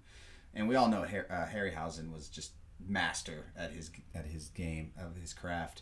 And 0.54 0.68
we 0.70 0.76
all 0.76 0.88
know 0.88 1.04
Har- 1.04 1.26
uh, 1.32 1.48
Harryhausen 1.48 2.12
was 2.14 2.28
just 2.30 2.52
master 2.80 3.46
at 3.56 3.72
his 3.72 3.90
at 4.14 4.26
his 4.28 4.50
game 4.50 4.92
of 4.98 5.16
his 5.16 5.34
craft. 5.34 5.82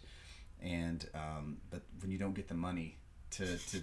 And 0.62 1.10
um, 1.14 1.58
but 1.70 1.82
when 2.00 2.10
you 2.12 2.18
don't 2.18 2.34
get 2.34 2.48
the 2.48 2.54
money 2.54 2.98
to 3.32 3.58
to 3.58 3.82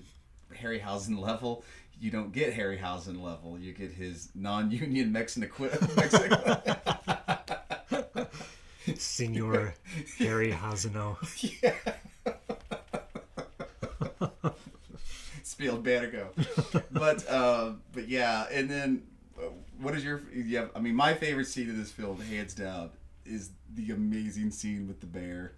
Harryhausen 0.55 1.19
level, 1.19 1.65
you 2.01 2.11
don't 2.11 2.33
get 2.33 2.55
Harryhausen 2.55 3.23
level. 3.23 3.59
You 3.59 3.73
get 3.73 3.93
his 3.93 4.29
non-union 4.35 5.13
Mexican 5.13 5.45
equipment. 5.45 5.97
Mexican 5.97 6.37
Senor 8.97 9.75
Harry 10.19 10.53
Hazano. 10.53 11.17
Spielbergo. 15.43 16.29
but 16.91 17.29
uh, 17.29 17.73
but 17.93 18.09
yeah, 18.09 18.47
and 18.53 18.69
then 18.69 19.03
uh, 19.39 19.49
what 19.81 19.95
is 19.95 20.05
your 20.05 20.21
yeah? 20.35 20.67
I 20.75 20.81
mean, 20.81 20.95
my 20.95 21.15
favorite 21.15 21.47
scene 21.47 21.71
of 21.71 21.77
this 21.77 21.91
film, 21.91 22.21
hands 22.21 22.55
down, 22.55 22.91
is 23.25 23.51
the 23.75 23.93
amazing 23.93 24.51
scene 24.51 24.87
with 24.87 25.01
the 25.01 25.07
bear. 25.07 25.53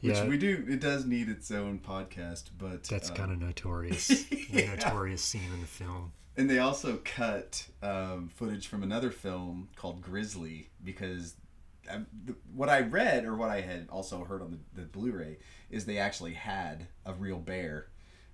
Which 0.00 0.16
Yeah. 0.16 0.26
we 0.26 0.38
do. 0.38 0.64
It 0.68 0.80
does 0.80 1.04
need 1.04 1.28
its 1.28 1.50
own 1.50 1.78
podcast, 1.78 2.44
but 2.58 2.84
That's 2.84 3.10
uh, 3.10 3.14
kind 3.14 3.32
of 3.32 3.38
notorious. 3.40 4.08
The 4.50 4.66
notorious 4.66 5.22
scene 5.22 5.48
in 5.54 5.60
the 5.60 5.66
film. 5.66 6.12
And 6.36 6.48
they 6.50 6.58
also 6.58 7.00
cut 7.04 7.66
um, 7.82 8.28
footage 8.34 8.66
from 8.66 8.82
another 8.82 9.10
film 9.10 9.68
called 9.76 10.00
Grizzly 10.02 10.70
because 10.82 11.34
um, 11.88 12.06
the, 12.24 12.34
what 12.54 12.68
I 12.68 12.80
read 12.80 13.24
or 13.24 13.36
what 13.36 13.50
I 13.50 13.60
had 13.60 13.88
also 13.90 14.24
heard 14.24 14.42
on 14.42 14.50
the, 14.74 14.80
the 14.80 14.86
Blu-ray 14.88 15.38
is 15.70 15.84
they 15.84 15.98
actually 15.98 16.32
had 16.34 16.88
a 17.06 17.12
real 17.12 17.38
bear 17.38 17.88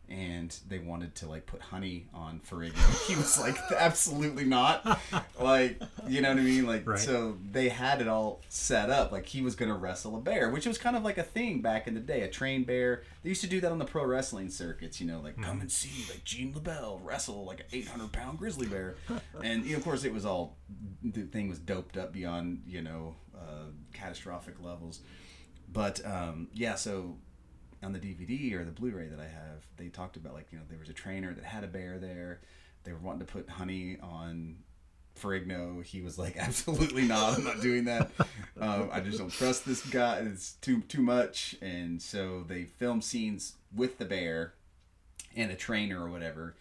and 0.09 0.57
they 0.69 0.79
wanted 0.79 1.15
to 1.17 1.29
like 1.29 1.47
put 1.47 1.61
honey 1.61 2.07
on 2.15 2.41
Ferrigno. 2.41 3.07
he 3.09 3.17
was 3.17 3.39
like, 3.41 3.57
absolutely 3.77 4.45
not. 4.45 5.01
Like, 5.41 5.81
you 6.07 6.21
know 6.21 6.29
what 6.29 6.39
I 6.39 6.43
mean? 6.43 6.65
Like, 6.67 6.87
Right. 6.89 6.99
so 6.99 7.37
they 7.51 7.69
had 7.69 8.01
it 8.01 8.07
all 8.09 8.41
set 8.49 8.89
up. 8.89 9.11
Like 9.11 9.27
he 9.27 9.43
was 9.43 9.57
going 9.57 9.69
to 9.71 9.75
wrestle 9.77 10.15
a 10.17 10.21
bear, 10.21 10.51
which 10.51 10.65
was 10.67 10.79
kind 10.79 10.97
of 10.97 11.03
like 11.03 11.19
a 11.19 11.23
thing 11.25 11.61
back 11.61 11.89
in 11.89 11.95
the 11.95 12.01
day. 12.01 12.23
A 12.23 12.29
trained 12.29 12.67
bear. 12.67 13.03
They 13.23 13.29
used 13.31 13.41
to 13.41 13.49
do 13.49 13.61
that 13.63 13.73
on 13.73 13.79
the 13.79 13.85
pro 13.85 14.05
wrestling 14.05 14.49
circuits. 14.51 15.01
You 15.01 15.09
know, 15.09 15.21
like 15.21 15.41
come 15.43 15.61
and 15.61 15.71
see 15.73 16.05
like 16.13 16.23
Gene 16.25 16.55
LeBell 16.55 17.01
wrestle 17.03 17.45
like 17.45 17.61
an 17.61 17.67
800 17.73 18.13
pound 18.13 18.39
grizzly 18.39 18.69
bear. 18.69 18.95
and 19.43 19.65
you 19.65 19.73
know, 19.73 19.79
of 19.79 19.85
course, 19.85 20.05
it 20.05 20.13
was 20.13 20.25
all 20.25 20.57
the 21.03 21.23
thing 21.23 21.49
was 21.49 21.59
doped 21.59 21.97
up 21.97 22.13
beyond 22.13 22.63
you 22.67 22.83
know 22.83 23.17
uh, 23.37 23.71
catastrophic 23.93 24.55
levels. 24.63 25.01
But 25.73 26.01
um, 26.07 26.47
yeah, 26.55 26.77
so 26.77 27.17
on 27.87 27.93
the 27.93 28.01
DVD 28.01 28.53
or 28.55 28.65
the 28.65 28.73
Blu-ray 28.73 29.07
that 29.07 29.21
I 29.21 29.29
have, 29.29 29.65
they 29.77 29.87
talked 29.87 30.17
about 30.17 30.35
like 30.35 30.49
you 30.51 30.59
know 30.59 30.65
there 30.69 30.79
was 30.79 30.89
a 30.89 30.93
trainer 30.93 31.33
that 31.33 31.45
had 31.45 31.63
a 31.63 31.69
bear 31.69 31.99
there. 31.99 32.41
They 32.83 32.93
were 32.93 32.99
wanting 32.99 33.21
to 33.21 33.33
put 33.33 33.49
honey 33.49 33.97
on 34.03 34.57
Ferrigno. 35.19 35.85
He 35.85 36.03
was 36.03 36.19
like, 36.19 36.37
absolutely 36.39 37.03
not. 37.03 37.39
I'm 37.39 37.45
not 37.45 37.61
doing 37.61 37.85
that. 37.85 38.11
Um, 38.61 38.91
I 38.93 39.01
just 39.01 39.19
don't 39.19 39.31
trust 39.31 39.65
this 39.65 39.85
guy. 39.87 40.19
It's 40.19 40.55
too 40.55 40.81
too 40.83 41.01
much. 41.01 41.55
And 41.63 42.03
so 42.03 42.45
they 42.47 42.65
filmed 42.65 43.05
scenes 43.05 43.55
with 43.75 43.99
the 43.99 44.05
bear 44.05 44.55
and 45.37 45.53
a 45.53 45.57
trainer 45.57 46.05
or 46.05 46.11
whatever. 46.11 46.57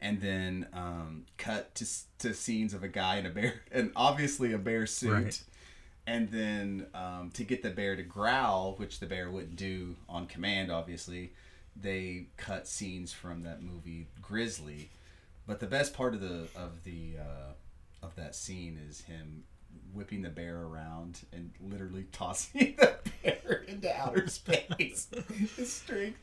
And 0.00 0.22
then 0.22 0.66
um, 0.72 1.26
cut 1.36 1.74
to, 1.74 1.86
to 2.20 2.32
scenes 2.32 2.72
of 2.72 2.82
a 2.82 2.88
guy 2.88 3.18
in 3.18 3.26
a 3.26 3.30
bear, 3.30 3.60
and 3.70 3.92
obviously 3.94 4.54
a 4.54 4.58
bear 4.58 4.86
suit 4.86 5.12
Right. 5.12 5.42
And 6.06 6.30
then 6.30 6.86
um, 6.94 7.30
to 7.34 7.44
get 7.44 7.62
the 7.62 7.70
bear 7.70 7.96
to 7.96 8.02
growl, 8.02 8.74
which 8.76 9.00
the 9.00 9.06
bear 9.06 9.30
wouldn't 9.30 9.56
do 9.56 9.96
on 10.08 10.26
command, 10.26 10.70
obviously, 10.70 11.32
they 11.76 12.26
cut 12.36 12.66
scenes 12.66 13.12
from 13.12 13.42
that 13.42 13.62
movie 13.62 14.08
Grizzly. 14.20 14.90
But 15.46 15.60
the 15.60 15.66
best 15.66 15.94
part 15.94 16.14
of 16.14 16.20
the 16.20 16.48
of 16.56 16.84
the 16.84 17.16
uh, 17.18 18.06
of 18.06 18.14
that 18.16 18.34
scene 18.34 18.78
is 18.88 19.02
him 19.02 19.44
whipping 19.94 20.22
the 20.22 20.28
bear 20.30 20.56
around 20.62 21.20
and 21.32 21.50
literally 21.60 22.06
tossing 22.12 22.74
the 22.78 22.98
bear 23.22 23.64
into 23.68 23.94
outer 23.96 24.26
space. 24.28 25.08
His 25.56 25.72
strength. 25.72 26.18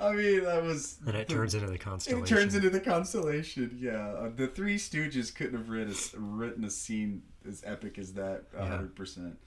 I 0.00 0.12
mean, 0.12 0.44
that 0.44 0.62
was. 0.62 0.98
And 1.06 1.16
it 1.16 1.28
the- 1.28 1.34
turns 1.34 1.54
into 1.54 1.68
the 1.68 1.78
constellation. 1.78 2.24
it 2.24 2.28
turns 2.28 2.54
into 2.54 2.70
the 2.70 2.80
constellation. 2.80 3.76
Yeah, 3.80 4.12
uh, 4.12 4.30
the 4.34 4.46
Three 4.48 4.76
Stooges 4.76 5.34
couldn't 5.34 5.56
have 5.58 5.68
written 5.68 5.94
a, 6.14 6.18
written 6.20 6.64
a 6.64 6.70
scene 6.70 7.22
as 7.48 7.62
epic 7.66 7.98
as 7.98 8.12
that. 8.14 8.44
Yeah. 8.54 8.66
hundred 8.68 8.94
percent. 8.96 9.38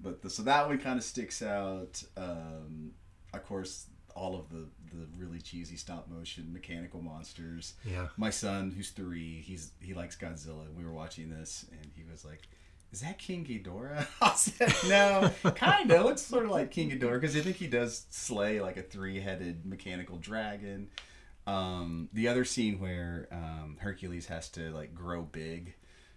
but 0.00 0.22
the, 0.22 0.30
so 0.30 0.42
that 0.44 0.66
one 0.68 0.78
kind 0.78 0.98
of 0.98 1.04
sticks 1.04 1.42
out. 1.42 2.02
Um, 2.16 2.92
of 3.34 3.44
course, 3.44 3.86
all 4.14 4.34
of 4.38 4.48
the 4.50 4.66
the 4.92 5.06
really 5.18 5.40
cheesy 5.40 5.76
stop 5.76 6.08
motion 6.08 6.50
mechanical 6.52 7.02
monsters. 7.02 7.74
Yeah. 7.84 8.06
My 8.16 8.30
son, 8.30 8.70
who's 8.74 8.90
three, 8.90 9.42
he's 9.44 9.72
he 9.80 9.92
likes 9.94 10.16
Godzilla. 10.16 10.72
We 10.74 10.84
were 10.84 10.92
watching 10.92 11.28
this, 11.28 11.66
and 11.70 11.90
he 11.94 12.02
was 12.10 12.24
like. 12.24 12.48
Is 12.96 13.02
that 13.02 13.18
King 13.18 13.44
Ghidorah? 13.44 14.06
I 14.22 14.34
said, 14.36 14.72
no, 14.88 15.30
kind 15.50 15.90
of. 15.90 16.06
Looks 16.06 16.22
sort 16.22 16.46
of 16.46 16.50
like 16.50 16.70
King 16.70 16.90
Ghidorah 16.90 17.20
because 17.20 17.36
I 17.36 17.40
think 17.40 17.56
he 17.56 17.66
does 17.66 18.06
slay 18.08 18.58
like 18.58 18.78
a 18.78 18.82
three-headed 18.82 19.66
mechanical 19.66 20.16
dragon. 20.16 20.88
Um, 21.46 22.08
the 22.14 22.26
other 22.28 22.46
scene 22.46 22.80
where 22.80 23.28
um, 23.30 23.76
Hercules 23.80 24.28
has 24.28 24.48
to 24.52 24.70
like 24.70 24.94
grow 24.94 25.20
big 25.20 25.74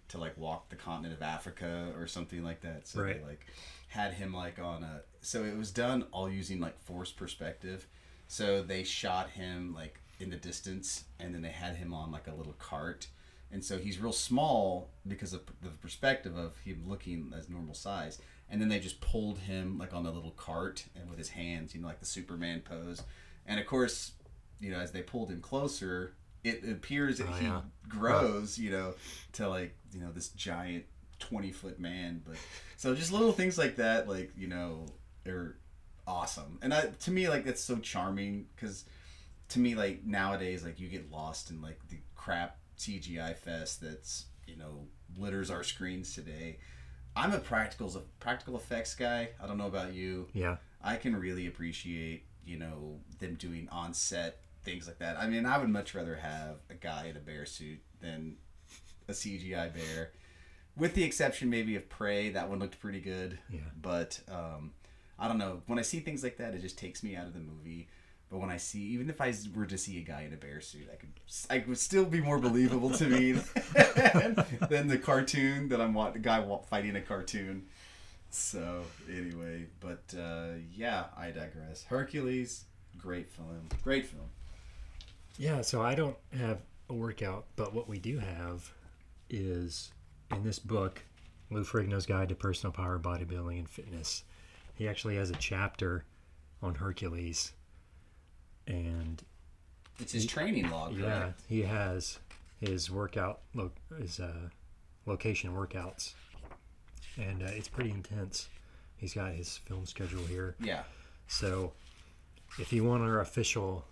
to 0.08 0.16
like 0.16 0.38
walk 0.38 0.70
the 0.70 0.76
continent 0.76 1.12
of 1.12 1.20
Africa 1.20 1.92
or 1.98 2.06
something 2.06 2.42
like 2.42 2.62
that. 2.62 2.88
So 2.88 3.02
Right. 3.02 3.20
they 3.22 3.28
like 3.28 3.46
had 3.88 4.14
him 4.14 4.32
like 4.32 4.58
on 4.58 4.82
a. 4.82 5.02
So 5.20 5.44
it 5.44 5.58
was 5.58 5.70
done 5.70 6.06
all 6.12 6.30
using 6.30 6.60
like 6.60 6.78
forced 6.78 7.18
perspective. 7.18 7.86
So 8.26 8.62
they 8.62 8.84
shot 8.84 9.28
him 9.28 9.74
like 9.74 10.00
in 10.18 10.30
the 10.30 10.36
distance, 10.36 11.04
and 11.18 11.34
then 11.34 11.42
they 11.42 11.50
had 11.50 11.76
him 11.76 11.92
on 11.92 12.10
like 12.10 12.26
a 12.26 12.32
little 12.34 12.54
cart, 12.54 13.08
and 13.52 13.64
so 13.64 13.78
he's 13.78 13.98
real 13.98 14.12
small 14.12 14.90
because 15.06 15.32
of 15.32 15.42
the 15.62 15.70
perspective 15.70 16.36
of 16.36 16.58
him 16.60 16.84
looking 16.86 17.32
as 17.36 17.48
normal 17.48 17.74
size. 17.74 18.18
And 18.48 18.60
then 18.60 18.68
they 18.68 18.80
just 18.80 19.00
pulled 19.00 19.38
him 19.38 19.78
like 19.78 19.94
on 19.94 20.06
a 20.06 20.10
little 20.10 20.32
cart 20.32 20.84
and 20.96 21.08
with 21.08 21.18
his 21.18 21.28
hands, 21.30 21.74
you 21.74 21.80
know, 21.80 21.86
like 21.86 22.00
the 22.00 22.06
Superman 22.06 22.60
pose. 22.60 23.02
And 23.46 23.60
of 23.60 23.66
course, 23.66 24.12
you 24.60 24.70
know, 24.70 24.78
as 24.78 24.90
they 24.92 25.02
pulled 25.02 25.30
him 25.30 25.40
closer, 25.40 26.14
it 26.44 26.62
appears 26.68 27.18
that 27.18 27.28
Oh, 27.28 27.32
he 27.34 27.44
yeah. 27.46 27.60
grows, 27.88 28.58
you 28.58 28.70
know, 28.70 28.94
to 29.34 29.48
like 29.48 29.76
you 29.92 30.00
know 30.00 30.10
this 30.12 30.28
giant 30.30 30.84
twenty 31.18 31.52
foot 31.52 31.78
man. 31.78 32.22
But 32.26 32.36
so 32.76 32.94
just 32.94 33.12
little 33.12 33.32
things 33.32 33.56
like 33.58 33.76
that, 33.76 34.08
like 34.08 34.32
you 34.36 34.48
know, 34.48 34.86
are 35.26 35.56
awesome. 36.06 36.58
And 36.62 36.72
I, 36.74 36.86
to 37.00 37.10
me, 37.10 37.28
like 37.28 37.44
that's 37.44 37.62
so 37.62 37.76
charming 37.78 38.46
because 38.56 38.84
to 39.50 39.58
me, 39.58 39.74
like 39.74 40.04
nowadays, 40.04 40.64
like 40.64 40.80
you 40.80 40.88
get 40.88 41.10
lost 41.10 41.50
in 41.50 41.60
like 41.62 41.78
the 41.88 41.98
crap 42.16 42.56
CGI 42.80 43.36
fest 43.36 43.82
that's 43.82 44.24
you 44.46 44.56
know 44.56 44.86
litters 45.16 45.50
our 45.50 45.62
screens 45.62 46.14
today. 46.14 46.58
I'm 47.14 47.32
a 47.32 47.38
practicals 47.38 48.00
practical 48.20 48.56
effects 48.56 48.94
guy. 48.94 49.30
I 49.42 49.46
don't 49.46 49.58
know 49.58 49.66
about 49.66 49.92
you. 49.92 50.28
Yeah. 50.32 50.56
I 50.82 50.96
can 50.96 51.14
really 51.14 51.46
appreciate, 51.46 52.24
you 52.46 52.56
know, 52.56 53.00
them 53.18 53.34
doing 53.34 53.68
on 53.70 53.92
set 53.92 54.38
things 54.62 54.86
like 54.86 54.98
that. 55.00 55.18
I 55.18 55.26
mean, 55.26 55.44
I 55.44 55.58
would 55.58 55.68
much 55.68 55.94
rather 55.94 56.16
have 56.16 56.56
a 56.70 56.74
guy 56.74 57.06
in 57.06 57.16
a 57.16 57.20
bear 57.20 57.44
suit 57.46 57.80
than 58.00 58.36
a 59.08 59.12
CGI 59.12 59.74
bear. 59.74 60.12
With 60.76 60.94
the 60.94 61.02
exception 61.02 61.50
maybe 61.50 61.76
of 61.76 61.88
Prey, 61.88 62.30
that 62.30 62.48
one 62.48 62.60
looked 62.60 62.80
pretty 62.80 63.00
good. 63.00 63.38
Yeah. 63.50 63.60
But 63.80 64.20
um, 64.30 64.72
I 65.18 65.28
don't 65.28 65.38
know. 65.38 65.62
When 65.66 65.78
I 65.78 65.82
see 65.82 66.00
things 66.00 66.22
like 66.22 66.38
that, 66.38 66.54
it 66.54 66.62
just 66.62 66.78
takes 66.78 67.02
me 67.02 67.16
out 67.16 67.26
of 67.26 67.34
the 67.34 67.40
movie. 67.40 67.88
But 68.30 68.38
when 68.38 68.50
I 68.50 68.58
see, 68.58 68.80
even 68.80 69.10
if 69.10 69.20
I 69.20 69.34
were 69.54 69.66
to 69.66 69.76
see 69.76 69.98
a 69.98 70.02
guy 70.02 70.22
in 70.22 70.32
a 70.32 70.36
bear 70.36 70.60
suit, 70.60 70.88
I 70.92 70.94
could, 70.94 71.10
I 71.50 71.64
would 71.66 71.78
still 71.78 72.04
be 72.04 72.20
more 72.20 72.38
believable 72.38 72.90
to 72.90 73.06
me 73.06 73.32
than 74.68 74.86
the 74.86 75.00
cartoon 75.02 75.68
that 75.70 75.80
I'm 75.80 75.94
wa- 75.94 76.10
the 76.10 76.20
guy 76.20 76.46
fighting 76.68 76.94
a 76.94 77.00
cartoon. 77.00 77.66
So 78.30 78.84
anyway, 79.08 79.66
but 79.80 80.14
uh, 80.16 80.58
yeah, 80.72 81.06
I 81.16 81.32
digress. 81.32 81.82
Hercules, 81.82 82.66
great 82.96 83.28
film, 83.28 83.66
great 83.82 84.06
film. 84.06 84.26
Yeah, 85.36 85.62
so 85.62 85.82
I 85.82 85.96
don't 85.96 86.16
have 86.38 86.60
a 86.88 86.94
workout, 86.94 87.46
but 87.56 87.74
what 87.74 87.88
we 87.88 87.98
do 87.98 88.18
have 88.18 88.70
is 89.28 89.90
in 90.30 90.44
this 90.44 90.60
book, 90.60 91.02
Lou 91.50 91.64
Ferrigno's 91.64 92.06
Guide 92.06 92.28
to 92.28 92.36
Personal 92.36 92.72
Power, 92.72 93.00
Bodybuilding, 93.00 93.58
and 93.58 93.68
Fitness. 93.68 94.22
He 94.76 94.88
actually 94.88 95.16
has 95.16 95.30
a 95.30 95.34
chapter 95.34 96.04
on 96.62 96.76
Hercules, 96.76 97.52
and 98.70 99.22
It's 99.98 100.12
his 100.12 100.26
training 100.26 100.70
log, 100.70 100.96
yeah, 100.96 101.22
right? 101.24 101.32
he 101.48 101.62
has 101.62 102.18
his 102.60 102.90
workout, 102.90 103.40
lo- 103.54 103.72
his 103.98 104.20
uh, 104.20 104.48
location 105.06 105.52
workouts, 105.54 106.14
and 107.16 107.42
uh, 107.42 107.46
it's 107.46 107.68
pretty 107.68 107.90
intense. 107.90 108.48
He's 108.96 109.14
got 109.14 109.32
his 109.32 109.58
film 109.58 109.86
schedule 109.86 110.22
here. 110.24 110.56
Yeah, 110.60 110.82
So, 111.26 111.72
if 112.58 112.72
you 112.72 112.84
want 112.84 113.02
our 113.02 113.20
official 113.20 113.84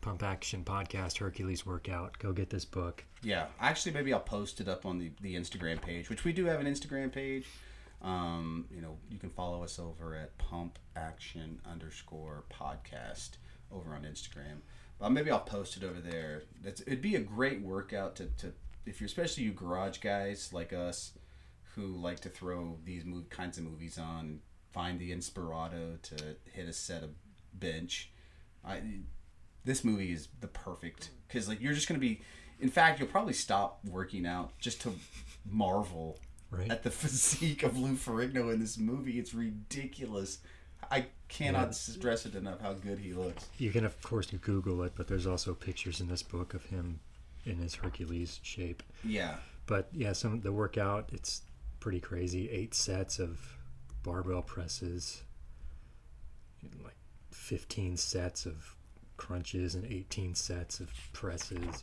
Pump 0.00 0.22
Action 0.22 0.64
Podcast 0.64 1.18
Hercules 1.18 1.64
workout, 1.64 2.18
go 2.18 2.32
get 2.32 2.50
this 2.50 2.64
book. 2.64 3.04
yeah. 3.22 3.46
Actually, 3.60 3.92
maybe 3.92 4.12
I'll 4.12 4.18
post 4.20 4.60
it 4.60 4.68
up 4.68 4.84
on 4.84 4.98
the 4.98 5.10
the 5.20 5.36
Instagram 5.36 5.80
page, 5.80 6.10
which 6.10 6.24
we 6.24 6.32
do 6.32 6.44
have 6.46 6.58
an 6.60 6.66
Instagram 6.66 7.12
page. 7.12 7.46
Um, 8.02 8.66
you 8.74 8.80
know, 8.80 8.96
you 9.12 9.18
can 9.20 9.30
follow 9.30 9.62
us 9.62 9.78
over 9.78 10.16
at 10.16 10.36
Pump 10.38 10.80
Action 10.96 11.60
underscore 11.70 12.42
podcast 12.52 13.36
over 13.72 13.94
on 13.94 14.02
Instagram. 14.02 14.60
But 14.98 15.10
maybe 15.10 15.30
I'll 15.30 15.40
post 15.40 15.76
it 15.76 15.84
over 15.84 16.00
there. 16.00 16.42
That's, 16.62 16.80
it'd 16.82 17.02
be 17.02 17.16
a 17.16 17.20
great 17.20 17.60
workout 17.60 18.16
to, 18.16 18.26
to 18.38 18.52
if 18.86 19.00
you're 19.00 19.06
especially 19.06 19.44
you 19.44 19.52
garage 19.52 19.98
guys 19.98 20.52
like 20.52 20.72
us 20.72 21.12
who 21.74 21.86
like 21.86 22.20
to 22.20 22.28
throw 22.28 22.78
these 22.84 23.04
move, 23.04 23.28
kinds 23.30 23.58
of 23.58 23.64
movies 23.64 23.98
on 23.98 24.20
and 24.20 24.40
find 24.72 24.98
the 24.98 25.10
inspirato 25.12 26.00
to 26.02 26.36
hit 26.52 26.68
a 26.68 26.72
set 26.72 27.02
of 27.02 27.10
bench. 27.54 28.10
I 28.64 28.80
this 29.64 29.84
movie 29.84 30.12
is 30.12 30.28
the 30.40 30.48
perfect 30.48 31.10
because 31.28 31.48
like 31.48 31.60
you're 31.60 31.72
just 31.72 31.88
gonna 31.88 32.00
be 32.00 32.20
in 32.60 32.68
fact 32.68 32.98
you'll 32.98 33.08
probably 33.08 33.32
stop 33.32 33.80
working 33.84 34.26
out 34.26 34.58
just 34.58 34.80
to 34.82 34.92
marvel 35.48 36.18
Right. 36.50 36.70
at 36.70 36.82
the 36.82 36.90
physique 36.92 37.62
of 37.62 37.78
Lou 37.78 37.94
Ferrigno 37.94 38.52
in 38.52 38.60
this 38.60 38.76
movie. 38.76 39.18
It's 39.18 39.32
ridiculous. 39.32 40.38
I 40.90 41.06
cannot 41.32 41.66
Yeah. 41.68 41.70
stress 41.72 42.26
it 42.26 42.34
enough 42.34 42.60
how 42.60 42.74
good 42.74 42.98
he 42.98 43.12
looks. 43.14 43.48
You 43.58 43.70
can, 43.72 43.84
of 43.84 44.00
course, 44.02 44.30
Google 44.30 44.82
it, 44.82 44.92
but 44.94 45.08
there's 45.08 45.26
also 45.26 45.54
pictures 45.54 46.00
in 46.00 46.08
this 46.08 46.22
book 46.22 46.54
of 46.54 46.66
him 46.66 47.00
in 47.44 47.56
his 47.58 47.74
Hercules 47.76 48.38
shape. 48.42 48.82
Yeah, 49.04 49.38
But 49.66 49.88
yeah, 49.92 50.12
some 50.12 50.40
the 50.40 50.52
workout 50.52 51.08
it's 51.12 51.42
pretty 51.80 52.00
crazy. 52.00 52.50
Eight 52.50 52.74
sets 52.74 53.18
of 53.18 53.56
barbell 54.02 54.42
presses, 54.42 55.22
like 56.84 56.96
15 57.30 57.96
sets 57.96 58.46
of 58.46 58.76
crunches 59.16 59.74
and 59.74 59.84
18 59.86 60.34
sets 60.34 60.80
of 60.80 60.90
presses. 61.12 61.82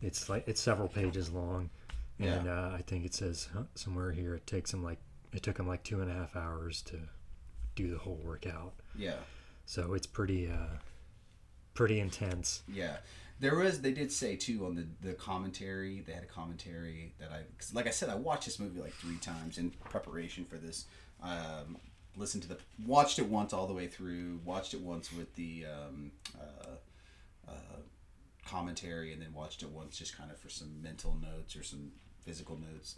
It's 0.00 0.28
like 0.28 0.46
it's 0.46 0.60
several 0.60 0.88
pages 0.88 1.30
long, 1.30 1.70
and 2.18 2.44
Yeah. 2.44 2.68
uh, 2.68 2.70
I 2.78 2.82
think 2.82 3.04
it 3.04 3.14
says 3.14 3.48
huh, 3.52 3.64
somewhere 3.74 4.12
here 4.12 4.34
it 4.34 4.46
takes 4.46 4.72
him 4.72 4.82
like 4.82 4.98
it 5.32 5.42
took 5.42 5.58
him 5.58 5.66
like 5.66 5.82
two 5.82 6.00
and 6.00 6.10
a 6.10 6.14
half 6.14 6.36
hours 6.36 6.82
to 6.82 7.00
do 7.82 7.90
the 7.90 7.98
whole 7.98 8.20
workout. 8.24 8.74
yeah, 8.96 9.16
So 9.66 9.94
it's 9.94 10.06
pretty 10.06 10.50
uh, 10.50 10.76
pretty 11.74 12.00
intense. 12.00 12.62
yeah. 12.68 12.96
There 13.40 13.54
was 13.54 13.80
they 13.82 13.92
did 13.92 14.10
say 14.10 14.34
too 14.34 14.66
on 14.66 14.74
the 14.74 14.86
the 15.08 15.14
commentary. 15.14 16.00
They 16.04 16.12
had 16.12 16.24
a 16.24 16.26
commentary 16.26 17.14
that 17.20 17.30
I 17.30 17.42
'cause 17.56 17.72
like 17.72 17.86
I 17.86 17.90
said 17.90 18.08
I 18.08 18.16
watched 18.16 18.46
this 18.46 18.58
movie 18.58 18.80
like 18.80 18.94
three 18.94 19.18
times 19.18 19.58
in 19.58 19.70
preparation 19.70 20.44
for 20.44 20.56
this. 20.56 20.86
Um, 21.22 21.78
listened 22.16 22.42
to 22.44 22.48
the 22.48 22.58
watched 22.84 23.20
it 23.20 23.26
once 23.26 23.52
all 23.52 23.68
the 23.68 23.74
way 23.74 23.86
through. 23.86 24.40
Watched 24.44 24.74
it 24.74 24.80
once 24.80 25.12
with 25.12 25.32
the 25.36 25.66
um, 25.66 26.10
uh, 26.36 26.76
uh, 27.48 27.80
commentary, 28.44 29.12
and 29.12 29.22
then 29.22 29.32
watched 29.32 29.62
it 29.62 29.70
once 29.70 29.96
just 29.96 30.16
kind 30.18 30.32
of 30.32 30.36
for 30.38 30.48
some 30.48 30.82
mental 30.82 31.16
notes 31.22 31.54
or 31.54 31.62
some 31.62 31.92
physical 32.24 32.56
notes. 32.58 32.96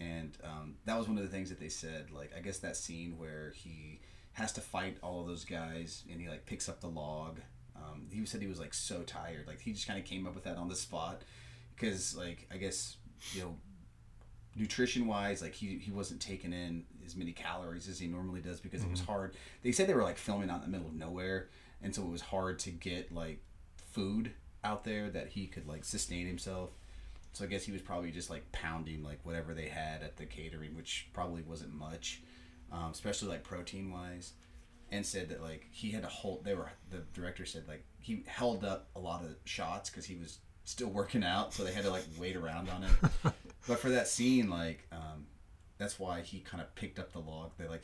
And 0.00 0.36
um, 0.44 0.76
that 0.84 0.96
was 0.96 1.08
one 1.08 1.16
of 1.18 1.24
the 1.24 1.28
things 1.28 1.48
that 1.48 1.58
they 1.58 1.68
said. 1.68 2.12
Like 2.12 2.30
I 2.36 2.40
guess 2.40 2.58
that 2.58 2.76
scene 2.76 3.18
where 3.18 3.52
he 3.56 3.98
has 4.34 4.52
to 4.54 4.60
fight 4.60 4.96
all 5.02 5.20
of 5.20 5.26
those 5.26 5.44
guys, 5.44 6.04
and 6.10 6.20
he 6.20 6.28
like 6.28 6.46
picks 6.46 6.68
up 6.68 6.80
the 6.80 6.88
log. 6.88 7.40
Um, 7.76 8.06
he 8.10 8.24
said 8.26 8.40
he 8.40 8.46
was 8.46 8.60
like 8.60 8.74
so 8.74 9.02
tired. 9.02 9.46
Like 9.46 9.60
he 9.60 9.72
just 9.72 9.86
kind 9.86 9.98
of 9.98 10.04
came 10.04 10.26
up 10.26 10.34
with 10.34 10.44
that 10.44 10.56
on 10.56 10.68
the 10.68 10.76
spot 10.76 11.22
because 11.74 12.16
like 12.16 12.46
I 12.52 12.56
guess 12.56 12.96
you 13.32 13.42
know 13.42 13.56
nutrition 14.56 15.06
wise 15.06 15.40
like 15.40 15.54
he, 15.54 15.78
he 15.78 15.90
wasn't 15.90 16.20
taking 16.20 16.52
in 16.52 16.84
as 17.06 17.16
many 17.16 17.32
calories 17.32 17.88
as 17.88 17.98
he 17.98 18.06
normally 18.06 18.40
does 18.40 18.60
because 18.60 18.82
it 18.82 18.90
was 18.90 19.00
hard 19.00 19.34
they 19.62 19.72
said 19.72 19.86
they 19.86 19.94
were 19.94 20.02
like 20.02 20.18
filming 20.18 20.50
out 20.50 20.62
in 20.62 20.70
the 20.70 20.76
middle 20.76 20.88
of 20.88 20.94
nowhere 20.94 21.48
and 21.82 21.94
so 21.94 22.02
it 22.02 22.10
was 22.10 22.20
hard 22.20 22.58
to 22.58 22.70
get 22.70 23.12
like 23.14 23.40
food 23.92 24.32
out 24.62 24.84
there 24.84 25.08
that 25.08 25.28
he 25.28 25.46
could 25.46 25.66
like 25.66 25.84
sustain 25.84 26.26
himself 26.26 26.70
so 27.32 27.44
i 27.44 27.48
guess 27.48 27.64
he 27.64 27.72
was 27.72 27.80
probably 27.80 28.10
just 28.10 28.28
like 28.28 28.50
pounding 28.52 29.02
like 29.02 29.18
whatever 29.22 29.54
they 29.54 29.68
had 29.68 30.02
at 30.02 30.18
the 30.18 30.26
catering 30.26 30.76
which 30.76 31.08
probably 31.14 31.42
wasn't 31.42 31.72
much 31.72 32.20
um, 32.72 32.90
especially 32.90 33.28
like 33.28 33.42
protein 33.44 33.90
wise 33.92 34.32
and 34.90 35.04
said 35.06 35.28
that 35.28 35.42
like 35.42 35.66
he 35.70 35.90
had 35.90 36.02
to 36.02 36.08
hold 36.08 36.44
they 36.44 36.54
were 36.54 36.70
the 36.90 36.98
director 37.14 37.44
said 37.46 37.64
like 37.68 37.84
he 37.98 38.22
held 38.26 38.64
up 38.64 38.88
a 38.96 38.98
lot 38.98 39.22
of 39.22 39.34
shots 39.44 39.88
because 39.90 40.04
he 40.04 40.16
was 40.16 40.38
still 40.64 40.88
working 40.88 41.24
out 41.24 41.52
so 41.52 41.64
they 41.64 41.72
had 41.72 41.84
to 41.84 41.90
like 41.90 42.04
wait 42.18 42.36
around 42.36 42.68
on 42.68 42.82
him 42.82 42.96
but 43.68 43.78
for 43.78 43.88
that 43.90 44.06
scene 44.08 44.48
like 44.50 44.86
um, 44.92 45.26
that's 45.78 45.98
why 45.98 46.20
he 46.20 46.40
kind 46.40 46.60
of 46.62 46.74
picked 46.74 46.98
up 46.98 47.12
the 47.12 47.18
log 47.18 47.50
they 47.58 47.66
like 47.66 47.82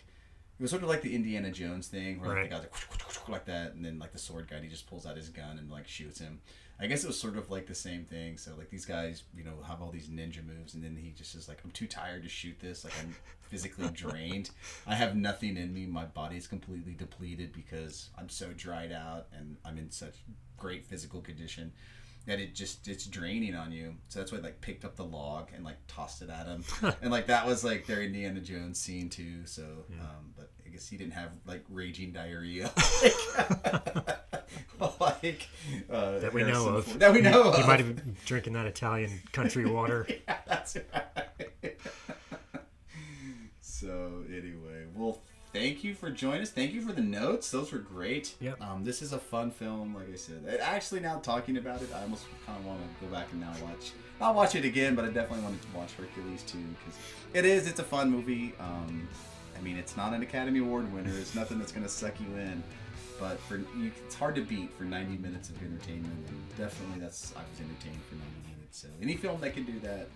It 0.58 0.62
was 0.62 0.70
sort 0.70 0.82
of 0.82 0.88
like 0.88 1.02
the 1.02 1.14
Indiana 1.14 1.50
Jones 1.50 1.88
thing, 1.88 2.20
where 2.20 2.28
like, 2.30 2.36
Right. 2.36 2.50
the 2.50 2.56
guy's 2.56 2.62
like, 2.62 3.28
like 3.28 3.44
that, 3.46 3.74
and 3.74 3.84
then 3.84 3.98
like 3.98 4.12
the 4.12 4.18
sword 4.18 4.48
guy, 4.50 4.60
he 4.60 4.68
just 4.68 4.86
pulls 4.88 5.06
out 5.06 5.16
his 5.16 5.28
gun 5.28 5.58
and 5.58 5.70
like 5.70 5.86
shoots 5.88 6.18
him. 6.20 6.40
I 6.80 6.86
guess 6.86 7.02
it 7.02 7.08
was 7.08 7.18
sort 7.18 7.36
of 7.36 7.50
like 7.50 7.66
the 7.66 7.74
same 7.74 8.04
thing. 8.04 8.36
So 8.38 8.52
like 8.56 8.70
these 8.70 8.84
guys, 8.84 9.24
you 9.34 9.42
know, 9.42 9.54
have 9.66 9.82
all 9.82 9.90
these 9.90 10.08
ninja 10.08 10.46
moves, 10.46 10.74
and 10.74 10.82
then 10.82 10.96
he 10.96 11.10
just 11.10 11.34
is 11.34 11.48
like, 11.48 11.58
I'm 11.64 11.72
too 11.72 11.86
tired 11.86 12.22
to 12.22 12.28
shoot 12.28 12.58
this. 12.60 12.84
Like 12.84 12.94
I'm 13.00 13.14
physically 13.42 13.88
drained. 13.92 14.50
I 14.86 14.94
have 14.94 15.16
nothing 15.16 15.56
in 15.56 15.74
me. 15.74 15.86
My 15.86 16.04
body's 16.04 16.46
completely 16.46 16.94
depleted 16.94 17.52
because 17.52 18.10
I'm 18.16 18.28
so 18.28 18.48
dried 18.56 18.92
out, 18.92 19.26
and 19.36 19.56
I'm 19.64 19.76
in 19.78 19.90
such 19.90 20.14
great 20.56 20.86
physical 20.86 21.20
condition 21.20 21.72
that 22.26 22.38
it 22.38 22.54
just 22.54 22.86
it's 22.86 23.06
draining 23.06 23.56
on 23.56 23.72
you. 23.72 23.96
So 24.08 24.20
that's 24.20 24.30
why 24.30 24.38
I 24.38 24.42
like 24.42 24.60
picked 24.60 24.84
up 24.84 24.94
the 24.94 25.04
log 25.04 25.48
and 25.54 25.64
like 25.64 25.78
tossed 25.88 26.22
it 26.22 26.30
at 26.30 26.46
him, 26.46 26.62
and 27.02 27.10
like 27.10 27.26
that 27.26 27.44
was 27.44 27.64
like 27.64 27.86
their 27.86 28.02
Indiana 28.02 28.40
Jones 28.40 28.78
scene 28.78 29.08
too. 29.08 29.46
So, 29.46 29.64
um, 29.98 30.32
but 30.36 30.52
I 30.64 30.68
guess 30.68 30.88
he 30.88 30.96
didn't 30.96 31.14
have 31.14 31.30
like 31.44 31.64
raging 31.68 32.12
diarrhea. 32.12 32.70
like 35.00 35.48
uh, 35.90 36.18
That 36.18 36.32
we 36.32 36.42
know 36.44 36.68
of. 36.76 36.84
Ford- 36.86 37.00
That 37.00 37.12
we 37.12 37.20
know 37.20 37.52
He 37.52 37.60
of. 37.62 37.66
might 37.66 37.80
have 37.80 37.94
been 37.96 38.16
drinking 38.24 38.52
that 38.54 38.66
Italian 38.66 39.20
country 39.32 39.64
water. 39.70 40.06
yeah, 40.28 40.36
that's 40.46 40.76
right. 40.92 41.76
so 43.60 44.24
anyway, 44.28 44.84
well, 44.94 45.20
thank 45.52 45.84
you 45.84 45.94
for 45.94 46.10
joining 46.10 46.42
us. 46.42 46.50
Thank 46.50 46.72
you 46.72 46.80
for 46.82 46.92
the 46.92 47.00
notes; 47.02 47.50
those 47.50 47.72
were 47.72 47.78
great. 47.78 48.34
Yep. 48.40 48.60
Um, 48.60 48.84
this 48.84 49.02
is 49.02 49.12
a 49.12 49.18
fun 49.18 49.50
film, 49.50 49.94
like 49.94 50.12
I 50.12 50.16
said. 50.16 50.58
Actually, 50.60 51.00
now 51.00 51.18
talking 51.18 51.56
about 51.56 51.82
it, 51.82 51.90
I 51.94 52.02
almost 52.02 52.24
kind 52.46 52.58
of 52.58 52.64
want 52.66 52.80
to 52.80 53.04
go 53.06 53.12
back 53.12 53.26
and 53.32 53.40
now 53.40 53.52
watch. 53.62 53.92
I'll 54.20 54.34
watch 54.34 54.54
it 54.56 54.64
again, 54.64 54.94
but 54.94 55.04
I 55.04 55.08
definitely 55.08 55.44
wanted 55.44 55.62
to 55.62 55.68
watch 55.76 55.92
Hercules 55.92 56.42
too 56.42 56.58
because 56.58 56.98
it 57.34 57.44
is. 57.44 57.66
It's 57.68 57.78
a 57.80 57.84
fun 57.84 58.10
movie. 58.10 58.54
Um, 58.58 59.08
I 59.56 59.60
mean, 59.60 59.76
it's 59.76 59.96
not 59.96 60.12
an 60.12 60.22
Academy 60.22 60.60
Award 60.60 60.92
winner. 60.92 61.12
It's 61.18 61.34
nothing 61.34 61.58
that's 61.58 61.72
gonna 61.72 61.88
suck 61.88 62.14
you 62.20 62.26
in. 62.36 62.62
But 63.18 63.40
for 63.40 63.56
you, 63.56 63.90
it's 64.04 64.14
hard 64.14 64.34
to 64.36 64.42
beat 64.42 64.72
for 64.74 64.84
90 64.84 65.18
minutes 65.18 65.50
of 65.50 65.60
entertainment, 65.62 66.14
and 66.28 66.56
definitely 66.56 67.00
that's 67.00 67.32
I 67.36 67.40
was 67.50 67.60
entertained 67.60 68.00
for 68.08 68.14
90 68.14 68.30
minutes. 68.54 68.78
So 68.78 68.88
any 69.02 69.16
film 69.16 69.40
that 69.40 69.54
can 69.54 69.64
do 69.64 69.78
that 69.80 70.08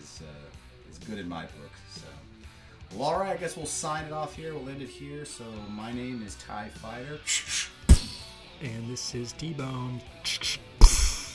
is 0.00 0.20
uh, 0.22 0.90
is 0.90 0.98
good 0.98 1.18
in 1.18 1.28
my 1.28 1.42
book. 1.42 1.72
So, 1.94 2.06
well, 2.94 3.08
all 3.08 3.18
right, 3.20 3.32
I 3.32 3.36
guess 3.36 3.56
we'll 3.56 3.66
sign 3.66 4.04
it 4.04 4.12
off 4.12 4.34
here. 4.34 4.54
We'll 4.54 4.68
end 4.68 4.82
it 4.82 4.88
here. 4.88 5.24
So, 5.24 5.44
my 5.70 5.92
name 5.92 6.22
is 6.24 6.34
Ty 6.36 6.68
Fighter. 6.68 7.18
And 8.62 8.90
this 8.90 9.14
is 9.14 9.32
T-Bone. 9.32 10.00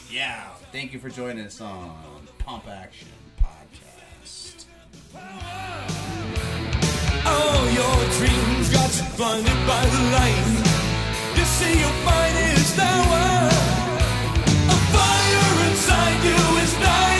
Yeah, 0.09 0.47
thank 0.71 0.91
you 0.91 0.99
for 0.99 1.09
joining 1.09 1.45
us 1.45 1.61
on 1.61 2.27
Pump 2.39 2.67
Action 2.67 3.07
Podcast 3.39 4.65
all 7.25 7.63
your 7.69 7.97
dreams 8.17 8.69
got 8.69 8.89
you 8.97 9.05
blinded 9.17 9.59
by 9.67 9.83
the 9.93 10.01
light. 10.15 10.47
You 11.37 11.45
see 11.45 11.79
your 11.79 11.95
finest 12.05 12.79
hour. 12.79 13.49
A 14.75 14.77
fire 14.93 15.69
inside 15.69 16.23
you 16.23 16.41
is 16.63 16.73
dying. 16.85 17.10